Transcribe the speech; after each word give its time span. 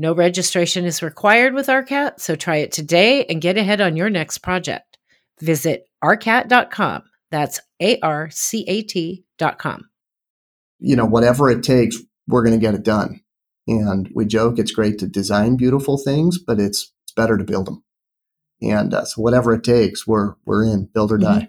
No 0.00 0.14
registration 0.14 0.84
is 0.84 1.02
required 1.02 1.54
with 1.54 1.66
ARCAT, 1.66 2.20
so 2.20 2.36
try 2.36 2.56
it 2.56 2.70
today 2.70 3.24
and 3.24 3.40
get 3.40 3.58
ahead 3.58 3.80
on 3.80 3.96
your 3.96 4.08
next 4.08 4.38
project. 4.38 4.96
Visit 5.40 5.88
arcat.com. 6.02 7.02
That's 7.30 7.60
A 7.82 7.98
R 8.00 8.30
C 8.30 8.64
A 8.68 8.82
T.com. 8.82 9.88
You 10.78 10.94
know, 10.96 11.04
whatever 11.04 11.50
it 11.50 11.64
takes, 11.64 11.96
we're 12.28 12.44
going 12.44 12.58
to 12.58 12.64
get 12.64 12.74
it 12.74 12.84
done. 12.84 13.20
And 13.66 14.08
we 14.14 14.24
joke 14.24 14.58
it's 14.58 14.70
great 14.70 14.98
to 15.00 15.08
design 15.08 15.56
beautiful 15.56 15.98
things, 15.98 16.38
but 16.38 16.60
it's, 16.60 16.92
it's 17.04 17.12
better 17.12 17.36
to 17.36 17.44
build 17.44 17.66
them. 17.66 17.82
And 18.62 18.94
uh, 18.94 19.04
so, 19.04 19.20
whatever 19.20 19.52
it 19.52 19.64
takes, 19.64 20.06
we're 20.06 20.34
we're 20.44 20.64
in 20.64 20.86
build 20.86 21.12
or 21.12 21.18
die. 21.18 21.36
Mm-hmm. 21.36 21.44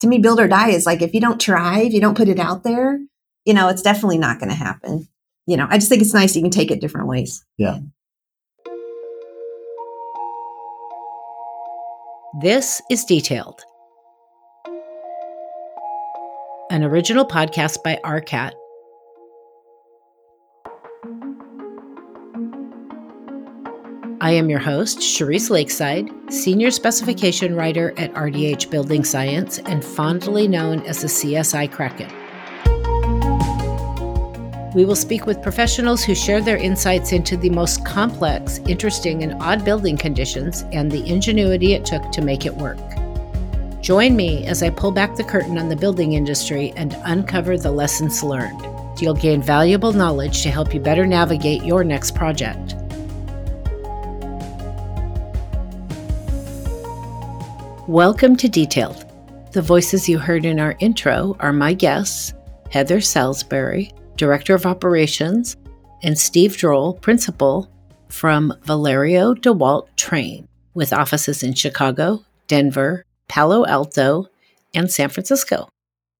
To 0.00 0.06
me, 0.08 0.18
build 0.18 0.40
or 0.40 0.48
die 0.48 0.70
is 0.70 0.86
like 0.86 1.02
if 1.02 1.14
you 1.14 1.20
don't 1.20 1.40
try, 1.40 1.80
if 1.80 1.92
you 1.92 2.00
don't 2.00 2.16
put 2.16 2.28
it 2.28 2.38
out 2.38 2.64
there, 2.64 2.98
you 3.44 3.54
know, 3.54 3.68
it's 3.68 3.82
definitely 3.82 4.18
not 4.18 4.38
going 4.38 4.50
to 4.50 4.54
happen. 4.54 5.08
You 5.46 5.56
know, 5.56 5.66
I 5.68 5.76
just 5.76 5.88
think 5.88 6.00
it's 6.00 6.14
nice 6.14 6.34
you 6.34 6.42
can 6.42 6.50
take 6.50 6.70
it 6.70 6.80
different 6.80 7.08
ways. 7.08 7.44
Yeah. 7.58 7.80
This 12.44 12.82
is 12.90 13.06
Detailed, 13.06 13.64
an 16.70 16.84
original 16.84 17.24
podcast 17.24 17.82
by 17.82 17.98
ARCAT. 18.04 18.52
I 24.20 24.32
am 24.32 24.50
your 24.50 24.58
host, 24.58 24.98
Cherise 24.98 25.48
Lakeside, 25.48 26.10
Senior 26.28 26.70
Specification 26.70 27.54
Writer 27.54 27.94
at 27.96 28.12
RDH 28.12 28.70
Building 28.70 29.04
Science 29.04 29.58
and 29.60 29.82
fondly 29.82 30.46
known 30.46 30.80
as 30.80 31.00
the 31.00 31.08
CSI 31.08 31.72
Kraken. 31.72 32.23
We 34.74 34.84
will 34.84 34.96
speak 34.96 35.24
with 35.24 35.40
professionals 35.40 36.02
who 36.02 36.16
share 36.16 36.40
their 36.40 36.56
insights 36.56 37.12
into 37.12 37.36
the 37.36 37.48
most 37.48 37.84
complex, 37.84 38.58
interesting, 38.66 39.22
and 39.22 39.40
odd 39.40 39.64
building 39.64 39.96
conditions 39.96 40.64
and 40.72 40.90
the 40.90 41.06
ingenuity 41.06 41.74
it 41.74 41.84
took 41.84 42.10
to 42.10 42.20
make 42.20 42.44
it 42.44 42.56
work. 42.56 42.80
Join 43.80 44.16
me 44.16 44.44
as 44.46 44.64
I 44.64 44.70
pull 44.70 44.90
back 44.90 45.14
the 45.14 45.22
curtain 45.22 45.58
on 45.58 45.68
the 45.68 45.76
building 45.76 46.14
industry 46.14 46.72
and 46.76 46.96
uncover 47.04 47.56
the 47.56 47.70
lessons 47.70 48.24
learned. 48.24 48.60
You'll 49.00 49.14
gain 49.14 49.40
valuable 49.40 49.92
knowledge 49.92 50.42
to 50.42 50.50
help 50.50 50.74
you 50.74 50.80
better 50.80 51.06
navigate 51.06 51.62
your 51.62 51.84
next 51.84 52.16
project. 52.16 52.74
Welcome 57.86 58.34
to 58.38 58.48
Detailed. 58.48 59.04
The 59.52 59.62
voices 59.62 60.08
you 60.08 60.18
heard 60.18 60.44
in 60.44 60.58
our 60.58 60.74
intro 60.80 61.36
are 61.38 61.52
my 61.52 61.74
guests, 61.74 62.34
Heather 62.70 63.00
Salisbury, 63.00 63.92
Director 64.16 64.54
of 64.54 64.66
Operations, 64.66 65.56
and 66.02 66.18
Steve 66.18 66.56
Droll, 66.56 66.94
Principal 66.94 67.70
from 68.08 68.52
Valerio 68.62 69.34
DeWalt 69.34 69.88
Train, 69.96 70.46
with 70.74 70.92
offices 70.92 71.42
in 71.42 71.54
Chicago, 71.54 72.24
Denver, 72.46 73.04
Palo 73.28 73.66
Alto, 73.66 74.26
and 74.74 74.90
San 74.90 75.08
Francisco. 75.08 75.68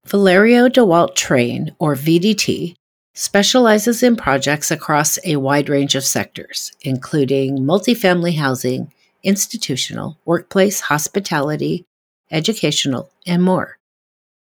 Valerio 0.07 0.69
DeWalt 0.69 1.15
Train, 1.15 1.75
or 1.79 1.95
VDT, 1.95 2.75
specializes 3.15 4.03
in 4.03 4.17
projects 4.17 4.71
across 4.71 5.19
a 5.25 5.37
wide 5.37 5.69
range 5.69 5.95
of 5.95 6.05
sectors, 6.05 6.73
including 6.83 7.59
multifamily 7.59 8.37
housing, 8.37 8.93
institutional, 9.23 10.19
workplace, 10.25 10.81
hospitality, 10.81 11.85
educational, 12.31 13.11
and 13.27 13.43
more. 13.43 13.79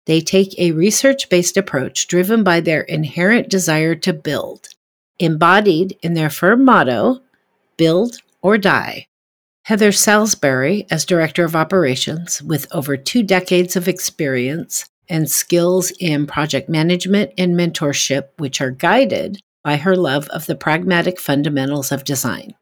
They 0.06 0.22
take 0.22 0.58
a 0.60 0.72
research 0.72 1.30
based 1.30 1.58
approach 1.58 2.08
driven 2.08 2.44
by 2.44 2.60
their 2.60 2.82
inherent 2.82 3.50
desire 3.50 3.96
to 3.96 4.14
build, 4.14 4.68
embodied 5.20 5.98
in 6.02 6.14
their 6.14 6.30
firm 6.30 6.66
motto 6.66 7.22
build 7.78 8.18
or 8.42 8.58
die. 8.58 9.08
Heather 9.64 9.94
Salisbury, 9.94 10.86
as 10.92 11.06
Director 11.06 11.46
of 11.46 11.56
Operations, 11.56 12.42
with 12.42 12.68
over 12.72 12.98
two 12.98 13.24
decades 13.24 13.78
of 13.78 13.88
experience 13.88 14.90
and 15.08 15.30
skills 15.32 15.92
in 16.00 16.28
project 16.28 16.68
management 16.68 17.32
and 17.38 17.56
mentorship, 17.56 18.30
which 18.38 18.60
are 18.60 18.72
guided 18.72 19.40
by 19.64 19.78
her 19.78 19.96
love 19.96 20.28
of 20.30 20.46
the 20.48 20.56
pragmatic 20.56 21.20
fundamentals 21.20 21.94
of 21.94 22.04
design. 22.04 22.54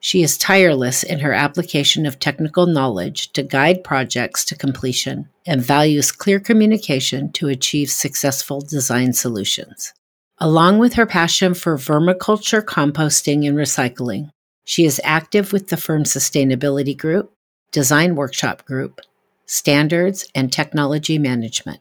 She 0.00 0.22
is 0.22 0.38
tireless 0.38 1.02
in 1.02 1.18
her 1.20 1.32
application 1.32 2.06
of 2.06 2.18
technical 2.18 2.66
knowledge 2.66 3.32
to 3.32 3.42
guide 3.42 3.82
projects 3.82 4.44
to 4.46 4.56
completion 4.56 5.28
and 5.46 5.60
values 5.60 6.12
clear 6.12 6.38
communication 6.38 7.32
to 7.32 7.48
achieve 7.48 7.90
successful 7.90 8.60
design 8.60 9.12
solutions. 9.12 9.92
Along 10.38 10.78
with 10.78 10.94
her 10.94 11.06
passion 11.06 11.52
for 11.54 11.76
vermiculture, 11.76 12.62
composting, 12.62 13.46
and 13.46 13.56
recycling, 13.56 14.30
she 14.64 14.84
is 14.84 15.00
active 15.02 15.52
with 15.52 15.68
the 15.68 15.76
firm's 15.76 16.12
sustainability 16.12 16.96
group, 16.96 17.32
design 17.72 18.14
workshop 18.14 18.64
group, 18.64 19.00
standards, 19.46 20.28
and 20.34 20.52
technology 20.52 21.18
management. 21.18 21.80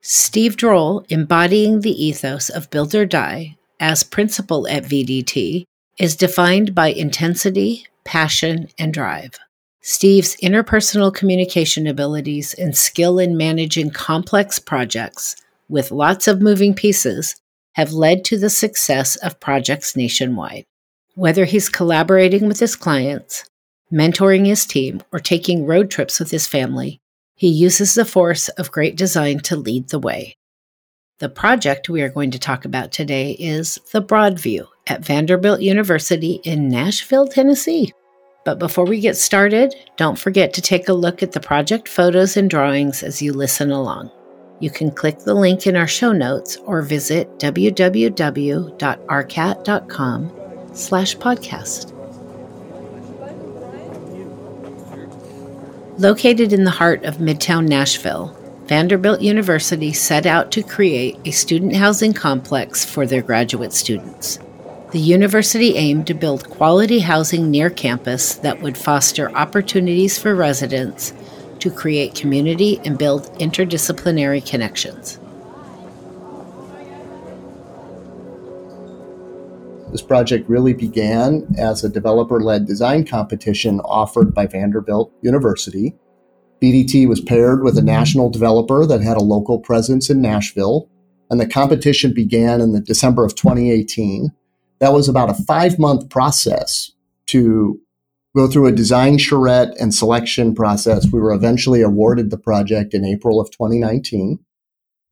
Steve 0.00 0.56
Droll, 0.56 1.04
embodying 1.10 1.80
the 1.80 2.02
ethos 2.02 2.48
of 2.48 2.70
Build 2.70 2.94
or 2.94 3.04
Die 3.04 3.56
as 3.78 4.02
principal 4.02 4.66
at 4.68 4.84
VDT, 4.84 5.64
is 5.98 6.16
defined 6.16 6.74
by 6.74 6.88
intensity, 6.88 7.86
passion, 8.04 8.68
and 8.78 8.94
drive. 8.94 9.38
Steve's 9.80 10.36
interpersonal 10.36 11.12
communication 11.12 11.86
abilities 11.86 12.54
and 12.54 12.76
skill 12.76 13.18
in 13.18 13.36
managing 13.36 13.90
complex 13.90 14.58
projects 14.58 15.36
with 15.68 15.90
lots 15.90 16.28
of 16.28 16.40
moving 16.40 16.74
pieces 16.74 17.34
have 17.72 17.92
led 17.92 18.24
to 18.24 18.38
the 18.38 18.50
success 18.50 19.16
of 19.16 19.40
projects 19.40 19.96
nationwide. 19.96 20.64
Whether 21.14 21.44
he's 21.44 21.68
collaborating 21.68 22.46
with 22.46 22.60
his 22.60 22.76
clients, 22.76 23.44
mentoring 23.92 24.46
his 24.46 24.64
team, 24.66 25.02
or 25.12 25.18
taking 25.18 25.66
road 25.66 25.90
trips 25.90 26.18
with 26.18 26.30
his 26.30 26.46
family, 26.46 27.00
he 27.34 27.48
uses 27.48 27.94
the 27.94 28.04
force 28.04 28.48
of 28.50 28.70
great 28.70 28.96
design 28.96 29.40
to 29.40 29.56
lead 29.56 29.88
the 29.88 29.98
way. 29.98 30.36
The 31.18 31.28
project 31.28 31.88
we 31.88 32.02
are 32.02 32.08
going 32.08 32.30
to 32.30 32.38
talk 32.38 32.64
about 32.64 32.92
today 32.92 33.32
is 33.32 33.78
the 33.92 34.02
Broadview 34.02 34.66
at 34.86 35.04
Vanderbilt 35.04 35.60
University 35.60 36.40
in 36.44 36.68
Nashville, 36.68 37.26
Tennessee. 37.26 37.92
But 38.44 38.58
before 38.58 38.84
we 38.84 39.00
get 39.00 39.16
started, 39.16 39.74
don't 39.96 40.18
forget 40.18 40.52
to 40.54 40.60
take 40.60 40.88
a 40.88 40.92
look 40.92 41.22
at 41.22 41.30
the 41.32 41.40
project 41.40 41.88
photos 41.88 42.36
and 42.36 42.50
drawings 42.50 43.02
as 43.02 43.22
you 43.22 43.32
listen 43.32 43.70
along. 43.70 44.10
You 44.58 44.68
can 44.70 44.90
click 44.90 45.20
the 45.20 45.34
link 45.34 45.66
in 45.66 45.76
our 45.76 45.86
show 45.86 46.12
notes 46.12 46.56
or 46.58 46.82
visit 46.82 47.38
www.arcat.com 47.38 50.32
slash 50.74 51.16
podcast. 51.16 51.88
Located 55.98 56.52
in 56.52 56.64
the 56.64 56.70
heart 56.70 57.04
of 57.04 57.18
Midtown 57.18 57.68
Nashville, 57.68 58.36
Vanderbilt 58.66 59.20
University 59.20 59.92
set 59.92 60.26
out 60.26 60.50
to 60.52 60.62
create 60.62 61.18
a 61.24 61.30
student 61.30 61.76
housing 61.76 62.12
complex 62.12 62.84
for 62.84 63.06
their 63.06 63.22
graduate 63.22 63.72
students. 63.72 64.38
The 64.92 65.00
university 65.00 65.74
aimed 65.76 66.06
to 66.08 66.14
build 66.14 66.50
quality 66.50 66.98
housing 66.98 67.50
near 67.50 67.70
campus 67.70 68.34
that 68.34 68.60
would 68.60 68.76
foster 68.76 69.34
opportunities 69.34 70.18
for 70.18 70.34
residents 70.34 71.14
to 71.60 71.70
create 71.70 72.14
community 72.14 72.78
and 72.84 72.98
build 72.98 73.22
interdisciplinary 73.38 74.46
connections. 74.46 75.18
This 79.92 80.02
project 80.02 80.46
really 80.50 80.74
began 80.74 81.46
as 81.56 81.82
a 81.82 81.88
developer 81.88 82.42
led 82.42 82.66
design 82.66 83.06
competition 83.06 83.80
offered 83.80 84.34
by 84.34 84.46
Vanderbilt 84.46 85.10
University. 85.22 85.94
VDT 86.60 87.08
was 87.08 87.22
paired 87.22 87.62
with 87.62 87.78
a 87.78 87.82
national 87.82 88.28
developer 88.28 88.84
that 88.84 89.00
had 89.00 89.16
a 89.16 89.22
local 89.22 89.58
presence 89.58 90.10
in 90.10 90.20
Nashville, 90.20 90.90
and 91.30 91.40
the 91.40 91.46
competition 91.46 92.12
began 92.12 92.60
in 92.60 92.72
the 92.72 92.80
December 92.80 93.24
of 93.24 93.34
2018. 93.34 94.32
That 94.82 94.92
was 94.92 95.08
about 95.08 95.30
a 95.30 95.34
five 95.44 95.78
month 95.78 96.10
process 96.10 96.90
to 97.26 97.80
go 98.34 98.48
through 98.48 98.66
a 98.66 98.72
design 98.72 99.16
charrette 99.16 99.72
and 99.78 99.94
selection 99.94 100.56
process. 100.56 101.06
We 101.12 101.20
were 101.20 101.32
eventually 101.32 101.82
awarded 101.82 102.30
the 102.30 102.36
project 102.36 102.92
in 102.92 103.04
April 103.04 103.40
of 103.40 103.52
2019. 103.52 104.40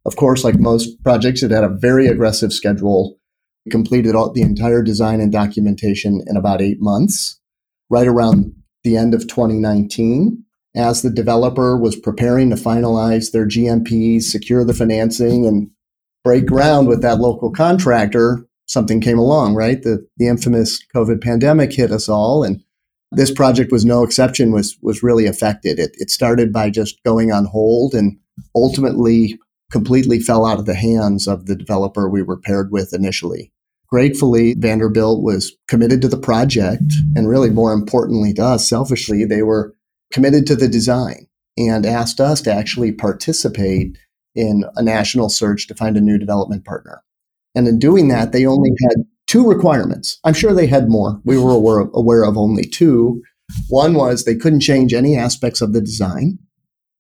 Of 0.05 0.17
course, 0.17 0.43
like 0.43 0.59
most 0.59 1.01
projects, 1.05 1.45
it 1.45 1.53
had 1.53 1.63
a 1.63 1.69
very 1.69 2.09
aggressive 2.09 2.53
schedule. 2.53 3.17
We 3.65 3.71
completed 3.71 4.17
all, 4.17 4.33
the 4.33 4.43
entire 4.43 4.83
design 4.83 5.21
and 5.21 5.31
documentation 5.31 6.21
in 6.27 6.37
about 6.37 6.61
eight 6.61 6.81
months, 6.81 7.39
right 7.89 8.09
around 8.09 8.53
the 8.83 8.97
end 8.97 9.15
of 9.15 9.29
2019. 9.29 10.45
As 10.75 11.03
the 11.03 11.11
developer 11.11 11.77
was 11.77 11.95
preparing 11.95 12.51
to 12.51 12.57
finalize 12.57 13.31
their 13.31 13.47
GMPs, 13.47 14.23
secure 14.25 14.65
the 14.65 14.75
financing, 14.75 15.47
and 15.47 15.71
break 16.25 16.47
ground 16.47 16.89
with 16.89 17.03
that 17.03 17.21
local 17.21 17.53
contractor, 17.53 18.49
something 18.71 19.01
came 19.01 19.19
along, 19.19 19.55
right? 19.55 19.83
The, 19.83 20.07
the 20.17 20.29
infamous 20.29 20.81
COVID 20.95 21.21
pandemic 21.21 21.73
hit 21.73 21.91
us 21.91 22.09
all. 22.09 22.45
And 22.45 22.63
this 23.11 23.33
project 23.33 23.73
was 23.73 23.85
no 23.85 24.05
exception, 24.05 24.53
was, 24.53 24.79
was 24.81 25.03
really 25.03 25.27
affected. 25.27 25.81
It, 25.81 25.91
it 25.95 26.09
started 26.09 26.53
by 26.53 26.71
just 26.71 27.03
going 27.03 27.33
on 27.33 27.47
hold 27.47 27.95
and 27.95 28.17
ultimately 28.55 29.41
completely 29.73 30.21
fell 30.21 30.47
out 30.47 30.61
of 30.61 30.67
the 30.67 30.77
hands 30.77 31.27
of 31.27 31.47
the 31.47 31.57
developer 31.57 32.09
we 32.09 32.23
were 32.23 32.39
paired 32.39 32.71
with 32.71 32.95
initially. 32.95 33.53
Gratefully, 33.89 34.55
Vanderbilt 34.55 35.21
was 35.21 35.53
committed 35.67 36.01
to 36.03 36.09
the 36.09 36.17
project, 36.17 36.93
and 37.17 37.29
really 37.29 37.51
more 37.51 37.73
importantly 37.73 38.33
to 38.35 38.45
us, 38.45 38.69
selfishly, 38.69 39.25
they 39.25 39.43
were 39.43 39.75
committed 40.13 40.47
to 40.47 40.55
the 40.55 40.69
design 40.69 41.27
and 41.59 41.85
asked 41.85 42.21
us 42.21 42.41
to 42.43 42.53
actually 42.53 42.93
participate 42.93 43.99
in 44.37 44.65
a 44.77 44.83
national 44.83 45.29
search 45.29 45.67
to 45.67 45.75
find 45.75 45.97
a 45.97 46.01
new 46.01 46.19
development 46.19 46.65
partner. 46.65 47.03
And 47.55 47.67
in 47.67 47.79
doing 47.79 48.09
that, 48.09 48.33
they 48.33 48.47
only 48.47 48.71
had 48.89 49.05
two 49.27 49.49
requirements. 49.49 50.19
I'm 50.25 50.35
sure 50.35 50.53
they 50.53 50.67
had 50.67 50.89
more. 50.89 51.21
We 51.25 51.39
were 51.39 51.53
aware 51.53 51.81
of, 51.81 51.91
aware 51.95 52.25
of 52.25 52.37
only 52.37 52.65
two. 52.65 53.23
One 53.69 53.95
was 53.95 54.25
they 54.25 54.37
couldn't 54.37 54.61
change 54.61 54.95
any 54.95 55.17
aspects 55.17 55.61
of 55.61 55.73
the 55.73 55.81
design 55.81 56.39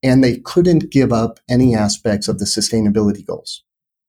and 0.02 0.24
they 0.24 0.38
couldn't 0.38 0.90
give 0.90 1.12
up 1.12 1.38
any 1.48 1.74
aspects 1.74 2.28
of 2.28 2.38
the 2.38 2.44
sustainability 2.44 3.24
goals. 3.24 3.62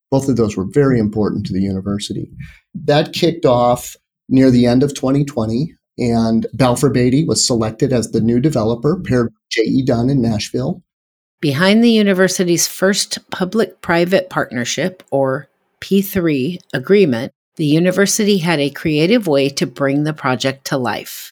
Both 0.09 0.27
of 0.29 0.35
those 0.35 0.57
were 0.57 0.67
very 0.69 0.99
important 0.99 1.45
to 1.45 1.53
the 1.53 1.61
university. 1.61 2.29
That 2.73 3.13
kicked 3.13 3.45
off 3.45 3.95
near 4.29 4.51
the 4.51 4.65
end 4.65 4.83
of 4.83 4.93
2020, 4.93 5.73
and 5.97 6.47
Balfour 6.53 6.89
Beatty 6.89 7.25
was 7.25 7.45
selected 7.45 7.93
as 7.93 8.11
the 8.11 8.21
new 8.21 8.39
developer, 8.39 8.99
paired 8.99 9.27
with 9.27 9.49
J.E. 9.49 9.83
Dunn 9.85 10.09
in 10.09 10.21
Nashville. 10.21 10.81
Behind 11.39 11.83
the 11.83 11.91
university's 11.91 12.67
first 12.67 13.17
public 13.31 13.81
private 13.81 14.29
partnership, 14.29 15.03
or 15.11 15.47
P3 15.81 16.59
agreement, 16.73 17.33
the 17.57 17.65
university 17.65 18.37
had 18.37 18.59
a 18.59 18.69
creative 18.69 19.27
way 19.27 19.49
to 19.49 19.67
bring 19.67 20.03
the 20.03 20.13
project 20.13 20.65
to 20.65 20.77
life. 20.77 21.31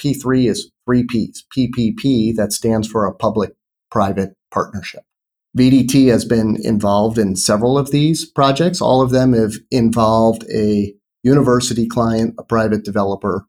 P3 0.00 0.48
is 0.48 0.70
three 0.86 1.04
P's. 1.04 1.44
PPP, 1.54 2.34
that 2.36 2.52
stands 2.52 2.88
for 2.88 3.04
a 3.04 3.14
public 3.14 3.52
private 3.90 4.34
partnership. 4.50 5.02
VDT 5.56 6.08
has 6.08 6.24
been 6.24 6.56
involved 6.62 7.18
in 7.18 7.34
several 7.36 7.76
of 7.76 7.90
these 7.90 8.24
projects. 8.24 8.80
All 8.80 9.02
of 9.02 9.10
them 9.10 9.32
have 9.32 9.54
involved 9.70 10.44
a 10.52 10.94
university 11.22 11.86
client, 11.86 12.34
a 12.38 12.44
private 12.44 12.84
developer, 12.84 13.46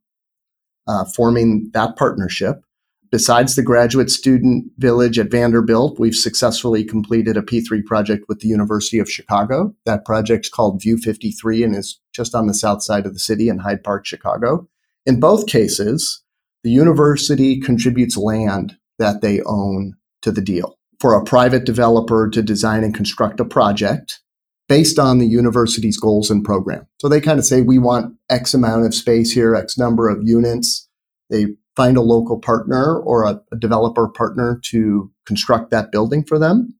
uh, 0.87 1.05
forming 1.15 1.69
that 1.73 1.95
partnership. 1.97 2.61
Besides 3.11 3.55
the 3.55 3.63
graduate 3.63 4.11
student 4.11 4.71
village 4.77 5.17
at 5.17 5.31
Vanderbilt, 5.31 5.99
we've 5.99 6.15
successfully 6.15 6.83
completed 6.83 7.37
a 7.37 7.41
P3 7.41 7.83
project 7.83 8.25
with 8.27 8.39
the 8.39 8.47
University 8.47 8.99
of 8.99 9.09
Chicago. 9.09 9.73
That 9.85 10.05
project's 10.05 10.49
called 10.49 10.81
Vue53 10.81 11.63
and 11.63 11.75
is 11.75 11.99
just 12.13 12.35
on 12.35 12.45
the 12.45 12.53
south 12.53 12.83
side 12.83 13.07
of 13.07 13.13
the 13.13 13.19
city 13.19 13.49
in 13.49 13.59
Hyde 13.59 13.83
Park, 13.83 14.05
Chicago. 14.05 14.67
In 15.07 15.19
both 15.19 15.47
cases, 15.47 16.21
the 16.63 16.69
university 16.69 17.59
contributes 17.59 18.15
land 18.15 18.77
that 18.99 19.21
they 19.21 19.41
own 19.41 19.95
to 20.21 20.31
the 20.31 20.41
deal. 20.41 20.77
For 20.99 21.15
a 21.15 21.23
private 21.23 21.65
developer 21.65 22.29
to 22.29 22.43
design 22.43 22.83
and 22.83 22.93
construct 22.93 23.39
a 23.39 23.45
project 23.45 24.19
based 24.67 24.99
on 24.99 25.17
the 25.17 25.25
university's 25.25 25.97
goals 25.97 26.29
and 26.29 26.45
program. 26.45 26.85
So 27.01 27.09
they 27.09 27.21
kind 27.21 27.39
of 27.39 27.45
say, 27.45 27.61
we 27.61 27.79
want 27.79 28.15
X 28.29 28.53
amount 28.53 28.85
of 28.85 28.93
space 28.93 29.31
here, 29.31 29.55
X 29.55 29.79
number 29.79 30.09
of 30.09 30.19
units. 30.21 30.87
They 31.31 31.47
find 31.79 31.95
a 31.95 32.01
local 32.01 32.37
partner 32.37 32.99
or 32.99 33.23
a, 33.23 33.41
a 33.53 33.55
developer 33.55 34.09
partner 34.09 34.59
to 34.61 35.09
construct 35.25 35.71
that 35.71 35.93
building 35.93 36.25
for 36.25 36.37
them. 36.37 36.75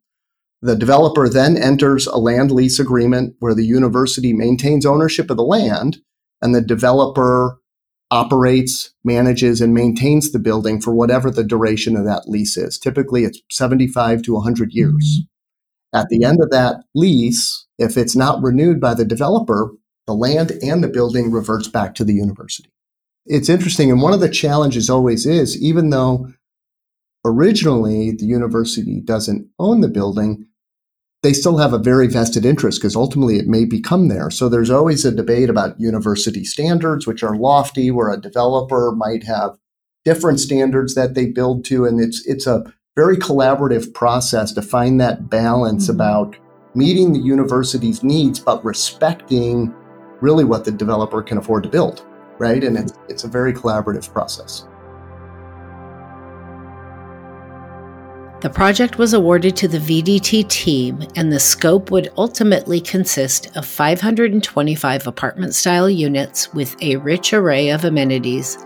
The 0.61 0.75
developer 0.75 1.29
then 1.29 1.55
enters 1.55 2.05
a 2.05 2.17
land 2.17 2.51
lease 2.51 2.79
agreement 2.79 3.35
where 3.39 3.55
the 3.55 3.65
university 3.65 4.33
maintains 4.33 4.85
ownership 4.85 5.29
of 5.29 5.37
the 5.37 5.43
land 5.43 5.99
and 6.41 6.53
the 6.53 6.61
developer 6.61 7.61
operates, 8.11 8.93
manages, 9.05 9.61
and 9.61 9.73
maintains 9.73 10.33
the 10.33 10.39
building 10.39 10.81
for 10.81 10.93
whatever 10.93 11.31
the 11.31 11.45
duration 11.45 11.95
of 11.95 12.03
that 12.03 12.27
lease 12.27 12.57
is. 12.57 12.77
Typically, 12.77 13.23
it's 13.23 13.39
75 13.49 14.21
to 14.23 14.33
100 14.33 14.73
years. 14.73 15.21
Mm-hmm. 15.21 15.97
At 15.97 16.09
the 16.09 16.25
end 16.25 16.39
of 16.41 16.49
that 16.49 16.83
lease, 16.93 17.67
if 17.77 17.95
it's 17.95 18.17
not 18.17 18.43
renewed 18.43 18.81
by 18.81 18.95
the 18.95 19.05
developer, 19.05 19.71
the 20.07 20.13
land 20.13 20.51
and 20.61 20.83
the 20.83 20.89
building 20.89 21.31
reverts 21.31 21.69
back 21.69 21.95
to 21.95 22.03
the 22.03 22.13
university. 22.13 22.69
It's 23.29 23.47
interesting. 23.47 23.91
And 23.91 24.01
one 24.01 24.11
of 24.11 24.19
the 24.19 24.27
challenges 24.27 24.89
always 24.89 25.27
is, 25.27 25.61
even 25.61 25.91
though 25.91 26.33
originally 27.23 28.11
the 28.11 28.25
university 28.25 29.01
doesn't 29.01 29.47
own 29.59 29.81
the 29.81 29.87
building, 29.87 30.47
they 31.21 31.33
still 31.33 31.57
have 31.57 31.71
a 31.71 31.77
very 31.77 32.07
vested 32.07 32.43
interest 32.43 32.79
because 32.79 32.95
ultimately 32.95 33.37
it 33.37 33.47
may 33.47 33.65
become 33.65 34.07
there. 34.07 34.31
So 34.31 34.49
there's 34.49 34.71
always 34.71 35.05
a 35.05 35.11
debate 35.11 35.49
about 35.49 35.79
university 35.79 36.43
standards, 36.43 37.05
which 37.05 37.21
are 37.21 37.35
lofty, 37.35 37.91
where 37.91 38.11
a 38.11 38.19
developer 38.19 38.93
might 38.93 39.23
have 39.25 39.57
different 40.05 40.39
standards 40.39 40.95
that 40.95 41.13
they 41.13 41.27
build 41.27 41.65
to. 41.65 41.85
And 41.85 41.99
it's 41.99 42.25
it's 42.25 42.47
a 42.47 42.63
very 42.95 43.17
collaborative 43.17 43.93
process 43.93 44.53
to 44.53 44.61
find 44.63 44.99
that 44.99 45.29
balance 45.29 45.83
mm-hmm. 45.83 45.95
about 45.95 46.35
meeting 46.73 47.13
the 47.13 47.19
university's 47.19 48.03
needs, 48.03 48.39
but 48.39 48.65
respecting 48.65 49.73
really 50.19 50.45
what 50.45 50.65
the 50.65 50.71
developer 50.71 51.21
can 51.21 51.37
afford 51.37 51.63
to 51.63 51.69
build. 51.69 52.05
Right. 52.39 52.63
And 52.63 52.77
mm-hmm. 52.77 52.87
it's 52.87 52.99
it's 53.09 53.23
a 53.25 53.27
very 53.27 53.53
collaborative 53.53 54.11
process. 54.11 54.65
The 58.41 58.49
project 58.49 58.97
was 58.97 59.13
awarded 59.13 59.57
to 59.57 59.67
the 59.67 59.79
VDT 59.79 60.47
team, 60.47 61.05
and 61.17 61.29
the 61.29 61.41
scope 61.41 61.91
would 61.91 62.13
ultimately 62.17 62.79
consist 62.79 63.53
of 63.57 63.65
525 63.65 65.07
apartment 65.07 65.53
style 65.53 65.89
units 65.89 66.53
with 66.53 66.81
a 66.81 66.95
rich 66.95 67.33
array 67.33 67.67
of 67.69 67.83
amenities 67.83 68.57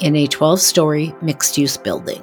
in 0.00 0.16
a 0.16 0.26
12 0.26 0.60
story 0.60 1.14
mixed 1.22 1.56
use 1.56 1.76
building. 1.76 2.20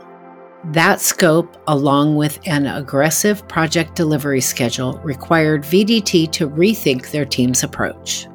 That 0.66 1.00
scope, 1.00 1.56
along 1.68 2.18
with 2.18 2.40
an 2.46 2.66
aggressive 2.66 3.48
project 3.48 3.96
delivery 3.96 4.42
schedule, 4.42 4.98
required 4.98 5.64
VDT 5.64 6.30
to 6.34 6.50
rethink 6.50 7.12
their 7.12 7.24
team's 7.24 7.64
approach. 7.64 8.28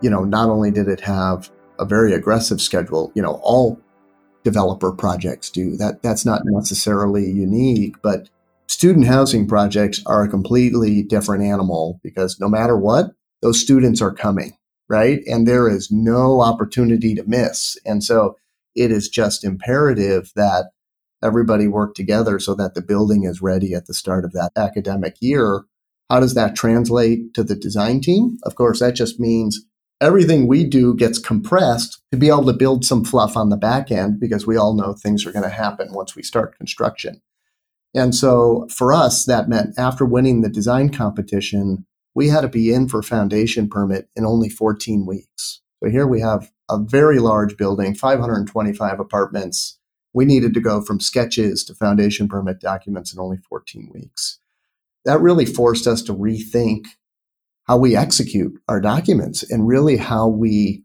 You 0.00 0.10
know, 0.10 0.24
not 0.24 0.48
only 0.48 0.70
did 0.70 0.88
it 0.88 1.00
have 1.00 1.50
a 1.78 1.84
very 1.84 2.12
aggressive 2.12 2.60
schedule, 2.60 3.12
you 3.14 3.22
know, 3.22 3.40
all 3.42 3.80
developer 4.44 4.92
projects 4.92 5.50
do. 5.50 5.76
That 5.76 6.02
that's 6.02 6.24
not 6.24 6.42
necessarily 6.44 7.28
unique, 7.28 7.96
but 8.02 8.28
student 8.68 9.06
housing 9.06 9.48
projects 9.48 10.00
are 10.06 10.22
a 10.22 10.28
completely 10.28 11.02
different 11.02 11.42
animal 11.42 11.98
because 12.02 12.38
no 12.38 12.48
matter 12.48 12.76
what, 12.76 13.10
those 13.42 13.60
students 13.60 14.00
are 14.00 14.12
coming, 14.12 14.56
right? 14.88 15.20
And 15.26 15.46
there 15.46 15.68
is 15.68 15.90
no 15.90 16.42
opportunity 16.42 17.14
to 17.14 17.24
miss. 17.26 17.76
And 17.84 18.04
so 18.04 18.36
it 18.76 18.92
is 18.92 19.08
just 19.08 19.44
imperative 19.44 20.30
that 20.36 20.66
everybody 21.24 21.66
work 21.66 21.94
together 21.94 22.38
so 22.38 22.54
that 22.54 22.74
the 22.74 22.82
building 22.82 23.24
is 23.24 23.42
ready 23.42 23.74
at 23.74 23.86
the 23.86 23.94
start 23.94 24.24
of 24.24 24.32
that 24.32 24.52
academic 24.56 25.16
year. 25.20 25.62
How 26.08 26.20
does 26.20 26.34
that 26.34 26.54
translate 26.54 27.34
to 27.34 27.42
the 27.42 27.56
design 27.56 28.00
team? 28.00 28.38
Of 28.44 28.54
course, 28.54 28.78
that 28.78 28.94
just 28.94 29.18
means 29.18 29.64
everything 30.00 30.46
we 30.46 30.64
do 30.64 30.94
gets 30.94 31.18
compressed 31.18 32.02
to 32.10 32.18
be 32.18 32.28
able 32.28 32.44
to 32.46 32.52
build 32.52 32.84
some 32.84 33.04
fluff 33.04 33.36
on 33.36 33.48
the 33.48 33.56
back 33.56 33.90
end 33.90 34.20
because 34.20 34.46
we 34.46 34.56
all 34.56 34.74
know 34.74 34.92
things 34.92 35.24
are 35.24 35.32
going 35.32 35.42
to 35.42 35.48
happen 35.48 35.92
once 35.92 36.14
we 36.14 36.22
start 36.22 36.56
construction. 36.56 37.20
And 37.94 38.14
so 38.14 38.66
for 38.70 38.92
us, 38.92 39.24
that 39.24 39.48
meant 39.48 39.78
after 39.78 40.04
winning 40.04 40.42
the 40.42 40.50
design 40.50 40.90
competition, 40.90 41.86
we 42.14 42.28
had 42.28 42.42
to 42.42 42.48
be 42.48 42.72
in 42.72 42.88
for 42.88 43.02
foundation 43.02 43.68
permit 43.68 44.08
in 44.14 44.26
only 44.26 44.50
14 44.50 45.06
weeks. 45.06 45.62
So 45.82 45.90
here 45.90 46.06
we 46.06 46.20
have 46.20 46.50
a 46.70 46.78
very 46.78 47.18
large 47.18 47.56
building, 47.56 47.94
525 47.94 49.00
apartments. 49.00 49.78
We 50.12 50.24
needed 50.24 50.52
to 50.54 50.60
go 50.60 50.82
from 50.82 51.00
sketches 51.00 51.64
to 51.64 51.74
foundation 51.74 52.28
permit 52.28 52.60
documents 52.60 53.14
in 53.14 53.20
only 53.20 53.38
14 53.48 53.90
weeks. 53.92 54.40
That 55.04 55.20
really 55.20 55.46
forced 55.46 55.86
us 55.86 56.02
to 56.02 56.14
rethink 56.14 56.86
how 57.66 57.76
we 57.76 57.96
execute 57.96 58.52
our 58.68 58.80
documents 58.80 59.42
and 59.50 59.66
really 59.66 59.96
how 59.96 60.28
we 60.28 60.84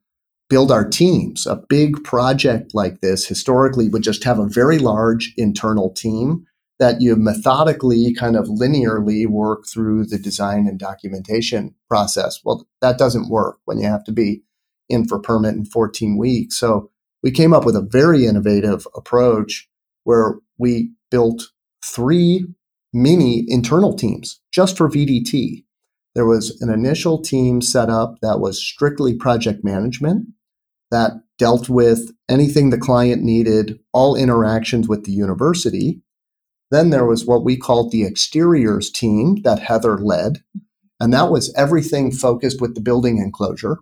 build 0.50 0.72
our 0.72 0.88
teams. 0.88 1.46
A 1.46 1.64
big 1.70 2.04
project 2.04 2.74
like 2.74 3.00
this 3.00 3.26
historically 3.26 3.88
would 3.88 4.04
just 4.04 4.24
have 4.24 4.40
a 4.40 4.50
very 4.50 4.80
large 4.80 5.34
internal 5.38 5.92
team 5.92 6.46
that 6.80 7.00
you 7.00 7.16
methodically, 7.16 8.14
kind 8.14 8.36
of 8.36 8.48
linearly 8.48 9.28
work 9.28 9.66
through 9.72 10.04
the 10.04 10.18
design 10.18 10.68
and 10.68 10.80
documentation 10.80 11.76
process. 11.88 12.40
Well, 12.44 12.68
that 12.82 12.98
doesn't 12.98 13.30
work 13.30 13.60
when 13.66 13.78
you 13.78 13.88
have 13.88 14.04
to 14.06 14.12
be 14.12 14.42
in 14.90 15.08
for 15.08 15.20
permit 15.20 15.56
in 15.56 15.64
14 15.64 16.18
weeks. 16.18 16.58
So 16.58 16.90
we 17.22 17.32
came 17.32 17.54
up 17.54 17.66
with 17.66 17.76
a 17.76 17.88
very 17.88 18.26
innovative 18.26 18.88
approach 18.96 19.70
where 20.04 20.40
we 20.58 20.92
built 21.12 21.52
three 21.86 22.48
mini 22.92 23.46
internal 23.48 23.94
teams 23.94 24.42
just 24.52 24.78
for 24.78 24.90
VDT. 24.90 25.64
There 26.13 26.25
was 26.25 26.60
an 26.62 26.70
initial 26.70 27.22
team 27.22 27.62
set 27.62 27.89
up 27.89 28.20
that 28.22 28.39
was 28.39 28.62
strictly 28.62 29.15
project 29.15 29.63
management 29.63 30.27
that 30.89 31.13
dealt 31.38 31.70
with 31.70 32.12
anything 32.30 32.70
the 32.70 32.77
client 32.77 33.24
needed, 33.24 33.80
all 33.94 34.15
interactions 34.15 34.88
with 34.88 35.06
the 35.06 35.12
university. 35.12 36.01
Then 36.70 36.89
there 36.89 37.06
was 37.06 37.25
what 37.25 37.44
we 37.44 37.58
called 37.58 37.91
the 37.91 38.06
exteriors 38.06 38.91
team 38.91 39.41
that 39.44 39.60
Heather 39.60 39.98
led. 39.98 40.44
And 41.00 41.13
that 41.13 41.32
was 41.32 41.53
everything 41.56 42.12
focused 42.12 42.62
with 42.62 42.75
the 42.75 42.82
building 42.82 43.18
enclosure. 43.18 43.77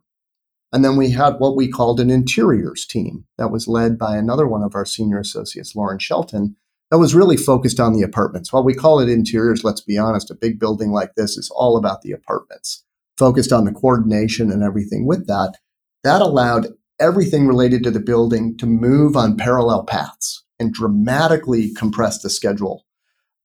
And 0.72 0.86
then 0.86 0.98
we 0.98 1.12
had 1.12 1.40
what 1.40 1.56
we 1.56 1.68
called 1.68 2.00
an 2.00 2.12
interiors 2.12 2.86
team 2.86 3.26
that 3.38 3.52
was 3.52 3.68
led 3.68 3.98
by 3.98 4.16
another 4.16 4.48
one 4.48 4.64
of 4.64 4.76
our 4.76 4.86
senior 4.86 5.20
associates, 5.20 5.76
Lauren 5.76 6.00
Shelton, 6.00 6.56
that 6.90 7.00
was 7.00 7.16
really 7.16 7.38
focused 7.38 7.80
on 7.80 7.94
the 7.94 8.02
apartments. 8.02 8.52
While 8.52 8.64
we 8.64 8.74
call 8.74 9.00
it 9.00 9.10
interiors, 9.10 9.64
let's 9.64 9.82
be 9.82 9.98
honest, 9.98 10.32
a 10.32 10.36
big 10.36 10.60
building 10.60 10.92
like 10.92 11.16
this 11.16 11.38
is 11.38 11.52
all 11.56 11.78
about 11.78 12.02
the 12.02 12.12
apartments, 12.12 12.84
focused 13.18 13.52
on 13.52 13.66
the 13.66 13.72
coordination 13.72 14.52
and 14.52 14.64
everything 14.64 15.06
with 15.06 15.28
that. 15.28 15.58
That 16.04 16.22
allowed 16.22 16.68
everything 17.00 17.48
related 17.48 17.84
to 17.84 17.92
the 17.92 18.00
building 18.00 18.58
to 18.58 18.66
move 18.66 19.16
on 19.16 19.38
parallel 19.38 19.84
paths 19.84 20.44
and 20.60 20.74
dramatically 20.74 21.74
compressed 21.74 22.24
the 22.24 22.30
schedule. 22.30 22.86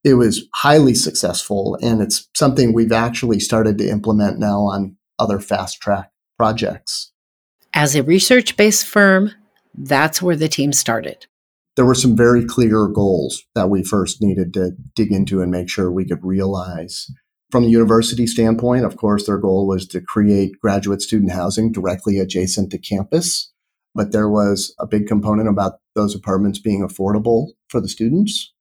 It 0.03 0.15
was 0.15 0.47
highly 0.55 0.95
successful, 0.95 1.79
and 1.81 2.03
it's 2.03 2.29
something 2.35 2.73
we've 2.73 2.93
actually 2.93 3.41
started 3.41 3.79
to 3.79 3.89
implement 3.89 4.39
now 4.39 4.61
on 4.63 4.97
other 5.19 5.39
fast 5.39 5.81
track 5.81 6.11
projects. 6.37 7.13
As 7.73 7.95
a 7.95 8.03
research 8.03 8.57
based 8.57 8.87
firm, 8.87 9.33
that's 9.75 10.21
where 10.21 10.37
the 10.37 10.49
team 10.49 10.73
started. 10.73 11.27
There 11.76 11.85
were 11.85 11.95
some 11.95 12.16
very 12.16 12.45
clear 12.45 12.87
goals 12.87 13.43
that 13.54 13.69
we 13.69 13.83
first 13.83 14.23
needed 14.23 14.54
to 14.54 14.73
dig 14.95 15.11
into 15.12 15.43
and 15.43 15.50
make 15.50 15.69
sure 15.69 15.90
we 15.90 16.07
could 16.07 16.25
realize. 16.25 17.11
From 17.50 17.64
the 17.64 17.71
university 17.71 18.26
standpoint, 18.26 18.85
of 18.85 18.97
course, 18.97 19.26
their 19.26 19.38
goal 19.38 19.66
was 19.66 19.87
to 19.88 20.00
create 20.00 20.61
graduate 20.61 21.02
student 21.02 21.33
housing 21.33 21.73
directly 21.73 22.19
adjacent 22.19 22.71
to 22.71 22.78
campus 22.78 23.52
but 23.95 24.12
there 24.12 24.28
was 24.28 24.75
a 24.78 24.87
big 24.87 25.07
component 25.07 25.49
about 25.49 25.78
those 25.95 26.14
apartments 26.14 26.59
being 26.59 26.87
affordable 26.87 27.52
for 27.69 27.81
the 27.81 27.88
students. 27.88 28.52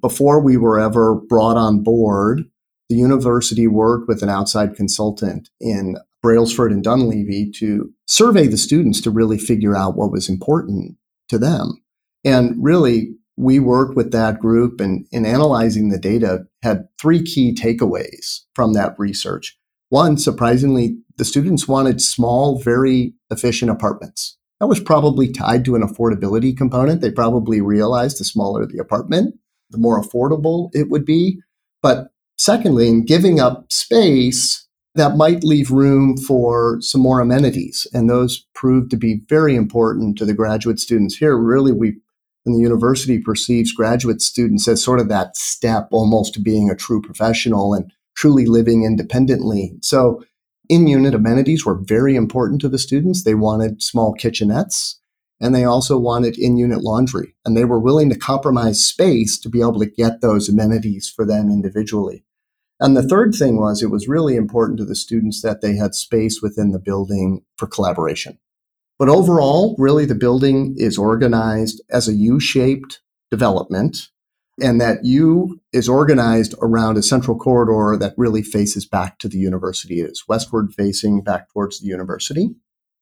Before 0.00 0.40
we 0.40 0.56
were 0.56 0.78
ever 0.78 1.14
brought 1.14 1.56
on 1.56 1.82
board, 1.82 2.44
the 2.88 2.96
university 2.96 3.66
worked 3.66 4.08
with 4.08 4.22
an 4.22 4.30
outside 4.30 4.74
consultant 4.74 5.50
in 5.60 5.96
Brailsford 6.22 6.72
and 6.72 6.82
Dunlavy 6.82 7.52
to 7.56 7.92
survey 8.06 8.46
the 8.46 8.56
students 8.56 9.00
to 9.02 9.10
really 9.10 9.38
figure 9.38 9.76
out 9.76 9.96
what 9.96 10.10
was 10.10 10.28
important 10.28 10.96
to 11.28 11.38
them. 11.38 11.82
And 12.24 12.56
really, 12.62 13.14
we 13.36 13.60
worked 13.60 13.96
with 13.96 14.10
that 14.12 14.40
group 14.40 14.80
and 14.80 15.06
in 15.12 15.24
analyzing 15.24 15.90
the 15.90 15.98
data 15.98 16.46
had 16.62 16.88
three 17.00 17.22
key 17.22 17.54
takeaways 17.54 18.40
from 18.54 18.72
that 18.72 18.94
research. 18.98 19.56
One, 19.90 20.18
surprisingly, 20.18 20.98
the 21.16 21.24
students 21.24 21.68
wanted 21.68 22.02
small, 22.02 22.58
very 22.60 23.14
efficient 23.30 23.70
apartments 23.70 24.38
that 24.60 24.66
was 24.66 24.80
probably 24.80 25.30
tied 25.30 25.64
to 25.64 25.76
an 25.76 25.82
affordability 25.82 26.56
component. 26.56 27.00
They 27.00 27.10
probably 27.10 27.60
realized 27.60 28.18
the 28.18 28.24
smaller 28.24 28.66
the 28.66 28.78
apartment, 28.78 29.36
the 29.70 29.78
more 29.78 30.00
affordable 30.00 30.70
it 30.72 30.90
would 30.90 31.04
be. 31.04 31.40
But 31.82 32.08
secondly, 32.36 32.88
in 32.88 33.04
giving 33.04 33.38
up 33.38 33.72
space, 33.72 34.66
that 34.94 35.16
might 35.16 35.44
leave 35.44 35.70
room 35.70 36.16
for 36.16 36.78
some 36.80 37.00
more 37.00 37.20
amenities. 37.20 37.86
And 37.92 38.10
those 38.10 38.46
proved 38.54 38.90
to 38.90 38.96
be 38.96 39.20
very 39.28 39.54
important 39.54 40.18
to 40.18 40.24
the 40.24 40.34
graduate 40.34 40.80
students 40.80 41.16
here. 41.16 41.36
Really, 41.36 41.72
we 41.72 41.98
in 42.48 42.54
the 42.54 42.60
university 42.60 43.20
perceives 43.20 43.72
graduate 43.72 44.20
students 44.20 44.66
as 44.66 44.82
sort 44.82 44.98
of 44.98 45.08
that 45.08 45.36
step 45.36 45.88
almost 45.92 46.34
to 46.34 46.40
being 46.40 46.68
a 46.68 46.74
true 46.74 47.00
professional 47.00 47.74
and 47.74 47.92
truly 48.16 48.46
living 48.46 48.82
independently. 48.82 49.76
So 49.82 50.24
in 50.68 50.88
unit 50.88 51.14
amenities 51.14 51.64
were 51.64 51.78
very 51.80 52.16
important 52.16 52.60
to 52.62 52.68
the 52.68 52.78
students. 52.78 53.22
They 53.22 53.34
wanted 53.34 53.82
small 53.82 54.14
kitchenettes 54.14 54.96
and 55.40 55.54
they 55.54 55.64
also 55.64 55.98
wanted 55.98 56.36
in 56.36 56.56
unit 56.56 56.82
laundry. 56.82 57.34
And 57.44 57.56
they 57.56 57.64
were 57.64 57.78
willing 57.78 58.10
to 58.10 58.18
compromise 58.18 58.84
space 58.84 59.38
to 59.40 59.48
be 59.48 59.60
able 59.60 59.78
to 59.78 59.86
get 59.86 60.20
those 60.20 60.48
amenities 60.48 61.12
for 61.14 61.24
them 61.24 61.48
individually. 61.48 62.24
And 62.80 62.96
the 62.96 63.06
third 63.06 63.34
thing 63.34 63.60
was 63.60 63.82
it 63.82 63.90
was 63.90 64.08
really 64.08 64.36
important 64.36 64.78
to 64.78 64.84
the 64.84 64.96
students 64.96 65.42
that 65.42 65.60
they 65.60 65.76
had 65.76 65.94
space 65.94 66.40
within 66.42 66.70
the 66.70 66.78
building 66.78 67.42
for 67.56 67.66
collaboration. 67.66 68.38
But 68.98 69.08
overall, 69.08 69.76
really, 69.78 70.04
the 70.04 70.14
building 70.14 70.74
is 70.76 70.98
organized 70.98 71.82
as 71.90 72.08
a 72.08 72.14
U 72.14 72.40
shaped 72.40 73.00
development 73.30 74.08
and 74.60 74.80
that 74.80 75.04
U 75.04 75.60
is 75.72 75.88
organized 75.88 76.54
around 76.60 76.96
a 76.96 77.02
central 77.02 77.38
corridor 77.38 77.96
that 77.98 78.14
really 78.16 78.42
faces 78.42 78.86
back 78.86 79.18
to 79.20 79.28
the 79.28 79.38
university. 79.38 80.00
It 80.00 80.10
is 80.10 80.24
westward 80.28 80.72
facing 80.74 81.22
back 81.22 81.52
towards 81.52 81.80
the 81.80 81.86
university. 81.86 82.50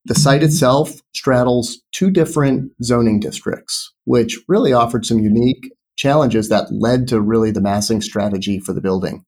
The 0.05 0.15
site 0.15 0.43
itself 0.43 1.01
straddles 1.15 1.83
two 1.93 2.11
different 2.11 2.73
zoning 2.83 3.19
districts, 3.21 3.93
which 4.05 4.39
really 4.47 4.73
offered 4.73 5.05
some 5.05 5.19
unique 5.19 5.73
challenges 5.97 6.49
that 6.51 6.73
led 6.73 7.09
to 7.09 7.21
really 7.21 7.51
the 7.51 7.61
massing 7.61 8.03
strategy 8.03 8.61
for 8.61 8.73
the 8.73 8.81
building. 8.81 9.25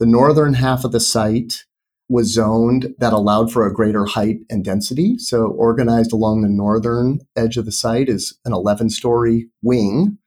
The 0.00 0.06
northern 0.06 0.54
half 0.54 0.84
of 0.84 0.92
the 0.92 1.00
site 1.00 1.64
was 2.08 2.32
zoned 2.32 2.94
that 2.98 3.12
allowed 3.12 3.52
for 3.52 3.66
a 3.66 3.72
greater 3.72 4.06
height 4.06 4.38
and 4.48 4.64
density. 4.64 5.18
So, 5.18 5.48
organized 5.48 6.12
along 6.12 6.42
the 6.42 6.48
northern 6.48 7.20
edge 7.36 7.56
of 7.56 7.64
the 7.64 7.72
site 7.72 8.08
is 8.08 8.38
an 8.44 8.52
11 8.52 8.90
story 8.90 9.48
wing 9.62 10.18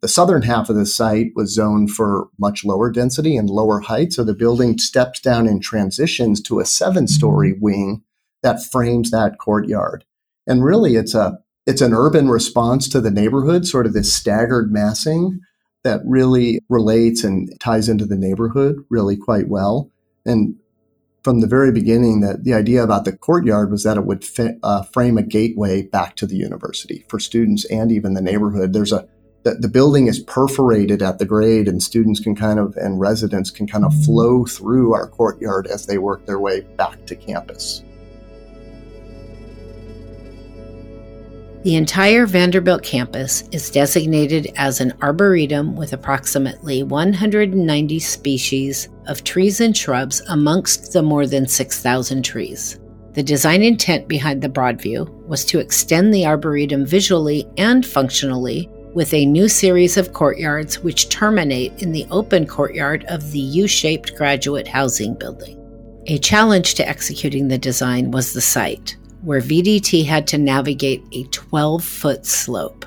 the 0.00 0.08
southern 0.08 0.42
half 0.42 0.70
of 0.70 0.76
the 0.76 0.86
site 0.86 1.32
was 1.34 1.54
zoned 1.54 1.90
for 1.90 2.28
much 2.38 2.64
lower 2.64 2.90
density 2.90 3.36
and 3.36 3.50
lower 3.50 3.80
height. 3.80 4.12
So 4.12 4.24
the 4.24 4.34
building 4.34 4.78
steps 4.78 5.20
down 5.20 5.46
and 5.46 5.62
transitions 5.62 6.40
to 6.42 6.60
a 6.60 6.64
seven 6.64 7.06
story 7.06 7.52
mm-hmm. 7.52 7.64
wing 7.64 8.02
that 8.42 8.64
frames 8.64 9.10
that 9.10 9.38
courtyard. 9.38 10.04
And 10.46 10.64
really 10.64 10.96
it's 10.96 11.14
a 11.14 11.38
it's 11.66 11.82
an 11.82 11.92
urban 11.92 12.30
response 12.30 12.88
to 12.88 13.00
the 13.00 13.10
neighborhood, 13.10 13.66
sort 13.66 13.86
of 13.86 13.92
this 13.92 14.12
staggered 14.12 14.72
massing 14.72 15.40
that 15.84 16.00
really 16.04 16.60
relates 16.68 17.22
and 17.22 17.52
ties 17.60 17.88
into 17.88 18.06
the 18.06 18.16
neighborhood 18.16 18.76
really 18.88 19.16
quite 19.16 19.48
well. 19.48 19.90
And 20.24 20.56
from 21.22 21.40
the 21.40 21.46
very 21.46 21.72
beginning, 21.72 22.20
that 22.20 22.44
the 22.44 22.54
idea 22.54 22.82
about 22.82 23.04
the 23.04 23.16
courtyard 23.16 23.70
was 23.70 23.82
that 23.84 23.96
it 23.96 24.06
would 24.06 24.24
uh, 24.62 24.82
frame 24.84 25.18
a 25.18 25.22
gateway 25.22 25.82
back 25.82 26.16
to 26.16 26.26
the 26.26 26.36
university 26.36 27.04
for 27.08 27.18
students 27.18 27.64
and 27.66 27.92
even 27.92 28.14
the 28.14 28.22
neighborhood. 28.22 28.72
There's 28.72 28.92
a 28.92 29.06
the, 29.42 29.54
the 29.54 29.68
building 29.68 30.06
is 30.06 30.20
perforated 30.20 31.00
at 31.00 31.18
the 31.18 31.24
grade 31.24 31.66
and 31.66 31.82
students 31.82 32.20
can 32.20 32.36
kind 32.36 32.58
of 32.58 32.76
and 32.76 33.00
residents 33.00 33.50
can 33.50 33.66
kind 33.66 33.84
of 33.84 34.04
flow 34.04 34.44
through 34.44 34.92
our 34.92 35.08
courtyard 35.08 35.66
as 35.66 35.86
they 35.86 35.96
work 35.96 36.26
their 36.26 36.38
way 36.38 36.60
back 36.60 37.06
to 37.06 37.16
campus. 37.16 37.82
The 41.62 41.76
entire 41.76 42.24
Vanderbilt 42.24 42.82
campus 42.82 43.44
is 43.52 43.70
designated 43.70 44.50
as 44.56 44.80
an 44.80 44.94
arboretum 45.02 45.76
with 45.76 45.92
approximately 45.92 46.82
190 46.82 47.98
species 47.98 48.88
of 49.06 49.24
trees 49.24 49.60
and 49.60 49.76
shrubs 49.76 50.22
amongst 50.28 50.94
the 50.94 51.02
more 51.02 51.26
than 51.26 51.46
6,000 51.46 52.22
trees. 52.22 52.80
The 53.12 53.22
design 53.22 53.62
intent 53.62 54.08
behind 54.08 54.40
the 54.40 54.48
Broadview 54.48 55.10
was 55.26 55.44
to 55.46 55.58
extend 55.58 56.14
the 56.14 56.24
arboretum 56.24 56.86
visually 56.86 57.46
and 57.58 57.84
functionally 57.84 58.70
with 58.94 59.12
a 59.12 59.26
new 59.26 59.46
series 59.46 59.98
of 59.98 60.14
courtyards 60.14 60.78
which 60.78 61.10
terminate 61.10 61.82
in 61.82 61.92
the 61.92 62.06
open 62.10 62.46
courtyard 62.46 63.04
of 63.08 63.32
the 63.32 63.38
U 63.38 63.68
shaped 63.68 64.16
graduate 64.16 64.66
housing 64.66 65.12
building. 65.12 65.58
A 66.06 66.16
challenge 66.16 66.74
to 66.76 66.88
executing 66.88 67.48
the 67.48 67.58
design 67.58 68.12
was 68.12 68.32
the 68.32 68.40
site, 68.40 68.96
where 69.22 69.40
VDT 69.40 70.06
had 70.06 70.26
to 70.28 70.38
navigate 70.38 71.04
a 71.12 71.24
12 71.24 71.84
foot 71.84 72.26
slope. 72.26 72.84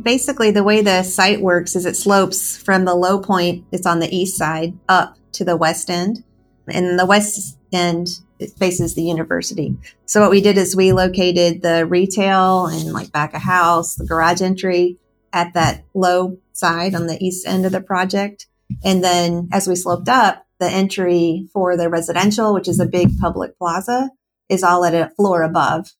Basically, 0.00 0.50
the 0.50 0.62
way 0.62 0.80
the 0.80 1.02
site 1.02 1.40
works 1.40 1.74
is 1.74 1.84
it 1.84 1.96
slopes 1.96 2.56
from 2.56 2.84
the 2.84 2.94
low 2.94 3.20
point, 3.20 3.64
it's 3.72 3.86
on 3.86 3.98
the 3.98 4.14
east 4.14 4.36
side, 4.36 4.78
up 4.88 5.16
to 5.32 5.44
the 5.44 5.56
west 5.56 5.90
end. 5.90 6.22
And 6.68 6.98
the 6.98 7.06
west 7.06 7.58
end 7.72 8.08
it 8.38 8.50
faces 8.50 8.94
the 8.94 9.02
university. 9.02 9.76
So 10.06 10.20
what 10.20 10.30
we 10.30 10.40
did 10.40 10.56
is 10.56 10.76
we 10.76 10.92
located 10.92 11.62
the 11.62 11.86
retail 11.86 12.66
and 12.66 12.92
like 12.92 13.10
back 13.10 13.34
of 13.34 13.42
house, 13.42 13.96
the 13.96 14.06
garage 14.06 14.42
entry 14.42 14.98
at 15.32 15.54
that 15.54 15.84
low 15.94 16.38
side 16.52 16.94
on 16.94 17.06
the 17.06 17.22
east 17.24 17.46
end 17.46 17.66
of 17.66 17.72
the 17.72 17.80
project. 17.80 18.46
And 18.84 19.02
then 19.02 19.48
as 19.52 19.66
we 19.66 19.74
sloped 19.74 20.08
up, 20.08 20.46
the 20.60 20.70
entry 20.70 21.48
for 21.52 21.76
the 21.76 21.88
residential, 21.88 22.54
which 22.54 22.68
is 22.68 22.80
a 22.80 22.86
big 22.86 23.18
public 23.18 23.56
plaza, 23.58 24.10
is 24.48 24.62
all 24.62 24.84
at 24.84 24.94
a 24.94 25.12
floor 25.16 25.42
above. 25.42 25.92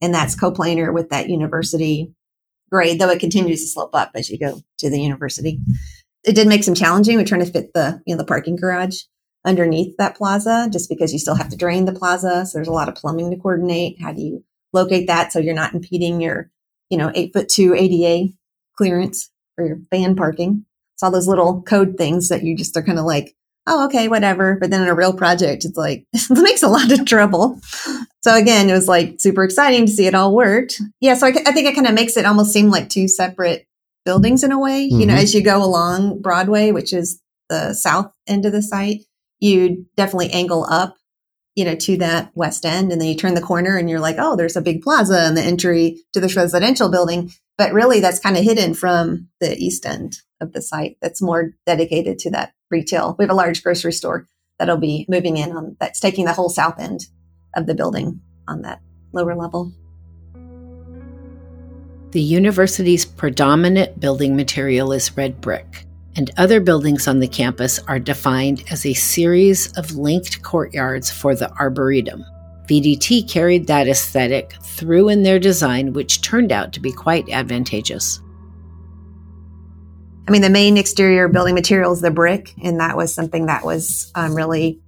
And 0.00 0.14
that's 0.14 0.36
coplanar 0.36 0.92
with 0.92 1.10
that 1.10 1.28
university 1.28 2.14
grade, 2.70 3.00
though 3.00 3.10
it 3.10 3.20
continues 3.20 3.60
to 3.62 3.68
slope 3.68 3.94
up 3.94 4.10
as 4.14 4.30
you 4.30 4.38
go 4.38 4.60
to 4.78 4.90
the 4.90 5.00
university. 5.00 5.60
It 6.24 6.34
did 6.34 6.48
make 6.48 6.64
some 6.64 6.74
challenging. 6.74 7.16
We're 7.16 7.24
trying 7.24 7.44
to 7.44 7.50
fit 7.50 7.72
the, 7.74 8.00
you 8.06 8.14
know, 8.14 8.18
the 8.18 8.26
parking 8.26 8.56
garage 8.56 9.02
underneath 9.44 9.96
that 9.96 10.16
plaza 10.16 10.68
just 10.72 10.88
because 10.88 11.12
you 11.12 11.18
still 11.18 11.34
have 11.34 11.48
to 11.48 11.56
drain 11.56 11.84
the 11.84 11.92
plaza. 11.92 12.46
So 12.46 12.58
there's 12.58 12.68
a 12.68 12.72
lot 12.72 12.88
of 12.88 12.94
plumbing 12.94 13.30
to 13.30 13.36
coordinate. 13.36 14.00
How 14.00 14.12
do 14.12 14.20
you 14.20 14.44
locate 14.72 15.06
that 15.06 15.32
so 15.32 15.38
you're 15.38 15.54
not 15.54 15.74
impeding 15.74 16.20
your, 16.20 16.50
you 16.90 16.98
know, 16.98 17.10
eight 17.14 17.32
foot 17.32 17.48
two 17.48 17.74
ADA 17.74 18.32
clearance 18.76 19.30
for 19.56 19.66
your 19.66 19.78
van 19.90 20.14
parking? 20.14 20.64
It's 20.94 21.02
all 21.02 21.10
those 21.10 21.28
little 21.28 21.62
code 21.62 21.96
things 21.96 22.28
that 22.28 22.42
you 22.42 22.56
just 22.56 22.76
are 22.76 22.82
kind 22.82 22.98
of 22.98 23.06
like, 23.06 23.34
oh, 23.66 23.86
okay, 23.86 24.08
whatever. 24.08 24.56
But 24.60 24.70
then 24.70 24.82
in 24.82 24.88
a 24.88 24.94
real 24.94 25.12
project, 25.12 25.64
it's 25.64 25.76
like, 25.76 26.06
it 26.12 26.30
makes 26.30 26.62
a 26.62 26.68
lot 26.68 26.90
of 26.90 27.06
trouble. 27.06 27.60
So 28.22 28.34
again, 28.34 28.68
it 28.68 28.72
was 28.72 28.88
like 28.88 29.16
super 29.18 29.44
exciting 29.44 29.86
to 29.86 29.92
see 29.92 30.06
it 30.06 30.14
all 30.14 30.34
worked. 30.34 30.80
Yeah. 31.00 31.14
So 31.14 31.26
I, 31.26 31.30
I 31.30 31.52
think 31.52 31.66
it 31.66 31.74
kind 31.74 31.86
of 31.86 31.94
makes 31.94 32.16
it 32.16 32.26
almost 32.26 32.52
seem 32.52 32.68
like 32.68 32.88
two 32.88 33.08
separate 33.08 33.66
buildings 34.04 34.44
in 34.44 34.52
a 34.52 34.58
way. 34.58 34.88
Mm-hmm. 34.88 35.00
You 35.00 35.06
know, 35.06 35.14
mm-hmm. 35.14 35.22
as 35.22 35.34
you 35.34 35.42
go 35.42 35.62
along 35.62 36.20
Broadway, 36.20 36.72
which 36.72 36.92
is 36.92 37.20
the 37.48 37.74
south 37.74 38.12
end 38.26 38.46
of 38.46 38.52
the 38.52 38.62
site, 38.62 39.00
you 39.40 39.86
definitely 39.96 40.30
angle 40.30 40.66
up, 40.68 40.96
you 41.54 41.64
know, 41.64 41.74
to 41.74 41.96
that 41.98 42.30
west 42.34 42.64
end. 42.64 42.92
And 42.92 43.00
then 43.00 43.08
you 43.08 43.16
turn 43.16 43.34
the 43.34 43.40
corner 43.40 43.76
and 43.76 43.88
you're 43.88 44.00
like, 44.00 44.16
oh, 44.18 44.36
there's 44.36 44.56
a 44.56 44.62
big 44.62 44.82
plaza 44.82 45.20
and 45.20 45.36
the 45.36 45.42
entry 45.42 46.02
to 46.12 46.20
this 46.20 46.36
residential 46.36 46.90
building. 46.90 47.30
But 47.56 47.72
really, 47.72 48.00
that's 48.00 48.20
kind 48.20 48.36
of 48.36 48.44
hidden 48.44 48.74
from 48.74 49.28
the 49.40 49.56
east 49.56 49.84
end 49.84 50.18
of 50.40 50.52
the 50.52 50.62
site 50.62 50.96
that's 51.02 51.20
more 51.20 51.52
dedicated 51.66 52.18
to 52.20 52.30
that 52.30 52.52
retail. 52.70 53.16
We 53.18 53.24
have 53.24 53.30
a 53.30 53.34
large 53.34 53.62
grocery 53.62 53.92
store 53.92 54.26
that'll 54.58 54.76
be 54.76 55.06
moving 55.08 55.36
in 55.36 55.52
on 55.52 55.76
that's 55.80 56.00
taking 56.00 56.24
the 56.24 56.32
whole 56.32 56.48
south 56.48 56.78
end 56.78 57.06
of 57.56 57.66
the 57.66 57.74
building 57.74 58.20
on 58.46 58.62
that 58.62 58.80
lower 59.12 59.34
level. 59.34 59.72
The 62.12 62.20
university's 62.20 63.04
predominant 63.04 64.00
building 64.00 64.34
material 64.34 64.92
is 64.92 65.16
red 65.16 65.40
brick, 65.40 65.86
and 66.16 66.30
other 66.36 66.60
buildings 66.60 67.06
on 67.06 67.20
the 67.20 67.28
campus 67.28 67.78
are 67.86 68.00
defined 68.00 68.64
as 68.70 68.84
a 68.84 68.94
series 68.94 69.72
of 69.78 69.92
linked 69.92 70.42
courtyards 70.42 71.10
for 71.10 71.36
the 71.36 71.52
Arboretum. 71.52 72.24
VDT 72.68 73.28
carried 73.28 73.66
that 73.66 73.88
aesthetic 73.88 74.54
through 74.62 75.08
in 75.08 75.22
their 75.22 75.38
design, 75.38 75.92
which 75.92 76.22
turned 76.22 76.52
out 76.52 76.72
to 76.72 76.80
be 76.80 76.92
quite 76.92 77.28
advantageous. 77.30 78.20
I 80.28 80.30
mean, 80.30 80.42
the 80.42 80.50
main 80.50 80.76
exterior 80.76 81.28
building 81.28 81.54
material 81.54 81.92
is 81.92 82.00
the 82.00 82.10
brick, 82.10 82.54
and 82.62 82.78
that 82.78 82.96
was 82.96 83.12
something 83.12 83.46
that 83.46 83.64
was 83.64 84.12
um, 84.14 84.34
really 84.34 84.80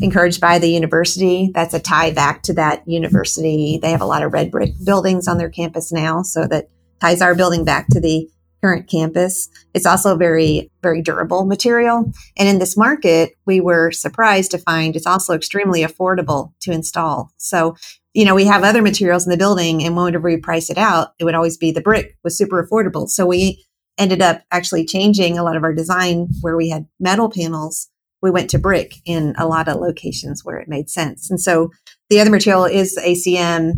encouraged 0.00 0.40
by 0.40 0.58
the 0.58 0.68
university. 0.68 1.50
That's 1.54 1.74
a 1.74 1.80
tie 1.80 2.12
back 2.12 2.42
to 2.44 2.54
that 2.54 2.86
university. 2.86 3.78
They 3.80 3.90
have 3.90 4.00
a 4.00 4.06
lot 4.06 4.22
of 4.22 4.32
red 4.32 4.50
brick 4.50 4.72
buildings 4.84 5.28
on 5.28 5.38
their 5.38 5.50
campus 5.50 5.92
now, 5.92 6.22
so 6.22 6.46
that 6.46 6.68
ties 7.00 7.20
our 7.20 7.34
building 7.34 7.64
back 7.64 7.88
to 7.88 8.00
the 8.00 8.28
current 8.62 8.88
campus. 8.88 9.48
It's 9.74 9.86
also 9.86 10.16
very, 10.16 10.70
very 10.82 11.02
durable 11.02 11.44
material. 11.44 12.10
And 12.38 12.48
in 12.48 12.58
this 12.58 12.76
market, 12.76 13.34
we 13.44 13.60
were 13.60 13.92
surprised 13.92 14.50
to 14.52 14.58
find 14.58 14.96
it's 14.96 15.06
also 15.06 15.34
extremely 15.34 15.82
affordable 15.82 16.52
to 16.60 16.72
install. 16.72 17.30
So, 17.36 17.76
you 18.14 18.24
know, 18.24 18.34
we 18.34 18.46
have 18.46 18.64
other 18.64 18.80
materials 18.80 19.26
in 19.26 19.30
the 19.30 19.36
building, 19.36 19.84
and 19.84 19.94
whenever 19.94 20.28
we 20.28 20.38
price 20.38 20.70
it 20.70 20.78
out, 20.78 21.08
it 21.18 21.24
would 21.24 21.34
always 21.34 21.58
be 21.58 21.70
the 21.70 21.82
brick 21.82 22.16
was 22.24 22.36
super 22.36 22.66
affordable. 22.66 23.08
So 23.08 23.26
we 23.26 23.65
ended 23.98 24.20
up 24.20 24.42
actually 24.50 24.84
changing 24.84 25.38
a 25.38 25.42
lot 25.42 25.56
of 25.56 25.64
our 25.64 25.72
design 25.72 26.28
where 26.40 26.56
we 26.56 26.68
had 26.68 26.86
metal 27.00 27.30
panels 27.30 27.88
we 28.22 28.30
went 28.30 28.50
to 28.50 28.58
brick 28.58 28.94
in 29.04 29.34
a 29.38 29.46
lot 29.46 29.68
of 29.68 29.80
locations 29.80 30.44
where 30.44 30.56
it 30.56 30.68
made 30.68 30.90
sense. 30.90 31.30
And 31.30 31.40
so 31.40 31.70
the 32.10 32.20
other 32.20 32.30
material 32.30 32.64
is 32.64 32.98
ACM 32.98 33.74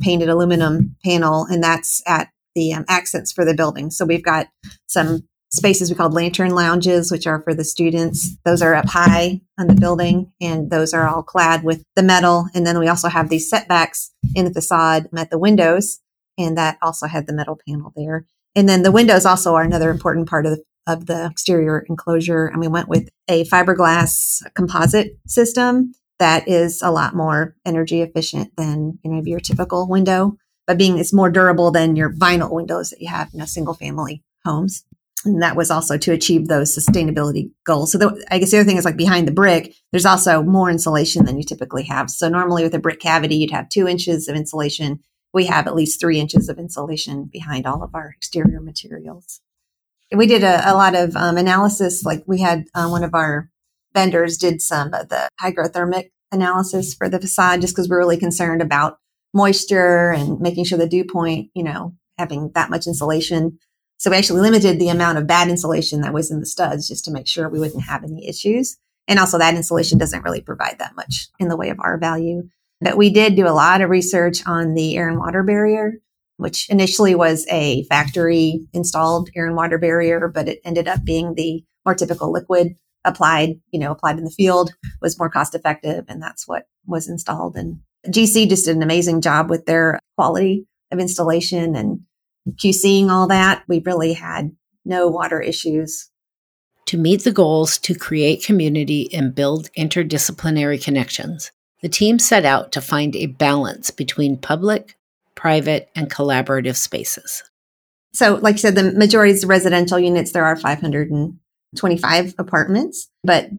painted 0.00 0.28
aluminum 0.28 0.96
panel, 1.04 1.46
and 1.50 1.62
that's 1.62 2.02
at 2.06 2.28
the 2.54 2.74
um, 2.74 2.84
accents 2.88 3.32
for 3.32 3.44
the 3.44 3.54
building. 3.54 3.90
So 3.90 4.04
we've 4.04 4.22
got 4.22 4.48
some 4.86 5.26
spaces 5.50 5.88
we 5.88 5.96
call 5.96 6.10
lantern 6.10 6.50
lounges, 6.50 7.10
which 7.10 7.26
are 7.26 7.40
for 7.42 7.54
the 7.54 7.64
students. 7.64 8.36
Those 8.44 8.60
are 8.60 8.74
up 8.74 8.88
high 8.88 9.40
on 9.58 9.68
the 9.68 9.74
building, 9.74 10.32
and 10.40 10.70
those 10.70 10.92
are 10.92 11.08
all 11.08 11.22
clad 11.22 11.64
with 11.64 11.82
the 11.94 12.02
metal. 12.02 12.48
And 12.54 12.66
then 12.66 12.78
we 12.78 12.88
also 12.88 13.08
have 13.08 13.30
these 13.30 13.48
setbacks 13.48 14.10
in 14.34 14.44
the 14.44 14.52
facade 14.52 15.08
at 15.16 15.30
the 15.30 15.38
windows, 15.38 16.00
and 16.36 16.58
that 16.58 16.76
also 16.82 17.06
had 17.06 17.26
the 17.26 17.34
metal 17.34 17.58
panel 17.66 17.92
there. 17.96 18.26
And 18.56 18.68
then 18.68 18.82
the 18.82 18.90
windows 18.90 19.24
also 19.24 19.54
are 19.54 19.62
another 19.62 19.90
important 19.90 20.28
part 20.28 20.46
of 20.46 20.52
the 20.56 20.64
of 20.88 21.06
the 21.06 21.26
exterior 21.26 21.84
enclosure. 21.88 22.46
And 22.46 22.60
we 22.60 22.68
went 22.68 22.88
with 22.88 23.08
a 23.28 23.44
fiberglass 23.46 24.40
composite 24.54 25.18
system 25.26 25.92
that 26.18 26.48
is 26.48 26.80
a 26.80 26.90
lot 26.90 27.14
more 27.14 27.56
energy 27.64 28.02
efficient 28.02 28.50
than 28.56 28.98
you 29.04 29.10
know 29.10 29.22
your 29.24 29.40
typical 29.40 29.88
window, 29.88 30.36
but 30.66 30.78
being 30.78 30.98
it's 30.98 31.12
more 31.12 31.30
durable 31.30 31.70
than 31.70 31.96
your 31.96 32.12
vinyl 32.12 32.52
windows 32.52 32.90
that 32.90 33.00
you 33.00 33.08
have 33.08 33.28
in 33.34 33.40
a 33.40 33.46
single 33.46 33.74
family 33.74 34.22
homes. 34.44 34.84
And 35.24 35.42
that 35.42 35.56
was 35.56 35.70
also 35.70 35.98
to 35.98 36.12
achieve 36.12 36.46
those 36.46 36.76
sustainability 36.76 37.50
goals. 37.64 37.90
So 37.90 37.98
the, 37.98 38.24
I 38.30 38.38
guess 38.38 38.52
the 38.52 38.58
other 38.58 38.66
thing 38.66 38.76
is 38.76 38.84
like 38.84 38.96
behind 38.96 39.26
the 39.26 39.32
brick, 39.32 39.74
there's 39.90 40.06
also 40.06 40.42
more 40.42 40.70
insulation 40.70 41.24
than 41.24 41.36
you 41.36 41.42
typically 41.42 41.82
have. 41.84 42.10
So 42.10 42.28
normally 42.28 42.62
with 42.62 42.74
a 42.74 42.78
brick 42.78 43.00
cavity, 43.00 43.36
you'd 43.36 43.50
have 43.50 43.68
two 43.68 43.88
inches 43.88 44.28
of 44.28 44.36
insulation. 44.36 45.00
We 45.32 45.46
have 45.46 45.66
at 45.66 45.74
least 45.74 46.00
three 46.00 46.18
inches 46.18 46.48
of 46.48 46.58
insulation 46.58 47.24
behind 47.24 47.66
all 47.66 47.82
of 47.82 47.94
our 47.94 48.14
exterior 48.16 48.60
materials 48.60 49.40
we 50.14 50.26
did 50.26 50.44
a, 50.44 50.70
a 50.70 50.74
lot 50.74 50.94
of 50.94 51.16
um, 51.16 51.36
analysis. 51.36 52.04
Like 52.04 52.22
we 52.26 52.40
had 52.40 52.66
um, 52.74 52.90
one 52.90 53.04
of 53.04 53.14
our 53.14 53.50
vendors 53.94 54.36
did 54.36 54.60
some 54.60 54.92
of 54.94 55.08
the 55.08 55.28
hygrothermic 55.40 56.10
analysis 56.30 56.94
for 56.94 57.08
the 57.08 57.20
facade 57.20 57.60
just 57.60 57.74
because 57.74 57.88
we're 57.88 57.98
really 57.98 58.18
concerned 58.18 58.62
about 58.62 58.98
moisture 59.32 60.10
and 60.10 60.40
making 60.40 60.64
sure 60.64 60.78
the 60.78 60.88
dew 60.88 61.04
point, 61.04 61.50
you 61.54 61.62
know, 61.62 61.94
having 62.18 62.50
that 62.54 62.70
much 62.70 62.86
insulation. 62.86 63.58
So 63.98 64.10
we 64.10 64.16
actually 64.16 64.42
limited 64.42 64.78
the 64.78 64.90
amount 64.90 65.18
of 65.18 65.26
batt 65.26 65.48
insulation 65.48 66.02
that 66.02 66.12
was 66.12 66.30
in 66.30 66.40
the 66.40 66.46
studs 66.46 66.88
just 66.88 67.04
to 67.06 67.10
make 67.10 67.26
sure 67.26 67.48
we 67.48 67.60
wouldn't 67.60 67.84
have 67.84 68.04
any 68.04 68.28
issues. 68.28 68.76
And 69.08 69.18
also 69.18 69.38
that 69.38 69.54
insulation 69.54 69.98
doesn't 69.98 70.24
really 70.24 70.40
provide 70.40 70.78
that 70.78 70.96
much 70.96 71.28
in 71.38 71.48
the 71.48 71.56
way 71.56 71.70
of 71.70 71.78
R 71.80 71.96
value. 71.96 72.48
But 72.80 72.96
we 72.96 73.10
did 73.10 73.36
do 73.36 73.46
a 73.46 73.50
lot 73.50 73.80
of 73.80 73.90
research 73.90 74.46
on 74.46 74.74
the 74.74 74.96
air 74.96 75.08
and 75.08 75.18
water 75.18 75.42
barrier 75.42 75.94
which 76.36 76.68
initially 76.68 77.14
was 77.14 77.46
a 77.50 77.84
factory 77.84 78.60
installed 78.72 79.30
air 79.34 79.46
and 79.46 79.56
water 79.56 79.78
barrier, 79.78 80.28
but 80.28 80.48
it 80.48 80.60
ended 80.64 80.88
up 80.88 81.04
being 81.04 81.34
the 81.34 81.64
more 81.84 81.94
typical 81.94 82.32
liquid 82.32 82.76
applied, 83.04 83.60
you 83.70 83.78
know, 83.78 83.92
applied 83.92 84.18
in 84.18 84.24
the 84.24 84.30
field 84.30 84.72
was 85.00 85.18
more 85.18 85.30
cost 85.30 85.54
effective. 85.54 86.04
And 86.08 86.20
that's 86.20 86.46
what 86.46 86.64
was 86.86 87.08
installed. 87.08 87.56
And 87.56 87.78
GC 88.08 88.48
just 88.48 88.66
did 88.66 88.76
an 88.76 88.82
amazing 88.82 89.20
job 89.20 89.48
with 89.48 89.66
their 89.66 89.98
quality 90.16 90.66
of 90.92 90.98
installation 90.98 91.74
and 91.74 92.00
QCing 92.50 93.08
all 93.08 93.28
that. 93.28 93.64
We 93.68 93.80
really 93.84 94.12
had 94.12 94.50
no 94.84 95.08
water 95.08 95.40
issues. 95.40 96.10
To 96.86 96.98
meet 96.98 97.24
the 97.24 97.32
goals 97.32 97.78
to 97.78 97.94
create 97.94 98.44
community 98.44 99.12
and 99.12 99.34
build 99.34 99.70
interdisciplinary 99.76 100.82
connections, 100.82 101.50
the 101.86 101.90
team 101.90 102.18
set 102.18 102.44
out 102.44 102.72
to 102.72 102.80
find 102.80 103.14
a 103.14 103.26
balance 103.26 103.92
between 103.92 104.36
public, 104.36 104.96
private, 105.36 105.88
and 105.94 106.10
collaborative 106.10 106.74
spaces. 106.74 107.44
So, 108.12 108.40
like 108.42 108.56
I 108.56 108.58
said, 108.58 108.74
the 108.74 108.90
majority 108.90 109.32
is 109.32 109.44
residential 109.44 109.96
units. 109.96 110.32
There 110.32 110.44
are 110.44 110.56
525 110.56 112.34
apartments, 112.38 113.08
but 113.22 113.50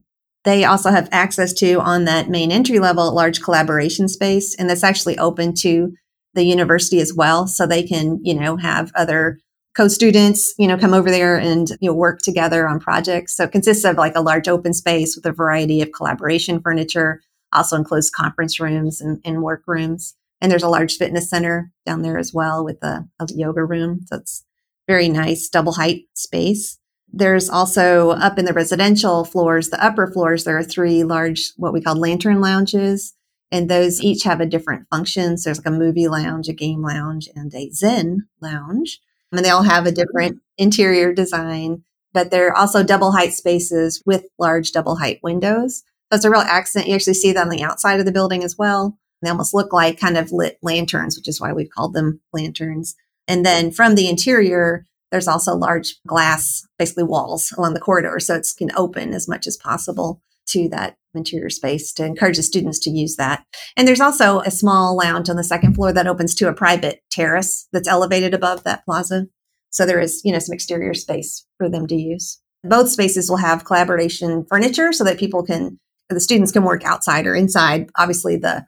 they 0.43 0.65
also 0.65 0.91
have 0.91 1.07
access 1.13 1.53
to 1.53 1.75
on 1.75 2.03
that 2.03 2.27
main 2.27 2.51
entry 2.51 2.79
level 2.79 3.15
large 3.15 3.41
collaboration 3.41 4.09
space. 4.09 4.53
And 4.55 4.69
that's 4.69 4.83
actually 4.83 5.17
open 5.17 5.53
to 5.59 5.93
the 6.33 6.43
university 6.43 6.99
as 6.99 7.13
well. 7.13 7.47
So 7.47 7.65
they 7.65 7.83
can, 7.83 8.19
you 8.25 8.33
know, 8.33 8.57
have 8.57 8.91
other 8.93 9.39
co-students, 9.73 10.53
you 10.57 10.67
know, 10.67 10.77
come 10.77 10.93
over 10.93 11.09
there 11.09 11.37
and, 11.37 11.69
you 11.79 11.89
know, 11.89 11.93
work 11.93 12.19
together 12.19 12.67
on 12.67 12.81
projects. 12.81 13.37
So 13.37 13.45
it 13.45 13.53
consists 13.53 13.85
of 13.85 13.95
like 13.95 14.17
a 14.17 14.21
large 14.21 14.49
open 14.49 14.73
space 14.73 15.15
with 15.15 15.25
a 15.25 15.31
variety 15.31 15.81
of 15.81 15.93
collaboration 15.93 16.59
furniture, 16.59 17.21
also 17.53 17.75
includes 17.75 18.09
conference 18.09 18.59
rooms 18.59 19.01
and, 19.01 19.19
and 19.23 19.41
work 19.41 19.63
rooms. 19.67 20.15
And 20.41 20.51
there's 20.51 20.63
a 20.63 20.69
large 20.69 20.97
fitness 20.97 21.29
center 21.29 21.71
down 21.85 22.01
there 22.01 22.17
as 22.17 22.33
well 22.33 22.63
with 22.63 22.83
a, 22.83 23.07
a 23.19 23.27
yoga 23.33 23.63
room. 23.63 24.01
So 24.05 24.17
it's 24.17 24.45
very 24.87 25.09
nice 25.09 25.49
double 25.49 25.73
height 25.73 26.03
space. 26.13 26.77
There's 27.11 27.49
also 27.49 28.11
up 28.11 28.37
in 28.37 28.45
the 28.45 28.53
residential 28.53 29.23
floors, 29.23 29.69
the 29.69 29.83
upper 29.83 30.11
floors, 30.11 30.43
there 30.43 30.57
are 30.57 30.63
three 30.63 31.03
large, 31.03 31.53
what 31.55 31.73
we 31.73 31.81
call 31.81 31.95
lantern 31.95 32.41
lounges. 32.41 33.13
And 33.49 33.69
those 33.69 34.01
each 34.01 34.23
have 34.23 34.41
a 34.41 34.45
different 34.45 34.87
function. 34.89 35.37
So 35.37 35.49
there's 35.49 35.59
like 35.59 35.67
a 35.67 35.71
movie 35.71 36.09
lounge, 36.09 36.49
a 36.49 36.53
game 36.53 36.81
lounge, 36.81 37.29
and 37.33 37.53
a 37.55 37.69
Zen 37.71 38.27
lounge. 38.41 38.99
And 39.31 39.43
they 39.43 39.49
all 39.49 39.63
have 39.63 39.85
a 39.85 39.91
different 39.91 40.39
interior 40.57 41.13
design, 41.13 41.83
but 42.13 42.29
they're 42.29 42.55
also 42.55 42.83
double 42.83 43.13
height 43.13 43.33
spaces 43.33 44.03
with 44.05 44.25
large 44.37 44.71
double 44.71 44.97
height 44.97 45.19
windows. 45.23 45.83
It's 46.11 46.25
a 46.25 46.29
real 46.29 46.41
accent. 46.41 46.87
You 46.87 46.95
actually 46.95 47.15
see 47.15 47.33
that 47.33 47.41
on 47.41 47.49
the 47.49 47.63
outside 47.63 47.99
of 47.99 48.05
the 48.05 48.11
building 48.11 48.43
as 48.43 48.57
well. 48.57 48.97
They 49.21 49.29
almost 49.29 49.53
look 49.53 49.73
like 49.73 49.99
kind 49.99 50.17
of 50.17 50.31
lit 50.31 50.57
lanterns, 50.61 51.17
which 51.17 51.27
is 51.27 51.41
why 51.41 51.51
we've 51.53 51.69
called 51.75 51.93
them 51.93 52.21
lanterns. 52.33 52.95
And 53.27 53.45
then 53.45 53.71
from 53.71 53.95
the 53.95 54.07
interior, 54.07 54.85
there's 55.11 55.27
also 55.27 55.55
large 55.55 55.95
glass, 56.05 56.65
basically 56.77 57.03
walls 57.03 57.53
along 57.57 57.73
the 57.73 57.79
corridor. 57.79 58.19
So 58.19 58.35
it's 58.35 58.53
can 58.53 58.71
open 58.75 59.13
as 59.13 59.27
much 59.27 59.47
as 59.47 59.57
possible. 59.57 60.21
to 60.47 60.69
that 60.69 60.95
interior 61.13 61.49
space 61.49 61.91
to 61.93 62.05
encourage 62.05 62.37
the 62.37 62.43
students 62.43 62.79
to 62.79 62.89
use 62.89 63.15
that. 63.15 63.43
And 63.75 63.87
there's 63.87 64.01
also 64.01 64.39
a 64.41 64.51
small 64.51 64.95
lounge 64.95 65.29
on 65.29 65.35
the 65.35 65.43
second 65.43 65.75
floor 65.75 65.91
that 65.93 66.07
opens 66.07 66.35
to 66.35 66.47
a 66.47 66.53
private 66.53 67.01
terrace 67.09 67.67
that's 67.73 67.87
elevated 67.87 68.33
above 68.33 68.63
that 68.63 68.85
plaza. 68.85 69.27
So 69.69 69.85
there 69.85 69.99
is, 69.99 70.21
you 70.23 70.31
know, 70.31 70.39
some 70.39 70.53
exterior 70.53 70.93
space 70.93 71.45
for 71.57 71.69
them 71.69 71.87
to 71.87 71.95
use. 71.95 72.39
Both 72.63 72.89
spaces 72.89 73.29
will 73.29 73.37
have 73.37 73.65
collaboration 73.65 74.45
furniture 74.47 74.91
so 74.93 75.03
that 75.03 75.19
people 75.19 75.43
can, 75.43 75.79
the 76.09 76.19
students 76.19 76.51
can 76.51 76.63
work 76.63 76.83
outside 76.85 77.27
or 77.27 77.35
inside. 77.35 77.89
Obviously, 77.97 78.37
the 78.37 78.65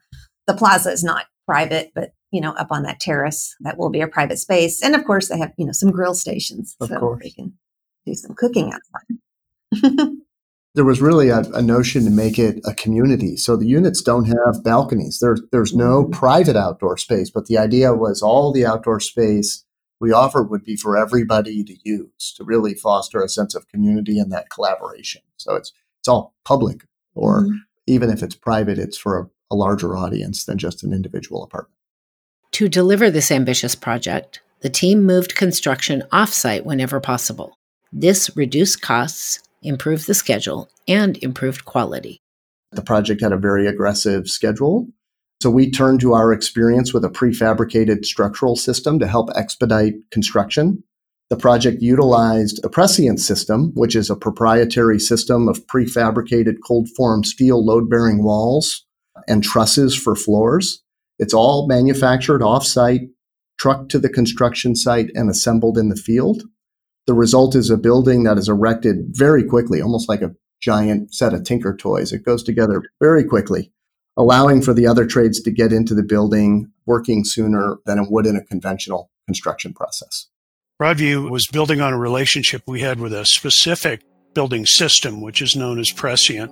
the 0.47 0.53
plaza 0.53 0.91
is 0.91 1.03
not 1.03 1.25
private, 1.47 1.91
but 1.93 2.13
you 2.31 2.41
know, 2.41 2.51
up 2.53 2.67
on 2.71 2.83
that 2.83 2.99
terrace, 2.99 3.55
that 3.61 3.77
will 3.77 3.89
be 3.89 4.01
a 4.01 4.07
private 4.07 4.37
space. 4.37 4.83
And 4.83 4.95
of 4.95 5.05
course, 5.05 5.29
they 5.29 5.37
have 5.37 5.53
you 5.57 5.65
know 5.65 5.71
some 5.71 5.91
grill 5.91 6.13
stations, 6.13 6.75
of 6.79 6.89
so 6.89 6.99
course. 6.99 7.23
they 7.23 7.29
can 7.31 7.53
do 8.05 8.13
some 8.13 8.35
cooking 8.35 8.73
outside. 8.73 10.09
there 10.75 10.85
was 10.85 11.01
really 11.01 11.29
a, 11.29 11.39
a, 11.53 11.61
notion 11.61 12.05
to 12.05 12.09
make 12.09 12.39
it 12.39 12.59
a 12.65 12.73
community. 12.73 13.35
So 13.37 13.55
the 13.55 13.67
units 13.67 14.01
don't 14.01 14.25
have 14.25 14.63
balconies. 14.63 15.19
There, 15.19 15.37
there's 15.51 15.75
no 15.75 16.03
mm-hmm. 16.03 16.11
private 16.11 16.55
outdoor 16.55 16.97
space, 16.97 17.29
but 17.29 17.45
the 17.45 17.57
idea 17.57 17.93
was 17.93 18.21
all 18.21 18.51
the 18.51 18.65
outdoor 18.65 18.99
space 18.99 19.63
we 19.99 20.11
offer 20.11 20.41
would 20.41 20.63
be 20.63 20.75
for 20.75 20.97
everybody 20.97 21.63
to 21.63 21.75
use 21.83 22.33
to 22.37 22.43
really 22.43 22.73
foster 22.73 23.21
a 23.21 23.29
sense 23.29 23.53
of 23.53 23.67
community 23.67 24.17
and 24.17 24.31
that 24.31 24.49
collaboration. 24.49 25.21
So 25.37 25.55
it's 25.55 25.73
it's 25.99 26.07
all 26.07 26.33
public, 26.45 26.85
or 27.19 27.41
mm-hmm. 27.41 27.57
even 27.87 28.09
if 28.09 28.23
it's 28.23 28.35
private, 28.35 28.79
it's 28.79 28.97
for 28.97 29.19
a, 29.19 29.29
a 29.51 29.55
larger 29.55 29.95
audience 29.95 30.45
than 30.45 30.57
just 30.57 30.83
an 30.83 30.93
individual 30.93 31.43
apartment. 31.43 31.75
To 32.53 32.67
deliver 32.67 33.11
this 33.11 33.31
ambitious 33.31 33.75
project, 33.75 34.41
the 34.61 34.69
team 34.69 35.05
moved 35.05 35.35
construction 35.35 36.03
offsite 36.11 36.65
whenever 36.65 36.99
possible. 36.99 37.57
This 37.91 38.35
reduced 38.35 38.81
costs 38.81 39.39
improved 39.61 40.07
the 40.07 40.13
schedule, 40.13 40.69
and 40.87 41.17
improved 41.17 41.65
quality. 41.65 42.21
The 42.71 42.81
project 42.81 43.21
had 43.21 43.31
a 43.31 43.37
very 43.37 43.67
aggressive 43.67 44.27
schedule. 44.29 44.87
So 45.41 45.49
we 45.49 45.71
turned 45.71 46.01
to 46.01 46.13
our 46.13 46.33
experience 46.33 46.93
with 46.93 47.05
a 47.05 47.09
prefabricated 47.09 48.05
structural 48.05 48.55
system 48.55 48.99
to 48.99 49.07
help 49.07 49.29
expedite 49.35 49.95
construction. 50.11 50.83
The 51.29 51.37
project 51.37 51.81
utilized 51.81 52.59
a 52.63 52.69
prescient 52.69 53.19
system, 53.19 53.71
which 53.75 53.95
is 53.95 54.09
a 54.09 54.15
proprietary 54.15 54.99
system 54.99 55.47
of 55.47 55.65
prefabricated 55.67 56.55
cold 56.65 56.89
form 56.97 57.23
steel 57.23 57.63
load 57.63 57.87
bearing 57.87 58.23
walls 58.23 58.85
and 59.27 59.43
trusses 59.43 59.95
for 59.95 60.15
floors. 60.15 60.83
It's 61.19 61.33
all 61.33 61.67
manufactured 61.67 62.41
offsite, 62.41 63.09
trucked 63.59 63.91
to 63.91 63.99
the 63.99 64.09
construction 64.09 64.75
site, 64.75 65.11
and 65.13 65.29
assembled 65.29 65.77
in 65.77 65.89
the 65.89 65.95
field. 65.95 66.43
The 67.05 67.13
result 67.13 67.55
is 67.55 67.69
a 67.69 67.77
building 67.77 68.23
that 68.23 68.37
is 68.39 68.49
erected 68.49 69.09
very 69.11 69.43
quickly, 69.43 69.81
almost 69.81 70.09
like 70.09 70.23
a 70.23 70.35
giant 70.61 71.13
set 71.13 71.33
of 71.33 71.43
Tinker 71.43 71.75
toys. 71.75 72.11
It 72.11 72.25
goes 72.25 72.41
together 72.41 72.81
very 72.99 73.23
quickly, 73.23 73.71
allowing 74.17 74.63
for 74.63 74.73
the 74.73 74.87
other 74.87 75.05
trades 75.05 75.41
to 75.41 75.51
get 75.51 75.73
into 75.73 75.93
the 75.93 76.03
building 76.03 76.71
working 76.87 77.23
sooner 77.23 77.77
than 77.85 77.99
it 77.99 78.07
would 78.09 78.25
in 78.25 78.35
a 78.35 78.43
conventional 78.43 79.11
construction 79.27 79.73
process. 79.73 80.28
Broadview 80.79 81.29
was 81.29 81.45
building 81.45 81.81
on 81.81 81.91
a 81.91 81.97
relationship 81.97 82.63
we 82.65 82.79
had 82.79 83.01
with 83.01 83.11
a 83.11 83.25
specific 83.25 84.01
building 84.33 84.65
system, 84.65 85.19
which 85.19 85.41
is 85.41 85.53
known 85.53 85.77
as 85.77 85.91
Prescient. 85.91 86.49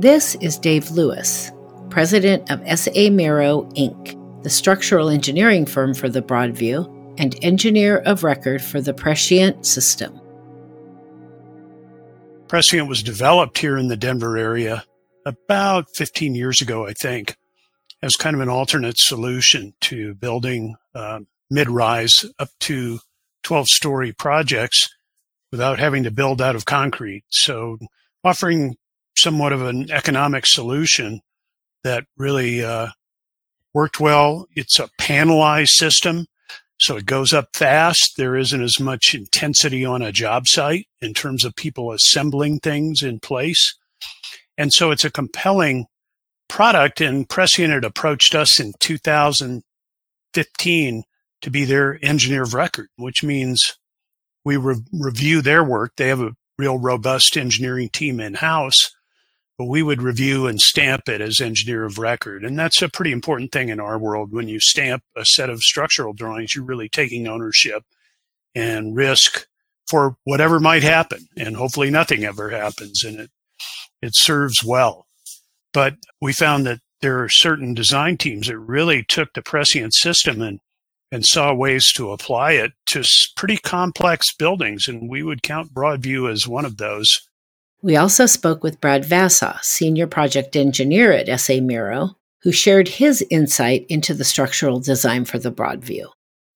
This 0.00 0.36
is 0.36 0.58
Dave 0.58 0.88
Lewis, 0.92 1.50
president 1.90 2.48
of 2.52 2.60
SA 2.78 3.10
Miro 3.10 3.62
Inc., 3.72 4.42
the 4.44 4.50
structural 4.50 5.08
engineering 5.08 5.66
firm 5.66 5.92
for 5.92 6.08
the 6.08 6.22
Broadview 6.22 6.88
and 7.18 7.36
engineer 7.42 7.98
of 8.06 8.22
record 8.22 8.62
for 8.62 8.80
the 8.80 8.94
Prescient 8.94 9.66
system. 9.66 10.20
Prescient 12.46 12.88
was 12.88 13.02
developed 13.02 13.58
here 13.58 13.76
in 13.76 13.88
the 13.88 13.96
Denver 13.96 14.36
area 14.36 14.84
about 15.26 15.88
15 15.96 16.36
years 16.36 16.60
ago, 16.60 16.86
I 16.86 16.92
think, 16.92 17.36
as 18.02 18.14
kind 18.14 18.36
of 18.36 18.40
an 18.40 18.48
alternate 18.48 18.98
solution 18.98 19.74
to 19.80 20.14
building 20.14 20.76
uh, 20.94 21.18
mid 21.50 21.68
rise 21.68 22.24
up 22.38 22.48
to 22.60 23.00
12 23.42 23.68
story 23.68 24.12
projects 24.12 24.88
without 25.50 25.78
having 25.78 26.04
to 26.04 26.10
build 26.10 26.40
out 26.40 26.56
of 26.56 26.64
concrete. 26.64 27.24
So, 27.28 27.78
offering 28.22 28.76
somewhat 29.16 29.52
of 29.52 29.62
an 29.62 29.90
economic 29.90 30.46
solution 30.46 31.20
that 31.84 32.04
really 32.16 32.64
uh, 32.64 32.88
worked 33.72 34.00
well. 34.00 34.46
It's 34.56 34.78
a 34.78 34.88
panelized 35.00 35.68
system 35.68 36.26
so 36.78 36.96
it 36.96 37.06
goes 37.06 37.32
up 37.32 37.54
fast. 37.54 38.16
There 38.16 38.36
isn't 38.36 38.62
as 38.62 38.80
much 38.80 39.14
intensity 39.14 39.84
on 39.84 40.02
a 40.02 40.12
job 40.12 40.48
site 40.48 40.88
in 41.00 41.14
terms 41.14 41.44
of 41.44 41.54
people 41.56 41.92
assembling 41.92 42.58
things 42.60 43.02
in 43.02 43.20
place. 43.20 43.74
And 44.58 44.72
so 44.72 44.90
it's 44.90 45.04
a 45.04 45.10
compelling 45.10 45.86
product. 46.48 47.00
And 47.00 47.28
Prescient 47.28 47.72
had 47.72 47.84
approached 47.84 48.34
us 48.34 48.58
in 48.58 48.72
2015 48.80 51.04
to 51.44 51.50
be 51.50 51.64
their 51.64 51.98
engineer 52.02 52.42
of 52.42 52.54
record, 52.54 52.88
which 52.96 53.22
means 53.22 53.78
we 54.44 54.56
re- 54.56 54.82
review 54.92 55.40
their 55.40 55.64
work. 55.64 55.92
They 55.96 56.08
have 56.08 56.20
a 56.20 56.34
real 56.58 56.78
robust 56.78 57.36
engineering 57.36 57.88
team 57.88 58.20
in 58.20 58.34
house 58.34 58.90
but 59.58 59.66
we 59.66 59.82
would 59.82 60.02
review 60.02 60.46
and 60.46 60.60
stamp 60.60 61.08
it 61.08 61.20
as 61.20 61.40
engineer 61.40 61.84
of 61.84 61.98
record. 61.98 62.44
And 62.44 62.58
that's 62.58 62.82
a 62.82 62.88
pretty 62.88 63.12
important 63.12 63.52
thing 63.52 63.68
in 63.68 63.78
our 63.78 63.98
world. 63.98 64.32
When 64.32 64.48
you 64.48 64.58
stamp 64.58 65.04
a 65.16 65.24
set 65.24 65.48
of 65.48 65.62
structural 65.62 66.12
drawings, 66.12 66.54
you're 66.54 66.64
really 66.64 66.88
taking 66.88 67.28
ownership 67.28 67.84
and 68.54 68.96
risk 68.96 69.46
for 69.86 70.16
whatever 70.24 70.58
might 70.58 70.82
happen. 70.82 71.26
And 71.36 71.56
hopefully 71.56 71.90
nothing 71.90 72.24
ever 72.24 72.50
happens 72.50 73.04
and 73.04 73.20
it, 73.20 73.30
it 74.02 74.14
serves 74.14 74.64
well. 74.64 75.06
But 75.72 75.94
we 76.20 76.32
found 76.32 76.66
that 76.66 76.80
there 77.00 77.22
are 77.22 77.28
certain 77.28 77.74
design 77.74 78.16
teams 78.16 78.48
that 78.48 78.58
really 78.58 79.04
took 79.04 79.32
the 79.34 79.42
prescient 79.42 79.94
system 79.94 80.42
and 80.42 80.58
and 81.12 81.24
saw 81.24 81.54
ways 81.54 81.92
to 81.92 82.10
apply 82.10 82.52
it 82.52 82.72
to 82.86 83.04
pretty 83.36 83.56
complex 83.56 84.34
buildings. 84.34 84.88
And 84.88 85.08
we 85.08 85.22
would 85.22 85.42
count 85.42 85.74
Broadview 85.74 86.30
as 86.30 86.48
one 86.48 86.64
of 86.64 86.76
those. 86.76 87.20
We 87.82 87.96
also 87.96 88.26
spoke 88.26 88.62
with 88.62 88.80
Brad 88.80 89.04
Vassa, 89.04 89.58
Senior 89.62 90.06
Project 90.06 90.56
Engineer 90.56 91.12
at 91.12 91.40
SA 91.40 91.60
Miro, 91.60 92.16
who 92.42 92.50
shared 92.50 92.88
his 92.88 93.24
insight 93.30 93.86
into 93.88 94.14
the 94.14 94.24
structural 94.24 94.80
design 94.80 95.24
for 95.24 95.38
the 95.38 95.52
Broadview. 95.52 96.06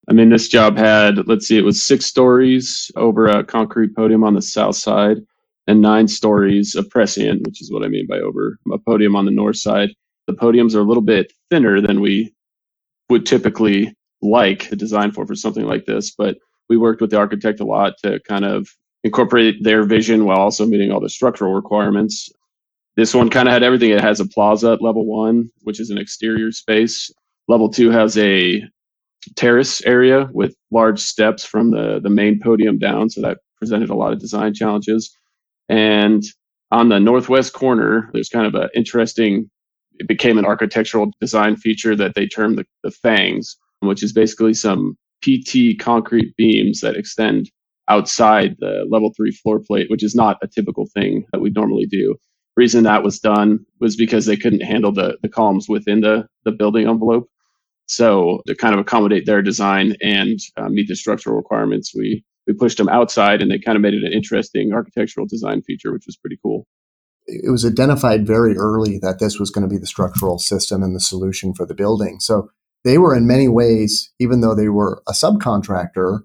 I 0.08 0.14
mean, 0.14 0.30
this 0.30 0.48
job 0.48 0.78
had, 0.78 1.28
let's 1.28 1.46
see, 1.46 1.58
it 1.58 1.64
was 1.64 1.86
six 1.86 2.06
stories 2.06 2.90
over 2.96 3.26
a 3.26 3.44
concrete 3.44 3.94
podium 3.94 4.24
on 4.24 4.34
the 4.34 4.42
south 4.42 4.76
side 4.76 5.18
and 5.66 5.82
nine 5.82 6.08
stories 6.08 6.74
of 6.74 6.88
prescient, 6.88 7.46
which 7.46 7.60
is 7.60 7.70
what 7.70 7.84
I 7.84 7.88
mean 7.88 8.06
by 8.06 8.18
over 8.18 8.58
a 8.72 8.78
podium 8.78 9.14
on 9.14 9.26
the 9.26 9.30
north 9.30 9.58
side. 9.58 9.90
The 10.26 10.32
podiums 10.32 10.74
are 10.74 10.80
a 10.80 10.84
little 10.84 11.02
bit 11.02 11.30
thinner 11.50 11.82
than 11.82 12.00
we 12.00 12.32
would 13.10 13.26
typically 13.26 13.94
like 14.22 14.68
the 14.70 14.76
design 14.76 15.12
for 15.12 15.26
for 15.26 15.34
something 15.34 15.64
like 15.64 15.86
this, 15.86 16.10
but 16.10 16.36
we 16.68 16.76
worked 16.76 17.00
with 17.00 17.10
the 17.10 17.18
architect 17.18 17.60
a 17.60 17.64
lot 17.64 17.94
to 18.02 18.20
kind 18.20 18.44
of 18.44 18.68
incorporate 19.04 19.62
their 19.62 19.84
vision 19.84 20.24
while 20.24 20.38
also 20.38 20.66
meeting 20.66 20.90
all 20.90 21.00
the 21.00 21.08
structural 21.08 21.54
requirements. 21.54 22.28
This 22.96 23.14
one 23.14 23.30
kind 23.30 23.48
of 23.48 23.52
had 23.52 23.62
everything. 23.62 23.90
It 23.90 24.00
has 24.00 24.20
a 24.20 24.26
plaza 24.26 24.72
at 24.72 24.82
level 24.82 25.06
one, 25.06 25.50
which 25.62 25.80
is 25.80 25.90
an 25.90 25.98
exterior 25.98 26.50
space. 26.50 27.10
Level 27.46 27.70
two 27.70 27.90
has 27.90 28.18
a 28.18 28.62
terrace 29.36 29.80
area 29.82 30.28
with 30.32 30.54
large 30.70 30.98
steps 31.00 31.44
from 31.44 31.70
the, 31.70 32.00
the 32.00 32.10
main 32.10 32.40
podium 32.40 32.78
down. 32.78 33.08
So 33.08 33.20
that 33.22 33.38
presented 33.56 33.90
a 33.90 33.94
lot 33.94 34.12
of 34.12 34.18
design 34.18 34.52
challenges. 34.52 35.16
And 35.68 36.24
on 36.70 36.88
the 36.88 36.98
northwest 36.98 37.52
corner, 37.52 38.10
there's 38.12 38.28
kind 38.28 38.46
of 38.46 38.54
an 38.54 38.68
interesting, 38.74 39.50
it 39.98 40.08
became 40.08 40.38
an 40.38 40.44
architectural 40.44 41.10
design 41.20 41.56
feature 41.56 41.94
that 41.96 42.14
they 42.14 42.26
termed 42.26 42.58
the, 42.58 42.66
the 42.82 42.90
fangs, 42.90 43.56
which 43.80 44.02
is 44.02 44.12
basically 44.12 44.54
some 44.54 44.96
PT 45.22 45.78
concrete 45.78 46.34
beams 46.36 46.80
that 46.80 46.96
extend 46.96 47.50
outside 47.88 48.56
the 48.58 48.86
level 48.90 49.12
three 49.16 49.32
floor 49.32 49.60
plate, 49.60 49.90
which 49.90 50.04
is 50.04 50.14
not 50.14 50.38
a 50.42 50.48
typical 50.48 50.86
thing 50.94 51.24
that 51.32 51.40
we 51.40 51.50
normally 51.50 51.86
do. 51.86 52.16
Reason 52.56 52.84
that 52.84 53.02
was 53.02 53.18
done 53.18 53.60
was 53.80 53.96
because 53.96 54.26
they 54.26 54.36
couldn't 54.36 54.62
handle 54.62 54.92
the, 54.92 55.16
the 55.22 55.28
columns 55.28 55.68
within 55.68 56.00
the, 56.00 56.26
the 56.44 56.52
building 56.52 56.88
envelope. 56.88 57.28
So 57.86 58.42
to 58.46 58.54
kind 58.54 58.74
of 58.74 58.80
accommodate 58.80 59.24
their 59.24 59.42
design 59.42 59.94
and 60.02 60.38
uh, 60.56 60.68
meet 60.68 60.88
the 60.88 60.96
structural 60.96 61.36
requirements, 61.36 61.94
we 61.94 62.24
we 62.46 62.54
pushed 62.54 62.78
them 62.78 62.88
outside, 62.88 63.42
and 63.42 63.50
they 63.50 63.58
kind 63.58 63.76
of 63.76 63.82
made 63.82 63.92
it 63.92 64.02
an 64.02 64.12
interesting 64.12 64.72
architectural 64.72 65.26
design 65.26 65.62
feature, 65.62 65.92
which 65.92 66.06
was 66.06 66.16
pretty 66.16 66.38
cool. 66.42 66.66
It 67.26 67.50
was 67.50 67.64
identified 67.64 68.26
very 68.26 68.56
early 68.56 68.98
that 69.02 69.18
this 69.20 69.38
was 69.38 69.50
going 69.50 69.68
to 69.68 69.72
be 69.72 69.78
the 69.78 69.86
structural 69.86 70.38
system 70.38 70.82
and 70.82 70.96
the 70.96 71.00
solution 71.00 71.52
for 71.52 71.66
the 71.66 71.74
building. 71.74 72.20
So 72.20 72.50
they 72.84 72.98
were 72.98 73.14
in 73.14 73.26
many 73.26 73.48
ways, 73.48 74.10
even 74.18 74.40
though 74.40 74.54
they 74.54 74.68
were 74.68 75.02
a 75.08 75.12
subcontractor, 75.12 76.20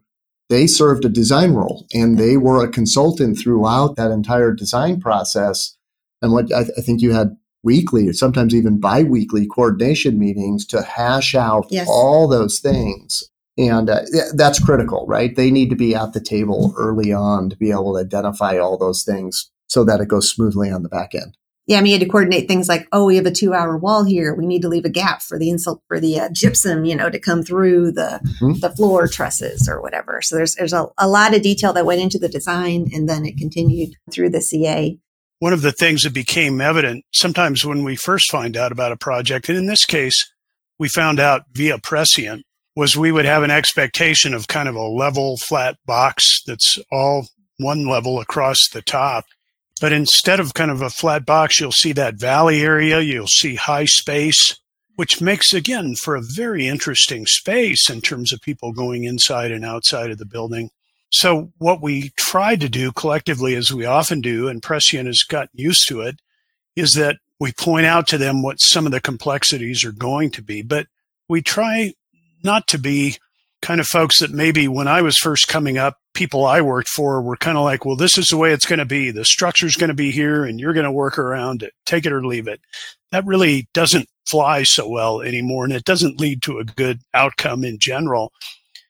they 0.50 0.68
served 0.68 1.06
a 1.06 1.10
design 1.10 1.52
role 1.52 1.86
and 1.94 2.18
they 2.18 2.38
were 2.38 2.64
a 2.64 2.70
consultant 2.72 3.38
throughout 3.38 3.96
that 3.96 4.12
entire 4.12 4.54
design 4.54 5.00
process. 5.00 5.76
And 6.22 6.32
what 6.32 6.54
I, 6.54 6.64
th- 6.64 6.78
I 6.78 6.82
think 6.82 7.02
you 7.02 7.12
had 7.12 7.36
weekly 7.64 8.08
or 8.08 8.14
sometimes 8.14 8.54
even 8.54 8.80
bi-weekly 8.80 9.48
coordination 9.48 10.20
meetings 10.20 10.66
to 10.68 10.82
hash 10.82 11.34
out 11.34 11.66
yes. 11.70 11.88
all 11.90 12.28
those 12.28 12.60
things 12.60 13.24
and 13.58 13.90
uh, 13.90 14.02
that's 14.34 14.60
critical 14.60 15.06
right 15.08 15.38
they 15.38 15.50
need 15.50 15.70
to 15.70 15.76
be 15.76 15.96
at 15.96 16.12
the 16.12 16.20
table 16.20 16.74
early 16.78 17.14
on 17.14 17.50
to 17.50 17.56
be 17.56 17.72
able 17.72 17.94
to 17.94 18.02
identify 18.02 18.58
all 18.58 18.78
those 18.78 19.04
things 19.04 19.50
so 19.74 19.84
that 19.84 20.00
it 20.00 20.08
goes 20.08 20.30
smoothly 20.30 20.70
on 20.70 20.84
the 20.84 20.90
back 20.90 21.16
end. 21.16 21.36
Yeah, 21.66 21.78
I 21.78 21.82
mean, 21.82 21.92
you 21.92 22.00
had 22.00 22.06
to 22.06 22.12
coordinate 22.12 22.50
things 22.50 22.68
like, 22.68 22.90
oh, 22.92 23.06
we 23.06 23.16
have 23.16 23.26
a 23.26 23.32
two-hour 23.32 23.78
wall 23.78 24.04
here. 24.04 24.36
We 24.36 24.46
need 24.46 24.62
to 24.64 24.68
leave 24.68 24.84
a 24.84 24.90
gap 24.90 25.22
for 25.22 25.40
the 25.40 25.50
insult 25.50 25.82
for 25.88 25.98
the 25.98 26.20
uh, 26.20 26.30
gypsum, 26.34 26.84
you 26.84 26.94
know, 26.94 27.10
to 27.10 27.20
come 27.20 27.42
through 27.42 27.94
the 27.94 28.20
mm-hmm. 28.42 28.60
the 28.60 28.70
floor 28.72 29.08
trusses 29.08 29.70
or 29.70 29.82
whatever. 29.82 30.22
So 30.22 30.36
there's 30.36 30.56
there's 30.56 30.74
a, 30.74 30.88
a 30.98 31.08
lot 31.08 31.34
of 31.34 31.42
detail 31.42 31.72
that 31.74 31.86
went 31.86 32.02
into 32.02 32.20
the 32.20 32.28
design, 32.28 32.90
and 32.94 33.08
then 33.08 33.26
it 33.26 33.38
continued 33.38 33.96
through 34.12 34.32
the 34.32 34.42
CA. 34.42 34.98
One 35.40 35.54
of 35.54 35.62
the 35.62 35.72
things 35.72 36.04
that 36.04 36.14
became 36.14 36.60
evident 36.60 37.06
sometimes 37.14 37.66
when 37.66 37.84
we 37.84 37.96
first 37.96 38.30
find 38.30 38.58
out 38.58 38.74
about 38.74 38.92
a 38.92 38.98
project, 38.98 39.48
and 39.48 39.58
in 39.58 39.66
this 39.66 39.86
case, 39.86 40.30
we 40.80 40.90
found 40.90 41.20
out 41.20 41.44
via 41.54 41.78
prescient, 41.80 42.46
was 42.76 42.98
we 42.98 43.12
would 43.12 43.26
have 43.26 43.44
an 43.44 43.52
expectation 43.52 44.34
of 44.34 44.48
kind 44.48 44.68
of 44.68 44.76
a 44.76 44.82
level, 44.82 45.38
flat 45.38 45.78
box 45.86 46.42
that's 46.46 46.78
all 46.92 47.28
one 47.58 47.88
level 47.88 48.20
across 48.20 48.68
the 48.70 48.82
top. 48.82 49.26
But 49.84 49.92
instead 49.92 50.40
of 50.40 50.54
kind 50.54 50.72
of 50.72 50.82
a 50.82 50.90
flat 50.90 51.26
box, 51.26 51.60
you'll 51.60 51.74
see 51.74 51.92
that 51.92 52.16
valley 52.16 52.62
area, 52.62 53.02
you'll 53.02 53.28
see 53.28 53.56
high 53.56 53.84
space, 53.84 54.58
which 54.96 55.20
makes 55.20 55.54
again 55.54 55.96
for 55.96 56.16
a 56.16 56.22
very 56.22 56.70
interesting 56.70 57.26
space 57.26 57.90
in 57.90 58.00
terms 58.00 58.32
of 58.32 58.40
people 58.40 58.72
going 58.72 59.04
inside 59.04 59.52
and 59.52 59.66
outside 59.66 60.10
of 60.10 60.20
the 60.20 60.26
building. 60.26 60.70
So 61.10 61.52
what 61.58 61.82
we 61.82 62.14
tried 62.16 62.62
to 62.62 62.70
do 62.70 62.94
collectively, 62.94 63.56
as 63.56 63.74
we 63.74 63.84
often 63.84 64.22
do, 64.22 64.48
and 64.48 64.64
Prescient 64.64 65.08
has 65.08 65.24
gotten 65.24 65.50
used 65.56 65.86
to 65.90 66.00
it, 66.00 66.22
is 66.78 66.94
that 66.94 67.18
we 67.38 67.52
point 67.52 67.86
out 67.86 68.08
to 68.08 68.18
them 68.18 68.42
what 68.42 68.62
some 68.62 68.86
of 68.86 68.94
the 68.94 69.02
complexities 69.02 69.84
are 69.84 69.92
going 69.92 70.32
to 70.32 70.42
be, 70.42 70.62
but 70.62 70.88
we 71.28 71.42
try 71.42 71.94
not 72.42 72.68
to 72.68 72.78
be 72.78 73.18
kind 73.62 73.82
of 73.82 73.88
folks 73.88 74.22
that 74.22 74.32
maybe 74.32 74.70
when 74.70 74.88
I 74.88 75.02
was 75.02 75.18
first 75.18 75.50
coming 75.50 75.78
up, 75.78 75.98
people 76.14 76.46
I 76.46 76.62
worked 76.62 76.90
for 76.90 77.22
were 77.22 77.38
kind 77.38 77.58
of 77.58 77.64
like, 77.64 77.86
well, 77.86 77.96
this 77.96 78.18
is 78.18 78.30
the 78.30 78.38
way 78.38 78.52
it's 78.52 78.66
going 78.66 78.80
to 78.80 78.86
be. 78.86 79.12
The 79.12 79.26
structure's 79.26 79.76
going 79.76 79.90
to 79.90 79.96
be 79.96 80.12
here 80.12 80.46
and 80.46 80.60
you're 80.60 80.74
going 80.74 80.86
to 80.86 80.92
work 80.92 81.18
around 81.18 81.64
it. 81.64 81.74
Take 81.86 82.06
it 82.06 82.14
or 82.14 82.26
leave 82.26 82.48
it. 82.48 82.62
That 83.12 83.26
really 83.26 83.68
doesn't 83.74 84.08
fly 84.26 84.64
so 84.64 84.88
well 84.88 85.22
anymore. 85.22 85.64
And 85.66 85.74
it 85.74 85.86
doesn't 85.86 86.20
lead 86.20 86.42
to 86.44 86.60
a 86.60 86.66
good 86.66 87.00
outcome 87.14 87.64
in 87.64 87.80
general. 87.80 88.32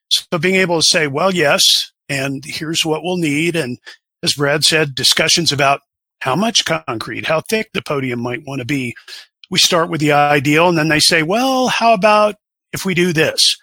So 0.10 0.38
being 0.38 0.56
able 0.56 0.78
to 0.80 0.86
say, 0.86 1.08
well, 1.08 1.34
yes, 1.34 1.92
and 2.10 2.44
here's 2.46 2.86
what 2.86 3.04
we'll 3.04 3.18
need. 3.18 3.56
And 3.56 3.80
as 4.22 4.36
Brad 4.36 4.64
said, 4.64 4.96
discussions 4.96 5.52
about 5.52 5.82
how 6.20 6.36
much 6.36 6.66
concrete, 6.66 7.26
how 7.26 7.42
thick 7.42 7.70
the 7.74 7.82
podium 7.82 8.20
might 8.20 8.46
want 8.46 8.60
to 8.60 8.66
be. 8.66 8.96
We 9.50 9.60
start 9.60 9.90
with 9.90 10.02
the 10.02 10.14
ideal 10.14 10.70
and 10.70 10.78
then 10.78 10.90
they 10.90 11.00
say, 11.00 11.24
well, 11.24 11.68
how 11.68 11.94
about 11.94 12.36
if 12.72 12.86
we 12.86 12.94
do 12.94 13.12
this? 13.12 13.58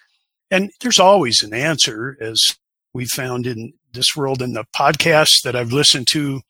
And 0.51 0.69
there's 0.81 0.99
always 0.99 1.43
an 1.43 1.53
answer, 1.53 2.17
as 2.19 2.57
we 2.93 3.05
found 3.05 3.47
in 3.47 3.73
this 3.93 4.15
world 4.15 4.41
in 4.41 4.53
the 4.53 4.65
podcasts 4.75 5.41
that 5.43 5.55
I've 5.55 5.73
listened 5.73 6.07
to 6.07 6.41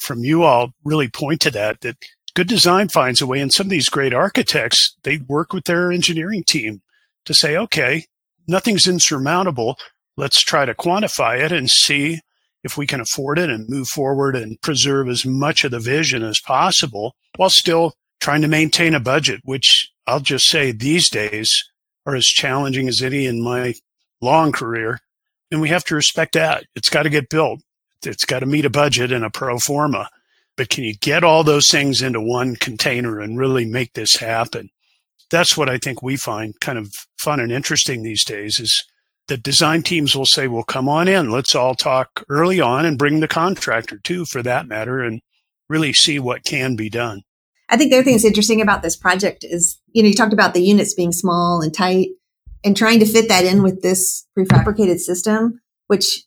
from 0.00 0.24
you 0.24 0.44
all 0.44 0.72
really 0.84 1.08
point 1.08 1.40
to 1.42 1.50
that, 1.50 1.80
that 1.80 1.96
good 2.34 2.48
design 2.48 2.88
finds 2.88 3.20
a 3.20 3.26
way. 3.26 3.40
And 3.40 3.52
some 3.52 3.66
of 3.66 3.70
these 3.70 3.88
great 3.88 4.14
architects, 4.14 4.96
they 5.02 5.18
work 5.18 5.52
with 5.52 5.64
their 5.64 5.90
engineering 5.90 6.44
team 6.44 6.82
to 7.24 7.34
say, 7.34 7.56
okay, 7.56 8.04
nothing's 8.46 8.86
insurmountable. 8.86 9.76
Let's 10.16 10.40
try 10.40 10.64
to 10.64 10.74
quantify 10.74 11.40
it 11.40 11.52
and 11.52 11.70
see 11.70 12.20
if 12.64 12.76
we 12.76 12.86
can 12.86 13.00
afford 13.00 13.38
it 13.38 13.50
and 13.50 13.68
move 13.68 13.88
forward 13.88 14.36
and 14.36 14.60
preserve 14.60 15.08
as 15.08 15.24
much 15.24 15.64
of 15.64 15.70
the 15.70 15.78
vision 15.78 16.22
as 16.22 16.40
possible 16.40 17.14
while 17.36 17.50
still 17.50 17.94
trying 18.20 18.42
to 18.42 18.48
maintain 18.48 18.94
a 18.94 19.00
budget, 19.00 19.40
which 19.44 19.90
I'll 20.06 20.20
just 20.20 20.46
say 20.46 20.72
these 20.72 21.08
days 21.08 21.64
are 22.06 22.16
as 22.16 22.26
challenging 22.26 22.88
as 22.88 23.02
any 23.02 23.26
in 23.26 23.42
my 23.42 23.74
long 24.20 24.50
career. 24.52 25.00
And 25.50 25.60
we 25.60 25.68
have 25.68 25.84
to 25.84 25.94
respect 25.94 26.34
that. 26.34 26.64
It's 26.74 26.90
got 26.90 27.04
to 27.04 27.10
get 27.10 27.30
built. 27.30 27.60
It's 28.04 28.24
got 28.24 28.40
to 28.40 28.46
meet 28.46 28.64
a 28.64 28.70
budget 28.70 29.12
and 29.12 29.24
a 29.24 29.30
pro 29.30 29.58
forma. 29.58 30.08
But 30.56 30.68
can 30.68 30.84
you 30.84 30.94
get 30.94 31.24
all 31.24 31.44
those 31.44 31.70
things 31.70 32.02
into 32.02 32.20
one 32.20 32.56
container 32.56 33.20
and 33.20 33.38
really 33.38 33.64
make 33.64 33.94
this 33.94 34.16
happen? 34.16 34.70
That's 35.30 35.56
what 35.56 35.68
I 35.68 35.78
think 35.78 36.02
we 36.02 36.16
find 36.16 36.58
kind 36.60 36.78
of 36.78 36.92
fun 37.18 37.40
and 37.40 37.52
interesting 37.52 38.02
these 38.02 38.24
days 38.24 38.58
is 38.58 38.84
the 39.28 39.36
design 39.36 39.82
teams 39.82 40.16
will 40.16 40.26
say, 40.26 40.48
well, 40.48 40.64
come 40.64 40.88
on 40.88 41.06
in. 41.06 41.30
Let's 41.30 41.54
all 41.54 41.74
talk 41.74 42.24
early 42.28 42.60
on 42.60 42.84
and 42.84 42.98
bring 42.98 43.20
the 43.20 43.28
contractor 43.28 43.98
too, 43.98 44.24
for 44.24 44.42
that 44.42 44.66
matter, 44.66 45.00
and 45.00 45.20
really 45.68 45.92
see 45.92 46.18
what 46.18 46.44
can 46.44 46.76
be 46.76 46.88
done. 46.88 47.22
I 47.68 47.76
think 47.76 47.90
the 47.90 47.98
other 47.98 48.04
thing 48.04 48.14
that's 48.14 48.24
interesting 48.24 48.62
about 48.62 48.82
this 48.82 48.96
project 48.96 49.44
is, 49.44 49.78
you 49.92 50.02
know, 50.02 50.08
you 50.08 50.14
talked 50.14 50.32
about 50.32 50.54
the 50.54 50.62
units 50.62 50.94
being 50.94 51.12
small 51.12 51.60
and 51.60 51.72
tight 51.72 52.08
and 52.64 52.76
trying 52.76 53.00
to 53.00 53.06
fit 53.06 53.28
that 53.28 53.44
in 53.44 53.62
with 53.62 53.82
this 53.82 54.26
prefabricated 54.36 54.98
system, 54.98 55.60
which 55.86 56.24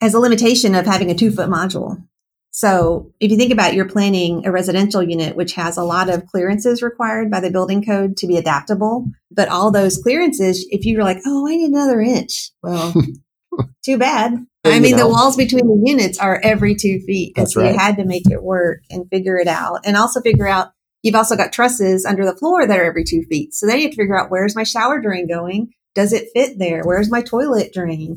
has 0.00 0.14
a 0.14 0.20
limitation 0.20 0.74
of 0.74 0.86
having 0.86 1.10
a 1.10 1.14
two 1.14 1.30
foot 1.30 1.48
module. 1.48 2.02
So 2.50 3.12
if 3.20 3.30
you 3.30 3.36
think 3.36 3.52
about 3.52 3.74
you're 3.74 3.88
planning 3.88 4.46
a 4.46 4.50
residential 4.50 5.02
unit, 5.02 5.36
which 5.36 5.52
has 5.52 5.76
a 5.76 5.84
lot 5.84 6.08
of 6.08 6.26
clearances 6.26 6.82
required 6.82 7.30
by 7.30 7.40
the 7.40 7.50
building 7.50 7.84
code 7.84 8.16
to 8.16 8.26
be 8.26 8.36
adaptable, 8.36 9.06
but 9.30 9.48
all 9.48 9.70
those 9.70 9.98
clearances, 9.98 10.66
if 10.70 10.84
you 10.84 10.96
were 10.96 11.04
like, 11.04 11.18
oh, 11.26 11.46
I 11.46 11.56
need 11.56 11.70
another 11.70 12.00
inch, 12.00 12.50
well, 12.62 12.94
too 13.84 13.98
bad. 13.98 14.34
I 14.64 14.80
mean, 14.80 14.96
know. 14.96 15.04
the 15.04 15.08
walls 15.08 15.36
between 15.36 15.66
the 15.66 15.82
units 15.84 16.18
are 16.18 16.40
every 16.42 16.74
two 16.74 17.00
feet. 17.00 17.34
And 17.36 17.48
so 17.48 17.62
right. 17.62 17.72
you 17.72 17.78
had 17.78 17.96
to 17.96 18.04
make 18.04 18.28
it 18.30 18.42
work 18.42 18.80
and 18.90 19.08
figure 19.08 19.38
it 19.38 19.48
out. 19.48 19.80
And 19.84 19.96
also 19.96 20.20
figure 20.20 20.48
out 20.48 20.72
you've 21.02 21.14
also 21.14 21.36
got 21.36 21.52
trusses 21.52 22.04
under 22.04 22.24
the 22.24 22.36
floor 22.36 22.66
that 22.66 22.78
are 22.78 22.84
every 22.84 23.04
two 23.04 23.22
feet. 23.24 23.54
So 23.54 23.66
then 23.66 23.78
you 23.78 23.84
have 23.84 23.92
to 23.92 23.96
figure 23.96 24.18
out 24.18 24.30
where's 24.30 24.56
my 24.56 24.64
shower 24.64 25.00
drain 25.00 25.28
going? 25.28 25.72
Does 25.94 26.12
it 26.12 26.28
fit 26.34 26.58
there? 26.58 26.82
Where's 26.84 27.10
my 27.10 27.22
toilet 27.22 27.72
drain? 27.72 28.16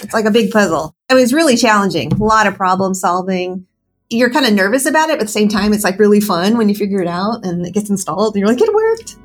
It's 0.00 0.14
like 0.14 0.24
a 0.24 0.30
big 0.30 0.50
puzzle. 0.50 0.94
It 1.10 1.14
was 1.14 1.32
really 1.32 1.56
challenging. 1.56 2.12
A 2.12 2.16
lot 2.16 2.46
of 2.46 2.54
problem 2.54 2.94
solving. 2.94 3.66
You're 4.08 4.30
kind 4.30 4.46
of 4.46 4.54
nervous 4.54 4.86
about 4.86 5.10
it, 5.10 5.14
but 5.14 5.22
at 5.22 5.26
the 5.26 5.32
same 5.32 5.48
time, 5.48 5.74
it's 5.74 5.84
like 5.84 5.98
really 5.98 6.20
fun 6.20 6.56
when 6.56 6.68
you 6.68 6.74
figure 6.74 7.02
it 7.02 7.08
out 7.08 7.44
and 7.44 7.66
it 7.66 7.74
gets 7.74 7.90
installed 7.90 8.34
and 8.34 8.40
you're 8.40 8.48
like, 8.48 8.62
it 8.62 8.72
worked. 8.72 9.16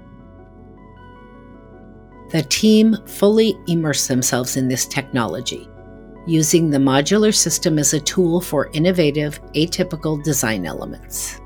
The 2.31 2.41
team 2.43 2.97
fully 3.05 3.57
immersed 3.67 4.07
themselves 4.07 4.57
in 4.57 4.67
this 4.67 4.85
technology 4.85 5.69
using 6.25 6.69
the 6.69 6.77
modular 6.77 7.33
system 7.33 7.77
as 7.77 7.93
a 7.93 7.99
tool 7.99 8.41
for 8.41 8.69
innovative, 8.73 9.41
atypical 9.53 10.21
design 10.23 10.65
elements. 10.65 11.39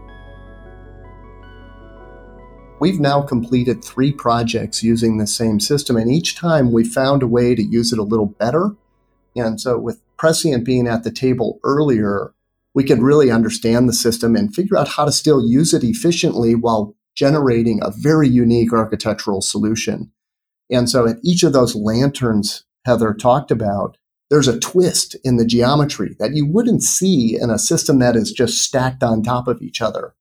We've 2.80 3.00
now 3.00 3.24
completed 3.24 3.84
three 3.84 4.12
projects 4.12 4.84
using 4.84 5.18
the 5.18 5.26
same 5.26 5.60
system, 5.60 5.98
and 5.98 6.12
each 6.12 6.36
time 6.36 6.72
we 6.72 6.84
found 6.84 7.24
a 7.24 7.28
way 7.28 7.56
to 7.56 7.64
use 7.64 7.92
it 7.92 7.98
a 7.98 8.04
little 8.04 8.28
better. 8.28 8.76
And 9.36 9.60
so, 9.60 9.80
with 9.80 10.00
Prescient 10.16 10.64
being 10.64 10.88
at 10.88 11.04
the 11.04 11.12
table 11.12 11.60
earlier, 11.64 12.34
we 12.76 12.84
could 12.84 13.02
really 13.02 13.32
understand 13.32 13.90
the 13.90 13.94
system 13.94 14.36
and 14.36 14.54
figure 14.54 14.78
out 14.78 14.90
how 14.90 15.06
to 15.06 15.12
still 15.12 15.42
use 15.48 15.74
it 15.74 15.84
efficiently 15.84 16.54
while 16.54 16.96
generating 17.16 17.80
a 17.82 17.92
very 17.92 18.28
unique 18.28 18.72
architectural 18.72 19.42
solution. 19.42 20.12
And 20.70 20.88
so, 20.88 21.08
at 21.08 21.18
each 21.24 21.42
of 21.42 21.54
those 21.54 21.76
lanterns 21.76 22.64
Heather 22.86 23.16
talked 23.16 23.50
about, 23.50 23.98
there's 24.30 24.48
a 24.48 24.60
twist 24.60 25.16
in 25.24 25.38
the 25.38 25.46
geometry 25.46 26.16
that 26.20 26.36
you 26.36 26.46
wouldn't 26.46 26.84
see 26.84 27.40
in 27.40 27.50
a 27.50 27.58
system 27.58 27.98
that 28.00 28.16
is 28.16 28.32
just 28.32 28.60
stacked 28.60 29.02
on 29.02 29.24
top 29.24 29.48
of 29.48 29.64
each 29.64 29.82
other. 29.82 30.14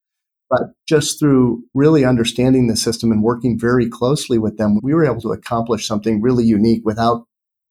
But 0.48 0.62
just 0.86 1.18
through 1.18 1.64
really 1.74 2.04
understanding 2.04 2.68
the 2.68 2.76
system 2.76 3.10
and 3.10 3.22
working 3.22 3.58
very 3.58 3.88
closely 3.88 4.38
with 4.38 4.58
them, 4.58 4.78
we 4.82 4.94
were 4.94 5.04
able 5.04 5.20
to 5.22 5.32
accomplish 5.32 5.86
something 5.86 6.22
really 6.22 6.44
unique 6.44 6.82
without 6.84 7.24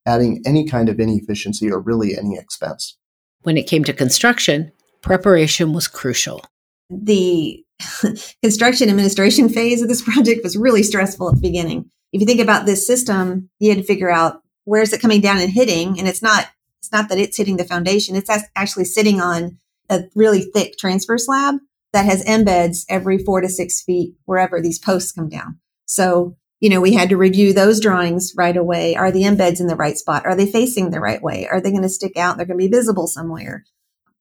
adding 0.05 0.41
any 0.45 0.67
kind 0.67 0.89
of 0.89 0.99
inefficiency 0.99 1.71
or 1.71 1.79
really 1.79 2.17
any 2.17 2.37
expense. 2.37 2.97
When 3.43 3.57
it 3.57 3.67
came 3.67 3.83
to 3.85 3.93
construction, 3.93 4.71
preparation 5.01 5.73
was 5.73 5.87
crucial. 5.87 6.43
The 6.89 7.63
construction 8.43 8.89
administration 8.89 9.49
phase 9.49 9.81
of 9.81 9.87
this 9.87 10.01
project 10.01 10.41
was 10.43 10.57
really 10.57 10.83
stressful 10.83 11.29
at 11.29 11.35
the 11.35 11.41
beginning. 11.41 11.89
If 12.11 12.21
you 12.21 12.27
think 12.27 12.41
about 12.41 12.65
this 12.65 12.85
system, 12.85 13.49
you 13.59 13.69
had 13.69 13.79
to 13.79 13.83
figure 13.83 14.11
out 14.11 14.41
where 14.65 14.81
is 14.81 14.93
it 14.93 15.01
coming 15.01 15.21
down 15.21 15.37
and 15.37 15.49
hitting? 15.49 15.97
And 15.99 16.07
it's 16.07 16.21
not, 16.21 16.47
it's 16.81 16.91
not 16.91 17.09
that 17.09 17.17
it's 17.17 17.37
hitting 17.37 17.57
the 17.57 17.63
foundation. 17.63 18.15
It's 18.15 18.29
actually 18.55 18.85
sitting 18.85 19.21
on 19.21 19.59
a 19.89 20.03
really 20.15 20.41
thick 20.41 20.77
transfer 20.77 21.17
slab 21.17 21.55
that 21.95 22.05
has 22.05 22.25
embeds 22.25 22.85
every 22.89 23.17
four 23.17 23.41
to 23.41 23.47
six 23.47 23.81
feet 23.81 24.15
wherever 24.25 24.61
these 24.61 24.77
posts 24.77 25.13
come 25.13 25.29
down. 25.29 25.59
So, 25.85 26.35
you 26.59 26.69
know, 26.69 26.81
we 26.81 26.93
had 26.93 27.09
to 27.09 27.17
review 27.17 27.53
those 27.53 27.79
drawings 27.79 28.33
right 28.35 28.57
away. 28.57 28.95
Are 28.95 29.11
the 29.11 29.23
embeds 29.23 29.61
in 29.61 29.67
the 29.67 29.77
right 29.77 29.97
spot? 29.97 30.25
Are 30.25 30.35
they 30.35 30.45
facing 30.45 30.89
the 30.91 30.99
right 30.99 31.21
way? 31.21 31.47
Are 31.47 31.61
they 31.61 31.71
going 31.71 31.83
to 31.83 31.89
stick 31.89 32.17
out? 32.17 32.35
They're 32.37 32.45
going 32.45 32.59
to 32.59 32.65
be 32.65 32.71
visible 32.71 33.07
somewhere 33.07 33.63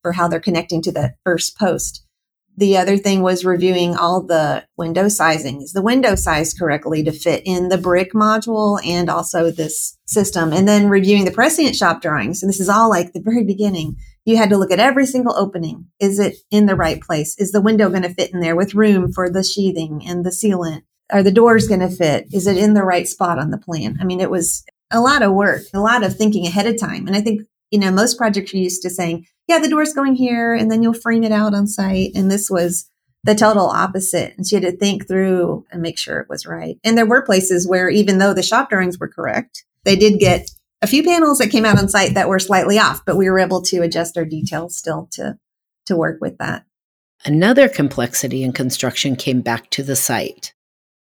for 0.02 0.12
how 0.12 0.28
they're 0.28 0.38
connecting 0.38 0.82
to 0.82 0.92
the 0.92 1.14
first 1.24 1.58
post. 1.58 2.06
The 2.56 2.76
other 2.76 2.96
thing 2.96 3.22
was 3.22 3.44
reviewing 3.44 3.96
all 3.96 4.22
the 4.22 4.64
window 4.76 5.08
sizing. 5.08 5.60
Is 5.60 5.72
the 5.72 5.82
window 5.82 6.14
sized 6.14 6.56
correctly 6.56 7.02
to 7.02 7.10
fit 7.10 7.42
in 7.44 7.70
the 7.70 7.78
brick 7.78 8.12
module 8.12 8.78
and 8.86 9.10
also 9.10 9.50
this 9.50 9.98
system? 10.04 10.52
And 10.52 10.68
then 10.68 10.88
reviewing 10.88 11.24
the 11.24 11.32
prescient 11.32 11.74
shop 11.74 12.00
drawings. 12.00 12.42
And 12.42 12.48
this 12.48 12.60
is 12.60 12.68
all 12.68 12.88
like 12.88 13.12
the 13.12 13.20
very 13.20 13.42
beginning. 13.42 13.96
You 14.24 14.36
had 14.36 14.50
to 14.50 14.56
look 14.56 14.70
at 14.70 14.80
every 14.80 15.06
single 15.06 15.36
opening. 15.36 15.86
Is 16.00 16.18
it 16.18 16.36
in 16.50 16.66
the 16.66 16.76
right 16.76 17.00
place? 17.00 17.38
Is 17.38 17.52
the 17.52 17.60
window 17.60 17.90
going 17.90 18.02
to 18.02 18.14
fit 18.14 18.32
in 18.32 18.40
there 18.40 18.56
with 18.56 18.74
room 18.74 19.12
for 19.12 19.30
the 19.30 19.44
sheathing 19.44 20.02
and 20.06 20.24
the 20.24 20.30
sealant? 20.30 20.82
Are 21.12 21.22
the 21.22 21.30
doors 21.30 21.68
going 21.68 21.80
to 21.80 21.90
fit? 21.90 22.26
Is 22.32 22.46
it 22.46 22.56
in 22.56 22.74
the 22.74 22.82
right 22.82 23.06
spot 23.06 23.38
on 23.38 23.50
the 23.50 23.58
plan? 23.58 23.98
I 24.00 24.04
mean, 24.04 24.20
it 24.20 24.30
was 24.30 24.64
a 24.90 25.00
lot 25.00 25.22
of 25.22 25.32
work, 25.32 25.62
a 25.74 25.80
lot 25.80 26.02
of 26.02 26.16
thinking 26.16 26.46
ahead 26.46 26.66
of 26.66 26.80
time. 26.80 27.06
And 27.06 27.14
I 27.14 27.20
think, 27.20 27.42
you 27.70 27.78
know, 27.78 27.90
most 27.90 28.16
projects 28.16 28.54
are 28.54 28.58
used 28.58 28.82
to 28.82 28.90
saying, 28.90 29.26
yeah, 29.46 29.58
the 29.58 29.68
door's 29.68 29.92
going 29.92 30.14
here 30.14 30.54
and 30.54 30.70
then 30.70 30.82
you'll 30.82 30.94
frame 30.94 31.24
it 31.24 31.32
out 31.32 31.54
on 31.54 31.66
site. 31.66 32.12
And 32.14 32.30
this 32.30 32.48
was 32.48 32.88
the 33.24 33.34
total 33.34 33.66
opposite. 33.66 34.34
And 34.36 34.46
she 34.46 34.54
had 34.54 34.64
to 34.64 34.76
think 34.76 35.06
through 35.06 35.66
and 35.70 35.82
make 35.82 35.98
sure 35.98 36.20
it 36.20 36.28
was 36.30 36.46
right. 36.46 36.78
And 36.82 36.96
there 36.96 37.06
were 37.06 37.22
places 37.22 37.68
where 37.68 37.90
even 37.90 38.18
though 38.18 38.32
the 38.32 38.42
shop 38.42 38.70
drawings 38.70 38.98
were 38.98 39.08
correct, 39.08 39.64
they 39.84 39.96
did 39.96 40.18
get 40.18 40.50
a 40.84 40.86
few 40.86 41.02
panels 41.02 41.38
that 41.38 41.50
came 41.50 41.64
out 41.64 41.78
on 41.78 41.88
site 41.88 42.12
that 42.12 42.28
were 42.28 42.38
slightly 42.38 42.78
off, 42.78 43.04
but 43.06 43.16
we 43.16 43.30
were 43.30 43.38
able 43.38 43.62
to 43.62 43.80
adjust 43.80 44.18
our 44.18 44.26
details 44.26 44.76
still 44.76 45.08
to 45.12 45.38
to 45.86 45.96
work 45.96 46.18
with 46.20 46.36
that. 46.38 46.64
Another 47.24 47.68
complexity 47.68 48.42
in 48.42 48.52
construction 48.52 49.16
came 49.16 49.40
back 49.40 49.70
to 49.70 49.82
the 49.82 49.96
site. 49.96 50.52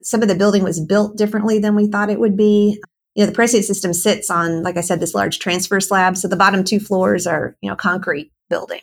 Some 0.03 0.21
of 0.21 0.29
the 0.29 0.35
building 0.35 0.65
was 0.65 0.81
built 0.81 1.17
differently 1.17 1.61
than 1.61 1.77
we 1.77 1.87
thought 1.87 2.11
it 2.11 2.19
would 2.19 2.37
be. 2.37 2.81
You 3.15 3.23
know, 3.23 3.27
the 3.27 3.35
prescient 3.35 3.65
system 3.65 3.93
sits 3.93 4.31
on, 4.31 4.63
like 4.63 4.77
I 4.77 4.81
said, 4.81 4.99
this 4.99 5.15
large 5.15 5.39
transfer 5.39 5.81
slab. 5.81 6.17
So 6.17 6.27
the 6.27 6.37
bottom 6.37 6.65
two 6.65 6.81
floors 6.81 7.27
are, 7.27 7.57
you 7.61 7.71
know, 7.71 7.77
concrete 7.77 8.33
building. 8.51 8.83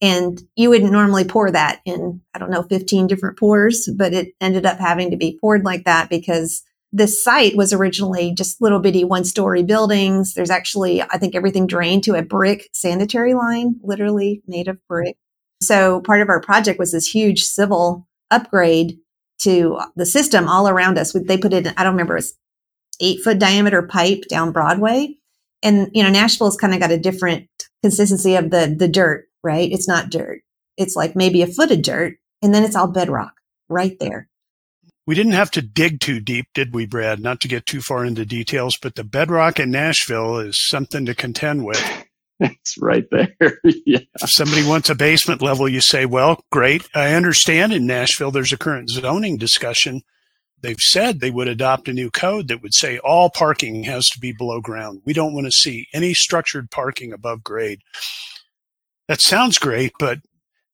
And 0.00 0.42
you 0.56 0.68
wouldn't 0.70 0.92
normally 0.92 1.24
pour 1.24 1.50
that 1.50 1.80
in, 1.84 2.20
I 2.34 2.38
don't 2.38 2.50
know, 2.50 2.64
15 2.64 3.06
different 3.06 3.38
pours, 3.38 3.88
but 3.96 4.12
it 4.12 4.34
ended 4.40 4.66
up 4.66 4.78
having 4.78 5.10
to 5.12 5.16
be 5.16 5.38
poured 5.40 5.64
like 5.64 5.84
that 5.84 6.10
because 6.10 6.62
this 6.94 7.24
site 7.24 7.56
was 7.56 7.72
originally 7.72 8.32
just 8.32 8.62
little 8.62 8.78
bitty 8.78 9.02
one 9.02 9.24
story 9.24 9.64
buildings. 9.64 10.34
There's 10.34 10.48
actually, 10.48 11.02
I 11.02 11.18
think 11.18 11.34
everything 11.34 11.66
drained 11.66 12.04
to 12.04 12.14
a 12.14 12.22
brick 12.22 12.68
sanitary 12.72 13.34
line, 13.34 13.80
literally 13.82 14.42
made 14.46 14.68
of 14.68 14.78
brick. 14.86 15.16
So 15.60 16.00
part 16.02 16.22
of 16.22 16.28
our 16.28 16.40
project 16.40 16.78
was 16.78 16.92
this 16.92 17.08
huge 17.08 17.42
civil 17.42 18.06
upgrade 18.30 18.96
to 19.40 19.80
the 19.96 20.06
system 20.06 20.46
all 20.46 20.68
around 20.68 20.96
us. 20.96 21.12
They 21.12 21.36
put 21.36 21.52
it, 21.52 21.66
I 21.76 21.82
don't 21.82 21.94
remember, 21.94 22.16
it's 22.16 22.32
eight 23.00 23.22
foot 23.24 23.40
diameter 23.40 23.82
pipe 23.82 24.22
down 24.28 24.52
Broadway. 24.52 25.16
And, 25.64 25.90
you 25.94 26.04
know, 26.04 26.10
Nashville's 26.10 26.56
kind 26.56 26.74
of 26.74 26.80
got 26.80 26.92
a 26.92 26.98
different 26.98 27.48
consistency 27.82 28.36
of 28.36 28.50
the, 28.50 28.72
the 28.78 28.86
dirt, 28.86 29.26
right? 29.42 29.68
It's 29.72 29.88
not 29.88 30.10
dirt. 30.10 30.42
It's 30.76 30.94
like 30.94 31.16
maybe 31.16 31.42
a 31.42 31.48
foot 31.48 31.72
of 31.72 31.82
dirt 31.82 32.18
and 32.40 32.54
then 32.54 32.62
it's 32.62 32.76
all 32.76 32.86
bedrock 32.86 33.32
right 33.68 33.96
there. 33.98 34.28
We 35.06 35.14
didn't 35.14 35.32
have 35.32 35.50
to 35.52 35.62
dig 35.62 36.00
too 36.00 36.20
deep, 36.20 36.46
did 36.54 36.74
we, 36.74 36.86
Brad? 36.86 37.20
Not 37.20 37.40
to 37.40 37.48
get 37.48 37.66
too 37.66 37.82
far 37.82 38.04
into 38.04 38.24
details, 38.24 38.78
but 38.78 38.94
the 38.94 39.04
bedrock 39.04 39.60
in 39.60 39.70
Nashville 39.70 40.38
is 40.38 40.58
something 40.58 41.04
to 41.06 41.14
contend 41.14 41.64
with. 41.64 41.82
it's 42.40 42.76
right 42.78 43.04
there. 43.10 43.60
yeah. 43.64 43.98
If 44.22 44.30
somebody 44.30 44.66
wants 44.66 44.88
a 44.88 44.94
basement 44.94 45.42
level, 45.42 45.68
you 45.68 45.80
say, 45.80 46.06
well, 46.06 46.42
great. 46.50 46.88
I 46.94 47.14
understand 47.14 47.72
in 47.72 47.86
Nashville 47.86 48.30
there's 48.30 48.52
a 48.52 48.58
current 48.58 48.88
zoning 48.88 49.36
discussion. 49.36 50.02
They've 50.62 50.80
said 50.80 51.20
they 51.20 51.30
would 51.30 51.48
adopt 51.48 51.88
a 51.88 51.92
new 51.92 52.10
code 52.10 52.48
that 52.48 52.62
would 52.62 52.72
say 52.72 52.98
all 52.98 53.28
parking 53.28 53.82
has 53.84 54.08
to 54.10 54.18
be 54.18 54.32
below 54.32 54.62
ground. 54.62 55.02
We 55.04 55.12
don't 55.12 55.34
want 55.34 55.46
to 55.46 55.52
see 55.52 55.88
any 55.92 56.14
structured 56.14 56.70
parking 56.70 57.12
above 57.12 57.44
grade. 57.44 57.82
That 59.06 59.20
sounds 59.20 59.58
great, 59.58 59.92
but 59.98 60.20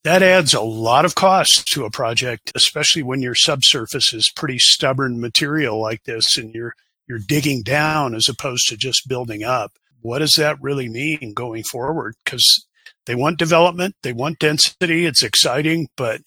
that 0.05 0.23
adds 0.23 0.55
a 0.55 0.61
lot 0.61 1.05
of 1.05 1.15
cost 1.15 1.67
to 1.69 1.85
a 1.85 1.91
project, 1.91 2.53
especially 2.55 3.03
when 3.03 3.21
your 3.21 3.35
subsurface 3.35 4.13
is 4.13 4.33
pretty 4.35 4.59
stubborn 4.59 5.21
material 5.21 5.81
like 5.81 6.05
this 6.05 6.39
and 6.39 6.55
you're 6.55 6.75
you're 7.07 7.19
digging 7.19 7.63
down 7.63 8.15
as 8.15 8.29
opposed 8.29 8.69
to 8.69 8.77
just 8.77 9.09
building 9.09 9.43
up. 9.43 9.73
What 10.01 10.21
does 10.21 10.37
that 10.37 10.63
really 10.63 10.89
mean 10.89 11.33
going 11.35 11.65
forward? 11.65 12.15
Because 12.25 12.65
they 13.07 13.17
want 13.17 13.39
development, 13.39 13.97
they 14.03 14.13
want 14.13 14.39
density, 14.39 15.07
it's 15.07 15.23
exciting, 15.23 15.89
but 15.97 16.21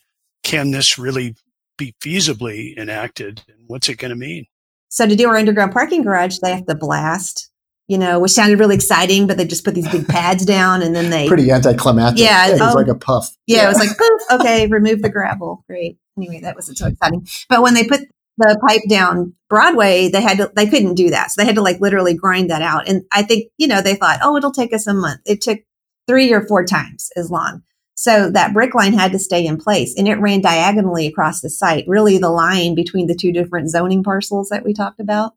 can 0.43 0.71
this 0.71 0.99
really 0.99 1.35
be 1.77 1.95
feasibly 2.01 2.77
enacted? 2.77 3.43
And 3.47 3.63
what's 3.67 3.87
it 3.87 3.97
going 3.97 4.09
to 4.09 4.15
mean? 4.15 4.45
So 4.89 5.07
to 5.07 5.15
do 5.15 5.29
our 5.29 5.37
underground 5.37 5.71
parking 5.71 6.03
garage, 6.03 6.39
they 6.39 6.51
have 6.51 6.65
to 6.65 6.75
blast 6.75 7.49
you 7.87 7.97
know, 7.97 8.19
which 8.19 8.31
sounded 8.31 8.59
really 8.59 8.75
exciting, 8.75 9.27
but 9.27 9.37
they 9.37 9.45
just 9.45 9.65
put 9.65 9.75
these 9.75 9.89
big 9.89 10.07
pads 10.07 10.45
down 10.45 10.81
and 10.81 10.95
then 10.95 11.09
they 11.09 11.27
pretty 11.27 11.51
anticlimactic. 11.51 12.23
Yeah, 12.23 12.47
it 12.47 12.51
was 12.53 12.61
um, 12.61 12.73
like 12.75 12.87
a 12.87 12.95
puff. 12.95 13.29
Yeah, 13.45 13.57
yeah, 13.57 13.65
it 13.65 13.67
was 13.67 13.79
like 13.79 13.97
poof. 13.97 14.21
Okay, 14.39 14.67
remove 14.67 15.01
the 15.01 15.09
gravel. 15.09 15.63
Great. 15.67 15.97
Anyway, 16.17 16.39
that 16.41 16.55
wasn't 16.55 16.77
so 16.77 16.87
exciting. 16.87 17.27
But 17.49 17.61
when 17.61 17.73
they 17.73 17.85
put 17.85 18.01
the 18.37 18.59
pipe 18.67 18.81
down 18.89 19.33
Broadway, 19.49 20.09
they 20.09 20.21
had 20.21 20.37
to, 20.37 20.51
they 20.55 20.67
couldn't 20.67 20.95
do 20.95 21.09
that, 21.09 21.31
so 21.31 21.41
they 21.41 21.45
had 21.45 21.55
to 21.55 21.61
like 21.61 21.81
literally 21.81 22.13
grind 22.13 22.49
that 22.49 22.61
out. 22.61 22.87
And 22.87 23.03
I 23.11 23.23
think 23.23 23.51
you 23.57 23.67
know 23.67 23.81
they 23.81 23.95
thought, 23.95 24.19
oh, 24.21 24.37
it'll 24.37 24.51
take 24.51 24.73
us 24.73 24.87
a 24.87 24.93
month. 24.93 25.21
It 25.25 25.41
took 25.41 25.59
three 26.07 26.31
or 26.33 26.45
four 26.47 26.65
times 26.65 27.09
as 27.15 27.29
long. 27.29 27.63
So 27.95 28.31
that 28.31 28.53
brick 28.53 28.73
line 28.73 28.93
had 28.93 29.11
to 29.11 29.19
stay 29.19 29.45
in 29.45 29.57
place 29.57 29.93
and 29.97 30.07
it 30.07 30.19
ran 30.19 30.41
diagonally 30.41 31.07
across 31.07 31.41
the 31.41 31.49
site, 31.49 31.85
really 31.87 32.17
the 32.17 32.29
line 32.29 32.75
between 32.75 33.07
the 33.07 33.15
two 33.15 33.31
different 33.31 33.69
zoning 33.69 34.03
parcels 34.03 34.49
that 34.49 34.65
we 34.65 34.73
talked 34.73 34.99
about. 34.99 35.33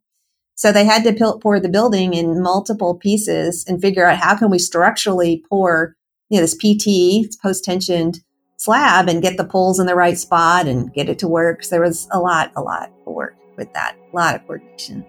So 0.56 0.72
they 0.72 0.86
had 0.86 1.04
to 1.04 1.38
pour 1.42 1.60
the 1.60 1.68
building 1.68 2.14
in 2.14 2.42
multiple 2.42 2.94
pieces 2.94 3.62
and 3.68 3.80
figure 3.80 4.06
out 4.06 4.18
how 4.18 4.34
can 4.36 4.50
we 4.50 4.58
structurally 4.58 5.44
pour, 5.50 5.94
you 6.30 6.38
know, 6.38 6.46
this 6.46 6.54
PT 6.54 7.30
post 7.42 7.62
tensioned 7.62 8.20
slab 8.56 9.06
and 9.06 9.20
get 9.20 9.36
the 9.36 9.44
poles 9.44 9.78
in 9.78 9.84
the 9.86 9.94
right 9.94 10.16
spot 10.16 10.66
and 10.66 10.92
get 10.94 11.10
it 11.10 11.18
to 11.18 11.28
work. 11.28 11.62
So 11.62 11.70
there 11.70 11.82
was 11.82 12.08
a 12.10 12.18
lot, 12.18 12.52
a 12.56 12.62
lot 12.62 12.90
of 13.06 13.12
work 13.12 13.36
with 13.58 13.70
that, 13.74 13.96
a 14.10 14.16
lot 14.16 14.34
of 14.34 14.46
coordination. 14.46 15.04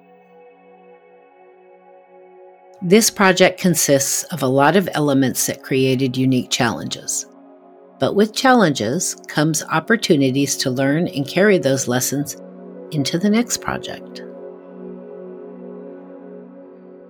This 2.81 3.09
project 3.09 3.57
consists 3.57 4.23
of 4.25 4.43
a 4.43 4.47
lot 4.47 4.75
of 4.75 4.89
elements 4.95 5.47
that 5.47 5.63
created 5.63 6.17
unique 6.17 6.51
challenges. 6.51 7.25
But 7.99 8.15
with 8.15 8.35
challenges 8.35 9.15
comes 9.29 9.63
opportunities 9.63 10.57
to 10.57 10.69
learn 10.69 11.07
and 11.07 11.25
carry 11.25 11.57
those 11.57 11.87
lessons 11.87 12.35
into 12.91 13.17
the 13.17 13.29
next 13.29 13.61
project 13.61 14.26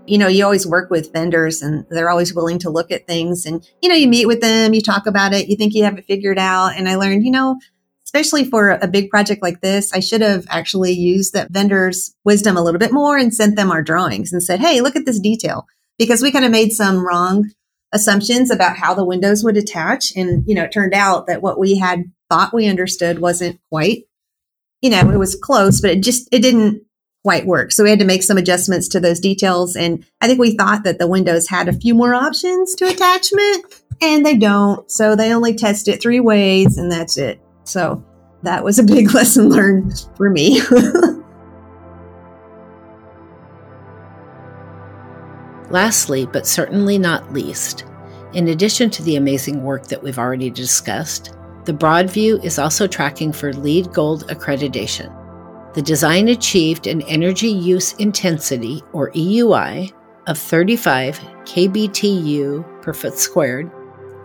you 0.07 0.17
know, 0.17 0.27
you 0.27 0.43
always 0.43 0.65
work 0.65 0.89
with 0.89 1.11
vendors 1.11 1.61
and 1.61 1.85
they're 1.89 2.09
always 2.09 2.33
willing 2.33 2.59
to 2.59 2.69
look 2.69 2.91
at 2.91 3.05
things. 3.05 3.45
And, 3.45 3.67
you 3.81 3.89
know, 3.89 3.95
you 3.95 4.07
meet 4.07 4.25
with 4.25 4.41
them, 4.41 4.73
you 4.73 4.81
talk 4.81 5.05
about 5.05 5.33
it, 5.33 5.47
you 5.47 5.55
think 5.55 5.73
you 5.73 5.83
have 5.83 5.97
it 5.97 6.05
figured 6.05 6.39
out. 6.39 6.73
And 6.75 6.87
I 6.87 6.95
learned, 6.95 7.23
you 7.23 7.31
know, 7.31 7.59
especially 8.05 8.45
for 8.45 8.71
a 8.71 8.87
big 8.87 9.09
project 9.09 9.41
like 9.41 9.59
this, 9.59 9.91
I 9.93 9.99
should 9.99 10.21
have 10.21 10.45
actually 10.49 10.93
used 10.93 11.33
that 11.33 11.51
vendor's 11.51 12.15
wisdom 12.23 12.55
a 12.55 12.63
little 12.63 12.79
bit 12.79 12.93
more 12.93 13.17
and 13.17 13.33
sent 13.33 13.57
them 13.57 13.69
our 13.69 13.83
drawings 13.83 14.31
and 14.31 14.41
said, 14.41 14.61
Hey, 14.61 14.79
look 14.79 14.95
at 14.95 15.05
this 15.05 15.19
detail 15.19 15.67
because 15.99 16.21
we 16.21 16.31
kind 16.31 16.45
of 16.45 16.51
made 16.51 16.71
some 16.71 17.05
wrong 17.05 17.51
assumptions 17.93 18.49
about 18.49 18.77
how 18.77 18.93
the 18.93 19.05
windows 19.05 19.43
would 19.43 19.57
attach. 19.57 20.15
And, 20.15 20.43
you 20.47 20.55
know, 20.55 20.63
it 20.63 20.71
turned 20.71 20.93
out 20.93 21.27
that 21.27 21.41
what 21.41 21.59
we 21.59 21.77
had 21.77 22.05
thought 22.29 22.53
we 22.53 22.67
understood 22.67 23.19
wasn't 23.19 23.59
quite, 23.69 24.05
you 24.81 24.89
know, 24.89 25.09
it 25.09 25.17
was 25.17 25.35
close, 25.35 25.81
but 25.81 25.91
it 25.91 26.03
just, 26.03 26.29
it 26.31 26.41
didn't 26.41 26.83
quite 27.23 27.45
work. 27.45 27.71
So 27.71 27.83
we 27.83 27.89
had 27.89 27.99
to 27.99 28.05
make 28.05 28.23
some 28.23 28.37
adjustments 28.37 28.87
to 28.89 28.99
those 28.99 29.19
details. 29.19 29.75
And 29.75 30.05
I 30.21 30.27
think 30.27 30.39
we 30.39 30.55
thought 30.55 30.83
that 30.83 30.99
the 30.99 31.07
windows 31.07 31.47
had 31.47 31.67
a 31.67 31.73
few 31.73 31.93
more 31.93 32.13
options 32.13 32.73
to 32.75 32.85
attachment 32.87 33.65
and 34.01 34.25
they 34.25 34.37
don't. 34.37 34.89
So 34.89 35.15
they 35.15 35.33
only 35.33 35.53
test 35.55 35.87
it 35.87 36.01
three 36.01 36.19
ways 36.19 36.77
and 36.77 36.91
that's 36.91 37.17
it. 37.17 37.41
So 37.63 38.03
that 38.43 38.63
was 38.63 38.79
a 38.79 38.83
big 38.95 39.13
lesson 39.13 39.49
learned 39.49 40.05
for 40.15 40.29
me. 40.29 40.61
Lastly, 45.69 46.25
but 46.31 46.47
certainly 46.47 46.97
not 46.97 47.33
least, 47.33 47.83
in 48.33 48.47
addition 48.47 48.89
to 48.91 49.03
the 49.03 49.17
amazing 49.17 49.63
work 49.63 49.87
that 49.87 50.01
we've 50.01 50.17
already 50.17 50.49
discussed, 50.49 51.35
the 51.65 51.73
Broadview 51.73 52.41
is 52.45 52.57
also 52.57 52.87
tracking 52.87 53.33
for 53.33 53.51
LEED 53.51 53.91
Gold 53.91 54.27
accreditation. 54.29 55.13
The 55.77 55.83
design 55.83 56.29
achieved 56.29 56.87
an 56.87 57.03
energy 57.03 57.49
use 57.49 57.93
intensity, 57.99 58.81
or 58.93 59.11
EUI, 59.11 59.93
of 60.25 60.35
35 60.35 61.19
kBTU 61.43 62.81
per 62.81 62.93
foot 62.93 63.13
squared, 63.13 63.69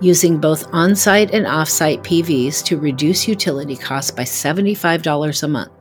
using 0.01 0.39
both 0.39 0.67
on 0.73 0.97
site 0.97 1.35
and 1.35 1.47
off 1.47 1.69
site 1.69 2.03
PVs 2.05 2.65
to 2.65 2.79
reduce 2.79 3.29
utility 3.29 3.77
costs 3.77 4.11
by 4.11 4.23
$75 4.23 5.43
a 5.43 5.49
month. 5.49 5.73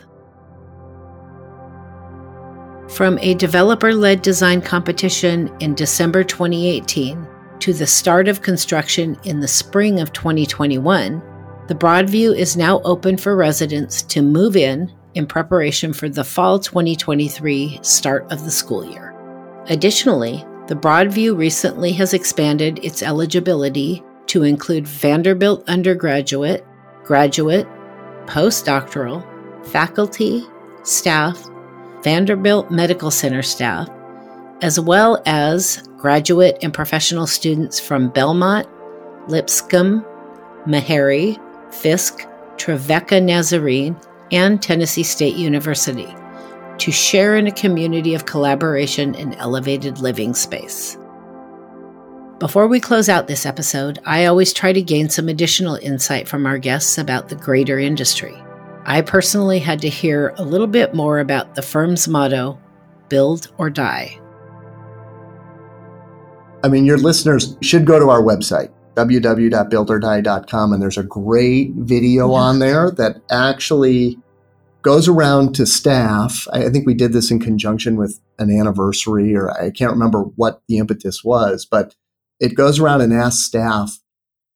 From 2.93 3.17
a 3.19 3.35
developer 3.35 3.93
led 3.93 4.21
design 4.21 4.61
competition 4.61 5.49
in 5.61 5.73
December 5.73 6.25
2018 6.25 7.25
to 7.59 7.71
the 7.71 7.87
start 7.87 8.27
of 8.27 8.41
construction 8.41 9.17
in 9.23 9.39
the 9.39 9.47
spring 9.47 10.01
of 10.01 10.11
2021, 10.11 11.21
the 11.69 11.75
Broadview 11.75 12.35
is 12.35 12.57
now 12.57 12.81
open 12.81 13.15
for 13.15 13.37
residents 13.37 14.01
to 14.01 14.21
move 14.21 14.57
in 14.57 14.91
in 15.15 15.25
preparation 15.25 15.93
for 15.93 16.09
the 16.09 16.23
fall 16.23 16.59
2023 16.59 17.79
start 17.81 18.31
of 18.31 18.43
the 18.43 18.51
school 18.51 18.85
year. 18.85 19.15
Additionally, 19.67 20.45
the 20.67 20.75
Broadview 20.75 21.37
recently 21.37 21.91
has 21.93 22.13
expanded 22.13 22.83
its 22.83 23.03
eligibility 23.03 24.03
to 24.27 24.43
include 24.43 24.87
Vanderbilt 24.87 25.67
undergraduate, 25.67 26.65
graduate, 27.03 27.67
postdoctoral, 28.25 29.25
faculty, 29.67 30.43
staff, 30.83 31.47
Vanderbilt 32.03 32.71
Medical 32.71 33.11
Center 33.11 33.41
staff, 33.41 33.89
as 34.61 34.79
well 34.79 35.21
as 35.25 35.87
graduate 35.97 36.57
and 36.61 36.73
professional 36.73 37.27
students 37.27 37.79
from 37.79 38.09
Belmont, 38.09 38.67
Lipscomb, 39.27 40.05
Meharry, 40.65 41.37
Fisk, 41.73 42.25
Trevecca 42.57 43.21
Nazarene, 43.21 43.95
and 44.31 44.61
Tennessee 44.61 45.03
State 45.03 45.35
University 45.35 46.07
to 46.77 46.91
share 46.91 47.35
in 47.35 47.47
a 47.47 47.51
community 47.51 48.15
of 48.15 48.25
collaboration 48.25 49.15
and 49.15 49.35
elevated 49.35 49.99
living 49.99 50.33
space. 50.33 50.97
Before 52.39 52.67
we 52.67 52.79
close 52.79 53.07
out 53.07 53.27
this 53.27 53.45
episode, 53.45 53.99
I 54.03 54.25
always 54.25 54.51
try 54.51 54.73
to 54.73 54.81
gain 54.81 55.09
some 55.09 55.29
additional 55.29 55.75
insight 55.75 56.27
from 56.27 56.47
our 56.47 56.57
guests 56.57 56.97
about 56.97 57.29
the 57.29 57.35
greater 57.35 57.77
industry. 57.77 58.35
I 58.83 59.01
personally 59.01 59.59
had 59.59 59.79
to 59.81 59.89
hear 59.89 60.33
a 60.37 60.43
little 60.43 60.65
bit 60.65 60.95
more 60.95 61.19
about 61.19 61.53
the 61.53 61.61
firm's 61.61 62.07
motto 62.07 62.59
build 63.09 63.51
or 63.59 63.69
die. 63.69 64.19
I 66.63 66.67
mean, 66.67 66.85
your 66.85 66.97
listeners 66.97 67.57
should 67.61 67.85
go 67.85 67.99
to 67.99 68.09
our 68.09 68.23
website, 68.23 68.71
www.buildordie.com, 69.07 70.73
and 70.73 70.81
there's 70.81 70.97
a 70.97 71.03
great 71.03 71.71
video 71.75 72.31
yeah. 72.31 72.37
on 72.37 72.59
there 72.59 72.91
that 72.91 73.21
actually 73.29 74.17
goes 74.81 75.07
around 75.07 75.53
to 75.55 75.65
staff. 75.65 76.47
I 76.51 76.69
think 76.69 76.85
we 76.85 76.93
did 76.93 77.13
this 77.13 77.31
in 77.31 77.39
conjunction 77.39 77.97
with 77.97 78.19
an 78.39 78.49
anniversary, 78.49 79.35
or 79.35 79.51
I 79.51 79.71
can't 79.71 79.91
remember 79.91 80.23
what 80.35 80.61
the 80.67 80.77
impetus 80.77 81.23
was, 81.23 81.65
but 81.65 81.95
it 82.39 82.55
goes 82.55 82.79
around 82.79 83.01
and 83.01 83.13
asks 83.13 83.45
staff 83.45 83.99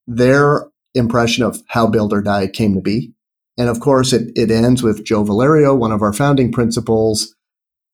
their 0.08 0.68
impression 0.94 1.44
of 1.44 1.62
how 1.68 1.88
Build 1.88 2.14
or 2.14 2.22
Die 2.22 2.48
came 2.48 2.74
to 2.74 2.82
be. 2.82 3.14
And 3.58 3.70
of 3.70 3.80
course, 3.80 4.12
it, 4.14 4.32
it 4.36 4.52
ends 4.52 4.84
with 4.84 5.06
Joe 5.06 5.24
Valerio, 5.24 5.76
one 5.76 5.92
of 5.92 6.02
our 6.02 6.14
founding 6.14 6.52
principals, 6.52 7.36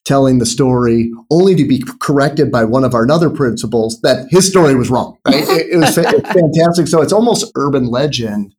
telling 0.05 0.39
the 0.39 0.45
story 0.45 1.11
only 1.29 1.55
to 1.55 1.67
be 1.67 1.83
corrected 2.01 2.51
by 2.51 2.63
one 2.63 2.83
of 2.83 2.93
our 2.93 3.09
other 3.09 3.29
principals 3.29 3.99
that 4.01 4.27
his 4.29 4.47
story 4.47 4.75
was 4.75 4.89
wrong. 4.89 5.17
Right? 5.25 5.35
it, 5.35 5.67
it 5.71 5.77
was 5.77 5.95
fantastic. 6.33 6.87
So 6.87 7.01
it's 7.01 7.13
almost 7.13 7.51
urban 7.55 7.85
legend 7.85 8.55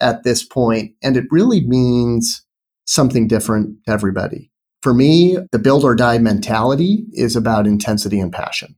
at 0.00 0.24
this 0.24 0.44
point, 0.44 0.92
and 1.02 1.16
it 1.16 1.24
really 1.30 1.66
means 1.66 2.44
something 2.86 3.26
different 3.26 3.84
to 3.86 3.92
everybody. 3.92 4.50
For 4.82 4.94
me, 4.94 5.38
the 5.52 5.58
build 5.58 5.84
or 5.84 5.96
die 5.96 6.18
mentality 6.18 7.06
is 7.12 7.34
about 7.34 7.66
intensity 7.66 8.20
and 8.20 8.32
passion. 8.32 8.76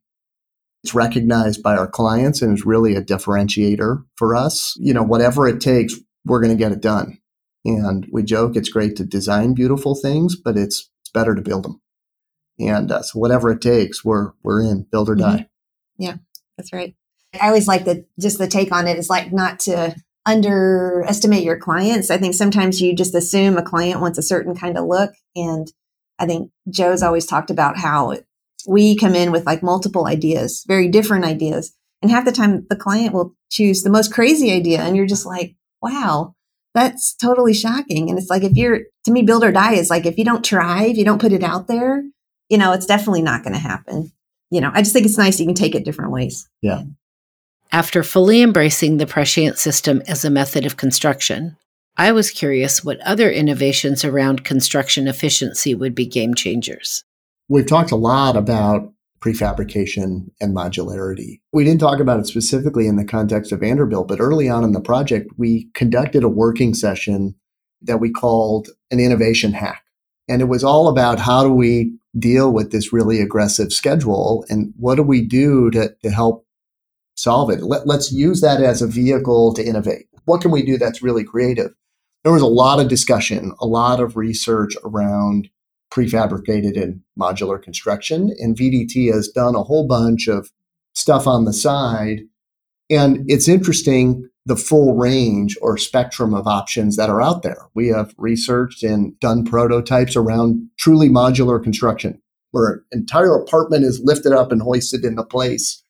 It's 0.82 0.94
recognized 0.94 1.62
by 1.62 1.76
our 1.76 1.88
clients 1.88 2.40
and 2.40 2.56
is 2.56 2.64
really 2.64 2.94
a 2.94 3.02
differentiator 3.02 4.04
for 4.16 4.34
us. 4.34 4.74
You 4.78 4.94
know, 4.94 5.02
whatever 5.02 5.48
it 5.48 5.60
takes, 5.60 5.94
we're 6.24 6.40
going 6.40 6.56
to 6.56 6.58
get 6.58 6.72
it 6.72 6.80
done. 6.80 7.18
And 7.64 8.06
we 8.12 8.22
joke 8.22 8.56
it's 8.56 8.68
great 8.68 8.96
to 8.96 9.04
design 9.04 9.54
beautiful 9.54 9.94
things, 9.94 10.36
but 10.36 10.56
it's, 10.56 10.88
it's 11.02 11.10
better 11.10 11.34
to 11.34 11.42
build 11.42 11.64
them. 11.64 11.80
And 12.58 12.90
uh, 12.90 13.02
so 13.02 13.18
whatever 13.18 13.50
it 13.50 13.60
takes, 13.60 14.04
we're 14.04 14.32
we're 14.42 14.62
in 14.62 14.86
build 14.90 15.08
or 15.08 15.16
mm-hmm. 15.16 15.36
die. 15.36 15.48
Yeah, 15.98 16.16
that's 16.56 16.72
right. 16.72 16.94
I 17.40 17.48
always 17.48 17.68
like 17.68 17.84
the 17.84 18.04
just 18.18 18.38
the 18.38 18.48
take 18.48 18.72
on 18.72 18.86
it 18.86 18.98
is 18.98 19.10
like 19.10 19.32
not 19.32 19.60
to 19.60 19.94
underestimate 20.26 21.44
your 21.44 21.58
clients. 21.58 22.10
I 22.10 22.18
think 22.18 22.34
sometimes 22.34 22.80
you 22.80 22.94
just 22.94 23.14
assume 23.14 23.56
a 23.56 23.62
client 23.62 24.00
wants 24.00 24.18
a 24.18 24.22
certain 24.22 24.54
kind 24.54 24.76
of 24.76 24.86
look, 24.86 25.12
and 25.36 25.70
I 26.18 26.26
think 26.26 26.50
Joe's 26.68 27.02
always 27.02 27.26
talked 27.26 27.50
about 27.50 27.78
how 27.78 28.16
we 28.66 28.96
come 28.96 29.14
in 29.14 29.30
with 29.32 29.46
like 29.46 29.62
multiple 29.62 30.06
ideas, 30.06 30.64
very 30.66 30.88
different 30.88 31.24
ideas, 31.24 31.74
and 32.02 32.10
half 32.10 32.24
the 32.24 32.32
time 32.32 32.66
the 32.68 32.76
client 32.76 33.14
will 33.14 33.34
choose 33.50 33.82
the 33.82 33.90
most 33.90 34.12
crazy 34.12 34.52
idea, 34.52 34.80
and 34.80 34.96
you're 34.96 35.06
just 35.06 35.26
like, 35.26 35.54
wow. 35.82 36.34
That's 36.74 37.14
totally 37.14 37.54
shocking. 37.54 38.08
And 38.08 38.18
it's 38.18 38.30
like, 38.30 38.44
if 38.44 38.52
you're, 38.54 38.80
to 39.04 39.10
me, 39.10 39.22
build 39.22 39.42
or 39.42 39.50
die 39.50 39.72
is 39.72 39.90
like, 39.90 40.06
if 40.06 40.16
you 40.16 40.24
don't 40.24 40.44
try, 40.44 40.84
if 40.84 40.96
you 40.96 41.04
don't 41.04 41.20
put 41.20 41.32
it 41.32 41.42
out 41.42 41.66
there, 41.66 42.04
you 42.48 42.58
know, 42.58 42.72
it's 42.72 42.86
definitely 42.86 43.22
not 43.22 43.42
going 43.42 43.54
to 43.54 43.58
happen. 43.58 44.12
You 44.50 44.60
know, 44.60 44.70
I 44.72 44.82
just 44.82 44.92
think 44.92 45.06
it's 45.06 45.18
nice 45.18 45.38
you 45.38 45.46
can 45.46 45.54
take 45.54 45.74
it 45.74 45.84
different 45.84 46.12
ways. 46.12 46.48
Yeah. 46.62 46.82
After 47.70 48.02
fully 48.02 48.40
embracing 48.40 48.96
the 48.96 49.06
prescient 49.06 49.58
system 49.58 50.02
as 50.08 50.24
a 50.24 50.30
method 50.30 50.64
of 50.64 50.78
construction, 50.78 51.56
I 51.98 52.12
was 52.12 52.30
curious 52.30 52.82
what 52.82 53.00
other 53.00 53.30
innovations 53.30 54.04
around 54.04 54.44
construction 54.44 55.06
efficiency 55.08 55.74
would 55.74 55.94
be 55.94 56.06
game 56.06 56.34
changers. 56.34 57.04
We've 57.48 57.66
talked 57.66 57.90
a 57.90 57.96
lot 57.96 58.36
about 58.36 58.92
prefabrication 59.20 60.30
and 60.40 60.56
modularity. 60.56 61.40
We 61.52 61.64
didn't 61.64 61.80
talk 61.80 61.98
about 61.98 62.20
it 62.20 62.26
specifically 62.26 62.86
in 62.86 62.96
the 62.96 63.04
context 63.04 63.52
of 63.52 63.60
Vanderbilt, 63.60 64.08
but 64.08 64.20
early 64.20 64.48
on 64.48 64.64
in 64.64 64.72
the 64.72 64.80
project, 64.80 65.32
we 65.36 65.68
conducted 65.74 66.22
a 66.22 66.28
working 66.28 66.72
session 66.72 67.34
that 67.82 67.98
we 67.98 68.10
called 68.10 68.68
an 68.90 69.00
innovation 69.00 69.52
hack. 69.52 69.82
And 70.28 70.40
it 70.40 70.46
was 70.46 70.62
all 70.62 70.88
about 70.88 71.18
how 71.18 71.42
do 71.42 71.52
we 71.52 71.92
deal 72.18 72.52
with 72.52 72.72
this 72.72 72.92
really 72.92 73.20
aggressive 73.20 73.72
schedule 73.72 74.44
and 74.48 74.72
what 74.76 74.96
do 74.96 75.02
we 75.02 75.22
do 75.22 75.70
to, 75.70 75.94
to 76.02 76.10
help 76.10 76.46
solve 77.16 77.50
it? 77.50 77.62
Let, 77.62 77.86
let's 77.86 78.12
use 78.12 78.40
that 78.40 78.62
as 78.62 78.82
a 78.82 78.86
vehicle 78.86 79.54
to 79.54 79.64
innovate. 79.64 80.06
What 80.24 80.40
can 80.40 80.50
we 80.50 80.62
do 80.62 80.78
that's 80.78 81.02
really 81.02 81.24
creative? 81.24 81.72
There 82.24 82.32
was 82.32 82.42
a 82.42 82.46
lot 82.46 82.80
of 82.80 82.88
discussion, 82.88 83.52
a 83.60 83.66
lot 83.66 84.00
of 84.00 84.16
research 84.16 84.74
around 84.84 85.48
prefabricated 85.90 86.80
and 86.80 87.00
modular 87.18 87.62
construction. 87.62 88.34
And 88.38 88.56
VDT 88.56 89.12
has 89.12 89.28
done 89.28 89.54
a 89.54 89.62
whole 89.62 89.86
bunch 89.86 90.28
of 90.28 90.50
stuff 90.94 91.26
on 91.26 91.44
the 91.44 91.52
side. 91.52 92.20
And 92.90 93.24
it's 93.26 93.48
interesting 93.48 94.28
the 94.48 94.56
full 94.56 94.96
range 94.96 95.58
or 95.60 95.76
spectrum 95.76 96.32
of 96.32 96.46
options 96.46 96.96
that 96.96 97.10
are 97.10 97.20
out 97.20 97.42
there. 97.42 97.66
We 97.74 97.88
have 97.88 98.14
researched 98.16 98.82
and 98.82 99.18
done 99.20 99.44
prototypes 99.44 100.16
around 100.16 100.70
truly 100.78 101.10
modular 101.10 101.62
construction, 101.62 102.22
where 102.52 102.82
an 102.90 103.00
entire 103.00 103.34
apartment 103.34 103.84
is 103.84 104.00
lifted 104.02 104.32
up 104.32 104.50
and 104.50 104.62
hoisted 104.62 105.04
into 105.04 105.22
place 105.22 105.84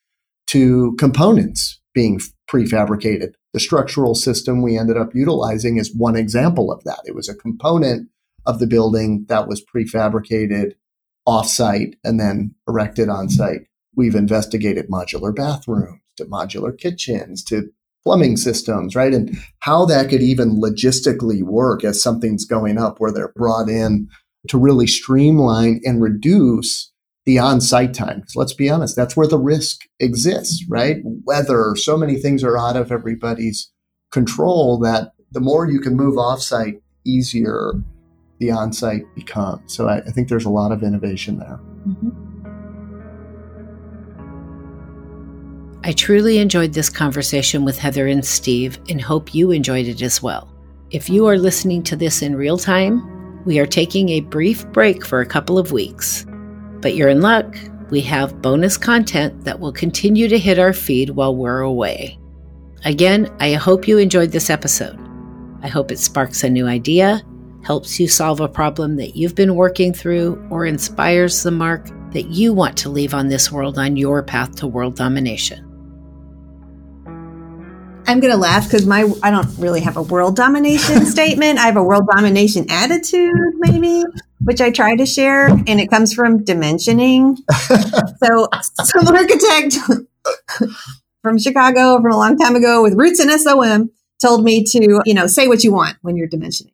to 0.48 0.96
components 0.98 1.80
being 1.94 2.20
prefabricated. 2.50 3.34
The 3.52 3.60
structural 3.60 4.16
system 4.16 4.60
we 4.60 4.76
ended 4.76 4.96
up 4.96 5.14
utilizing 5.14 5.76
is 5.76 5.94
one 5.94 6.16
example 6.16 6.72
of 6.72 6.82
that. 6.82 7.00
It 7.04 7.14
was 7.14 7.28
a 7.28 7.36
component 7.36 8.08
of 8.44 8.58
the 8.58 8.66
building 8.66 9.24
that 9.28 9.46
was 9.46 9.64
prefabricated 9.64 10.72
offsite 11.28 11.94
and 12.02 12.18
then 12.18 12.56
erected 12.66 13.08
on 13.08 13.28
site. 13.28 13.68
We've 13.94 14.16
investigated 14.16 14.88
modular 14.90 15.34
bathrooms 15.34 16.00
to 16.16 16.24
modular 16.24 16.76
kitchens 16.76 17.44
to 17.44 17.70
plumbing 18.08 18.38
systems, 18.38 18.96
right? 18.96 19.12
And 19.12 19.36
how 19.58 19.84
that 19.84 20.08
could 20.08 20.22
even 20.22 20.62
logistically 20.62 21.42
work 21.42 21.84
as 21.84 22.02
something's 22.02 22.46
going 22.46 22.78
up 22.78 23.00
where 23.00 23.12
they're 23.12 23.34
brought 23.36 23.68
in 23.68 24.08
to 24.48 24.56
really 24.56 24.86
streamline 24.86 25.82
and 25.84 26.00
reduce 26.00 26.90
the 27.26 27.38
on-site 27.38 27.92
time. 27.92 28.20
Because 28.20 28.34
let's 28.34 28.54
be 28.54 28.70
honest, 28.70 28.96
that's 28.96 29.14
where 29.14 29.26
the 29.26 29.38
risk 29.38 29.82
exists, 30.00 30.64
right? 30.70 31.02
Weather, 31.04 31.76
so 31.76 31.98
many 31.98 32.16
things 32.16 32.42
are 32.42 32.56
out 32.56 32.76
of 32.78 32.90
everybody's 32.90 33.70
control 34.10 34.78
that 34.78 35.12
the 35.30 35.40
more 35.40 35.70
you 35.70 35.78
can 35.78 35.94
move 35.94 36.16
off-site, 36.16 36.80
easier 37.04 37.72
the 38.38 38.50
on-site 38.50 39.02
becomes. 39.14 39.74
So 39.74 39.86
I, 39.86 39.98
I 39.98 40.10
think 40.12 40.30
there's 40.30 40.46
a 40.46 40.50
lot 40.50 40.72
of 40.72 40.82
innovation 40.82 41.40
there. 41.40 41.60
Mm-hmm. 41.86 42.27
I 45.88 45.92
truly 45.92 46.36
enjoyed 46.36 46.74
this 46.74 46.90
conversation 46.90 47.64
with 47.64 47.78
Heather 47.78 48.08
and 48.08 48.22
Steve 48.22 48.78
and 48.90 49.00
hope 49.00 49.34
you 49.34 49.52
enjoyed 49.52 49.86
it 49.86 50.02
as 50.02 50.22
well. 50.22 50.52
If 50.90 51.08
you 51.08 51.26
are 51.26 51.38
listening 51.38 51.82
to 51.84 51.96
this 51.96 52.20
in 52.20 52.36
real 52.36 52.58
time, 52.58 53.42
we 53.46 53.58
are 53.58 53.64
taking 53.64 54.10
a 54.10 54.20
brief 54.20 54.66
break 54.66 55.06
for 55.06 55.22
a 55.22 55.26
couple 55.26 55.56
of 55.56 55.72
weeks. 55.72 56.26
But 56.82 56.94
you're 56.94 57.08
in 57.08 57.22
luck. 57.22 57.56
We 57.88 58.02
have 58.02 58.42
bonus 58.42 58.76
content 58.76 59.44
that 59.44 59.60
will 59.60 59.72
continue 59.72 60.28
to 60.28 60.38
hit 60.38 60.58
our 60.58 60.74
feed 60.74 61.08
while 61.08 61.34
we're 61.34 61.60
away. 61.60 62.18
Again, 62.84 63.34
I 63.40 63.54
hope 63.54 63.88
you 63.88 63.96
enjoyed 63.96 64.30
this 64.30 64.50
episode. 64.50 64.98
I 65.62 65.68
hope 65.68 65.90
it 65.90 65.98
sparks 65.98 66.44
a 66.44 66.50
new 66.50 66.66
idea, 66.66 67.22
helps 67.64 67.98
you 67.98 68.08
solve 68.08 68.40
a 68.40 68.48
problem 68.48 68.96
that 68.96 69.16
you've 69.16 69.34
been 69.34 69.54
working 69.54 69.94
through, 69.94 70.46
or 70.50 70.66
inspires 70.66 71.42
the 71.42 71.50
mark 71.50 71.88
that 72.12 72.26
you 72.26 72.52
want 72.52 72.76
to 72.76 72.90
leave 72.90 73.14
on 73.14 73.28
this 73.28 73.50
world 73.50 73.78
on 73.78 73.96
your 73.96 74.22
path 74.22 74.54
to 74.56 74.66
world 74.66 74.94
domination. 74.94 75.64
I'm 78.08 78.20
going 78.20 78.32
to 78.32 78.38
laugh 78.38 78.64
because 78.64 78.86
my 78.86 79.06
I 79.22 79.30
don't 79.30 79.46
really 79.58 79.82
have 79.82 79.98
a 79.98 80.02
world 80.02 80.34
domination 80.34 81.04
statement. 81.14 81.58
I 81.58 81.66
have 81.66 81.76
a 81.76 81.82
world 81.82 82.08
domination 82.10 82.64
attitude, 82.70 83.54
maybe, 83.58 84.02
which 84.40 84.62
I 84.62 84.70
try 84.70 84.96
to 84.96 85.04
share, 85.04 85.48
and 85.48 85.78
it 85.78 85.90
comes 85.90 86.14
from 86.14 86.42
dimensioning. 86.42 87.36
so, 88.24 88.48
some 88.82 89.14
architect 89.14 89.76
from 91.22 91.38
Chicago 91.38 92.00
from 92.00 92.10
a 92.10 92.16
long 92.16 92.38
time 92.38 92.56
ago 92.56 92.82
with 92.82 92.94
roots 92.94 93.20
in 93.20 93.28
SOM 93.38 93.90
told 94.22 94.42
me 94.42 94.64
to, 94.64 95.02
you 95.04 95.12
know, 95.12 95.26
say 95.26 95.46
what 95.46 95.62
you 95.62 95.70
want 95.70 95.98
when 96.00 96.16
you're 96.16 96.28
dimensioning. 96.28 96.72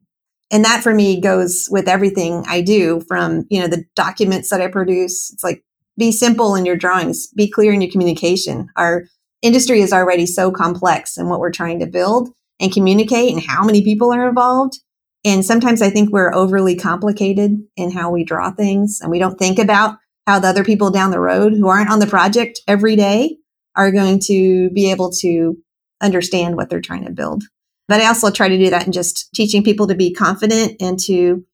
And 0.52 0.64
that 0.64 0.84
for 0.84 0.94
me 0.94 1.20
goes 1.20 1.66
with 1.68 1.88
everything 1.88 2.44
I 2.46 2.60
do 2.60 3.00
from, 3.08 3.44
you 3.50 3.60
know, 3.60 3.66
the 3.66 3.84
documents 3.96 4.50
that 4.50 4.60
I 4.60 4.68
produce. 4.68 5.32
It's 5.32 5.42
like 5.42 5.64
be 5.98 6.12
simple 6.12 6.54
in 6.54 6.64
your 6.64 6.76
drawings, 6.76 7.26
be 7.34 7.50
clear 7.50 7.72
in 7.72 7.80
your 7.80 7.90
communication. 7.90 8.68
Our 8.76 9.06
industry 9.44 9.80
is 9.82 9.92
already 9.92 10.26
so 10.26 10.50
complex 10.50 11.16
in 11.16 11.28
what 11.28 11.38
we're 11.38 11.52
trying 11.52 11.78
to 11.80 11.86
build 11.86 12.30
and 12.58 12.72
communicate 12.72 13.32
and 13.32 13.42
how 13.42 13.62
many 13.62 13.84
people 13.84 14.12
are 14.12 14.28
involved. 14.28 14.78
And 15.24 15.44
sometimes 15.44 15.82
I 15.82 15.90
think 15.90 16.10
we're 16.10 16.34
overly 16.34 16.74
complicated 16.74 17.58
in 17.76 17.90
how 17.90 18.10
we 18.10 18.24
draw 18.24 18.50
things 18.50 19.00
and 19.00 19.10
we 19.10 19.18
don't 19.18 19.38
think 19.38 19.58
about 19.58 19.98
how 20.26 20.38
the 20.38 20.48
other 20.48 20.64
people 20.64 20.90
down 20.90 21.10
the 21.10 21.20
road 21.20 21.52
who 21.52 21.68
aren't 21.68 21.90
on 21.90 21.98
the 21.98 22.06
project 22.06 22.60
every 22.66 22.96
day 22.96 23.36
are 23.76 23.92
going 23.92 24.18
to 24.26 24.70
be 24.70 24.90
able 24.90 25.10
to 25.10 25.56
understand 26.00 26.56
what 26.56 26.70
they're 26.70 26.80
trying 26.80 27.04
to 27.04 27.12
build. 27.12 27.44
But 27.86 28.00
I 28.00 28.06
also 28.06 28.30
try 28.30 28.48
to 28.48 28.58
do 28.58 28.70
that 28.70 28.86
in 28.86 28.92
just 28.92 29.28
teaching 29.34 29.62
people 29.62 29.86
to 29.88 29.94
be 29.94 30.14
confident 30.14 30.76
and 30.80 30.98
to 31.00 31.44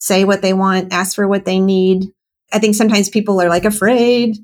say 0.00 0.24
what 0.24 0.42
they 0.42 0.52
want, 0.52 0.92
ask 0.92 1.16
for 1.16 1.26
what 1.26 1.46
they 1.46 1.60
need. 1.60 2.04
I 2.52 2.58
think 2.58 2.74
sometimes 2.74 3.08
people 3.08 3.40
are 3.40 3.48
like 3.48 3.64
afraid 3.64 4.36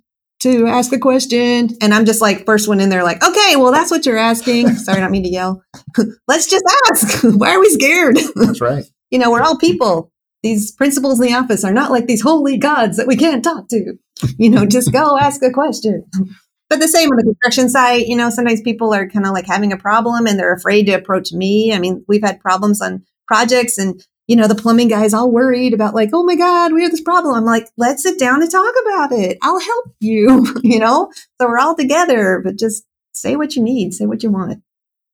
to 0.44 0.66
ask 0.66 0.92
a 0.92 0.98
question. 0.98 1.70
And 1.80 1.94
I'm 1.94 2.04
just 2.04 2.20
like, 2.20 2.44
first 2.44 2.68
one 2.68 2.78
in 2.78 2.90
there, 2.90 3.02
like, 3.02 3.24
okay, 3.24 3.56
well, 3.56 3.72
that's 3.72 3.90
what 3.90 4.04
you're 4.04 4.18
asking. 4.18 4.68
Sorry, 4.76 4.98
I 4.98 5.00
don't 5.00 5.10
mean 5.10 5.24
to 5.24 5.30
yell. 5.30 5.62
Let's 6.28 6.48
just 6.48 6.64
ask. 6.86 7.24
Why 7.24 7.54
are 7.54 7.60
we 7.60 7.70
scared? 7.70 8.18
That's 8.36 8.60
right. 8.60 8.84
you 9.10 9.18
know, 9.18 9.30
we're 9.30 9.42
all 9.42 9.56
people. 9.56 10.12
These 10.42 10.72
principals 10.72 11.18
in 11.18 11.26
the 11.26 11.34
office 11.34 11.64
are 11.64 11.72
not 11.72 11.90
like 11.90 12.06
these 12.06 12.20
holy 12.20 12.58
gods 12.58 12.98
that 12.98 13.06
we 13.06 13.16
can't 13.16 13.42
talk 13.42 13.68
to. 13.68 13.94
You 14.38 14.50
know, 14.50 14.66
just 14.66 14.92
go 14.92 15.18
ask 15.18 15.42
a 15.42 15.50
question. 15.50 16.04
But 16.68 16.80
the 16.80 16.88
same 16.88 17.08
on 17.08 17.16
the 17.16 17.22
construction 17.22 17.70
site, 17.70 18.06
you 18.06 18.16
know, 18.16 18.28
sometimes 18.28 18.60
people 18.60 18.92
are 18.92 19.08
kind 19.08 19.24
of 19.24 19.32
like 19.32 19.46
having 19.46 19.72
a 19.72 19.78
problem 19.78 20.26
and 20.26 20.38
they're 20.38 20.52
afraid 20.52 20.84
to 20.84 20.92
approach 20.92 21.32
me. 21.32 21.72
I 21.72 21.78
mean, 21.78 22.04
we've 22.08 22.22
had 22.22 22.40
problems 22.40 22.82
on 22.82 23.04
projects 23.26 23.78
and 23.78 24.04
you 24.26 24.36
know, 24.36 24.48
the 24.48 24.54
plumbing 24.54 24.88
guy's 24.88 25.12
all 25.12 25.30
worried 25.30 25.74
about 25.74 25.94
like, 25.94 26.10
oh 26.12 26.22
my 26.22 26.36
God, 26.36 26.72
we 26.72 26.82
have 26.82 26.90
this 26.90 27.00
problem. 27.00 27.34
I'm 27.34 27.44
like, 27.44 27.68
let's 27.76 28.02
sit 28.02 28.18
down 28.18 28.40
and 28.40 28.50
talk 28.50 28.74
about 28.86 29.12
it. 29.12 29.38
I'll 29.42 29.60
help 29.60 29.94
you, 30.00 30.46
you 30.62 30.78
know? 30.78 31.10
So 31.40 31.48
we're 31.48 31.58
all 31.58 31.76
together, 31.76 32.40
but 32.42 32.58
just 32.58 32.84
say 33.12 33.36
what 33.36 33.54
you 33.54 33.62
need, 33.62 33.94
say 33.94 34.06
what 34.06 34.22
you 34.22 34.30
want. 34.30 34.62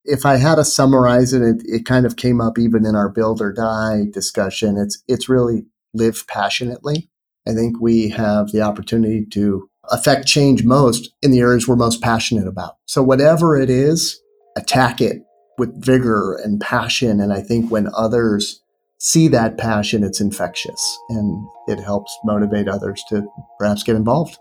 If 0.05 0.25
I 0.25 0.37
had 0.37 0.55
to 0.55 0.65
summarize 0.65 1.33
it, 1.33 1.43
it, 1.43 1.63
it 1.65 1.85
kind 1.85 2.07
of 2.07 2.17
came 2.17 2.41
up 2.41 2.59
even 2.59 2.87
in 2.87 2.95
our 2.95 3.09
build 3.09 3.43
or 3.43 3.53
die 3.53 4.05
discussion. 4.11 4.79
It's 4.79 5.03
it's 5.07 5.29
really 5.29 5.67
live 5.93 6.27
passionately. 6.27 7.11
I 7.47 7.53
think 7.53 7.81
we 7.81 8.09
have 8.11 8.51
the 8.51 8.63
opportunity 8.63 9.27
to 9.33 9.69
affect 9.91 10.27
change 10.27 10.65
most 10.65 11.11
in 11.21 11.33
the 11.33 11.41
areas 11.41 11.69
we're 11.69 11.77
most 11.77 12.01
passionate 12.01 12.47
about. 12.47 12.77
So 12.87 13.03
whatever 13.03 13.61
it 13.61 13.69
is, 13.69 14.21
attack 14.57 15.01
it 15.01 15.23
with 15.59 15.85
vigor 15.85 16.35
and 16.43 16.61
passion. 16.61 17.21
And 17.21 17.33
I 17.33 17.41
think 17.41 17.71
when 17.71 17.89
others 17.95 18.63
see 19.01 19.29
that 19.29 19.59
passion, 19.59 20.05
it's 20.05 20.21
infectious 20.21 20.99
and 21.09 21.47
it 21.67 21.81
helps 21.81 22.17
motivate 22.25 22.69
others 22.69 23.03
to 23.09 23.27
perhaps 23.59 23.83
get 23.83 23.97
involved. 23.97 24.39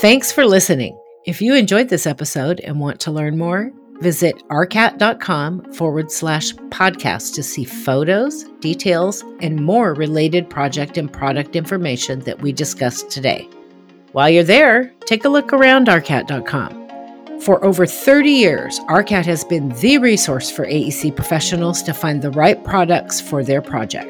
Thanks 0.00 0.32
for 0.32 0.44
listening. 0.44 0.98
If 1.24 1.40
you 1.40 1.54
enjoyed 1.54 1.88
this 1.88 2.06
episode 2.06 2.60
and 2.60 2.80
want 2.80 2.98
to 3.00 3.12
learn 3.12 3.38
more, 3.38 3.70
visit 4.00 4.42
arcat.com 4.48 5.72
forward 5.74 6.10
slash 6.10 6.52
podcast 6.70 7.34
to 7.34 7.42
see 7.42 7.64
photos, 7.64 8.44
details, 8.60 9.22
and 9.40 9.64
more 9.64 9.94
related 9.94 10.50
project 10.50 10.98
and 10.98 11.12
product 11.12 11.54
information 11.54 12.20
that 12.20 12.40
we 12.40 12.52
discussed 12.52 13.10
today. 13.10 13.48
While 14.12 14.30
you're 14.30 14.42
there, 14.42 14.92
take 15.04 15.24
a 15.24 15.28
look 15.28 15.52
around 15.52 15.86
arcat.com. 15.86 16.81
For 17.44 17.64
over 17.64 17.86
30 17.86 18.30
years, 18.30 18.78
ARCAT 18.88 19.26
has 19.26 19.42
been 19.42 19.70
the 19.80 19.98
resource 19.98 20.48
for 20.48 20.64
AEC 20.64 21.16
professionals 21.16 21.82
to 21.82 21.92
find 21.92 22.22
the 22.22 22.30
right 22.30 22.62
products 22.62 23.20
for 23.20 23.42
their 23.42 23.60
project. 23.60 24.08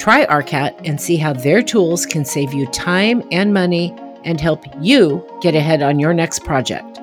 Try 0.00 0.26
ARCAT 0.26 0.74
and 0.84 1.00
see 1.00 1.16
how 1.16 1.32
their 1.32 1.62
tools 1.62 2.04
can 2.04 2.24
save 2.24 2.52
you 2.52 2.66
time 2.66 3.22
and 3.30 3.54
money 3.54 3.94
and 4.24 4.40
help 4.40 4.64
you 4.80 5.24
get 5.40 5.54
ahead 5.54 5.80
on 5.80 6.00
your 6.00 6.12
next 6.12 6.42
project. 6.42 6.98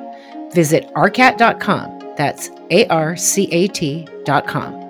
Visit 0.53 0.93
arcat.com. 0.95 2.15
That's 2.17 2.49
A 2.69 2.85
R 2.87 3.15
C 3.15 3.47
A 3.53 3.69
T.com. 3.69 4.83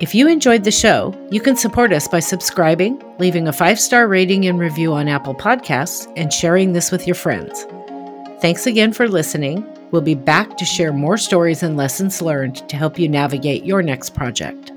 If 0.00 0.14
you 0.14 0.28
enjoyed 0.28 0.64
the 0.64 0.70
show, 0.70 1.14
you 1.30 1.40
can 1.40 1.56
support 1.56 1.94
us 1.94 2.06
by 2.08 2.20
subscribing, 2.20 3.02
leaving 3.18 3.48
a 3.48 3.52
five 3.54 3.80
star 3.80 4.06
rating 4.06 4.44
and 4.46 4.58
review 4.58 4.92
on 4.92 5.08
Apple 5.08 5.34
Podcasts, 5.34 6.12
and 6.14 6.30
sharing 6.30 6.74
this 6.74 6.90
with 6.90 7.06
your 7.06 7.16
friends. 7.16 7.64
Thanks 8.42 8.66
again 8.66 8.92
for 8.92 9.06
listening. 9.06 9.64
We'll 9.92 10.02
be 10.02 10.16
back 10.16 10.56
to 10.56 10.64
share 10.64 10.92
more 10.92 11.16
stories 11.16 11.62
and 11.62 11.76
lessons 11.76 12.20
learned 12.20 12.68
to 12.68 12.76
help 12.76 12.98
you 12.98 13.08
navigate 13.08 13.64
your 13.64 13.82
next 13.82 14.16
project. 14.16 14.71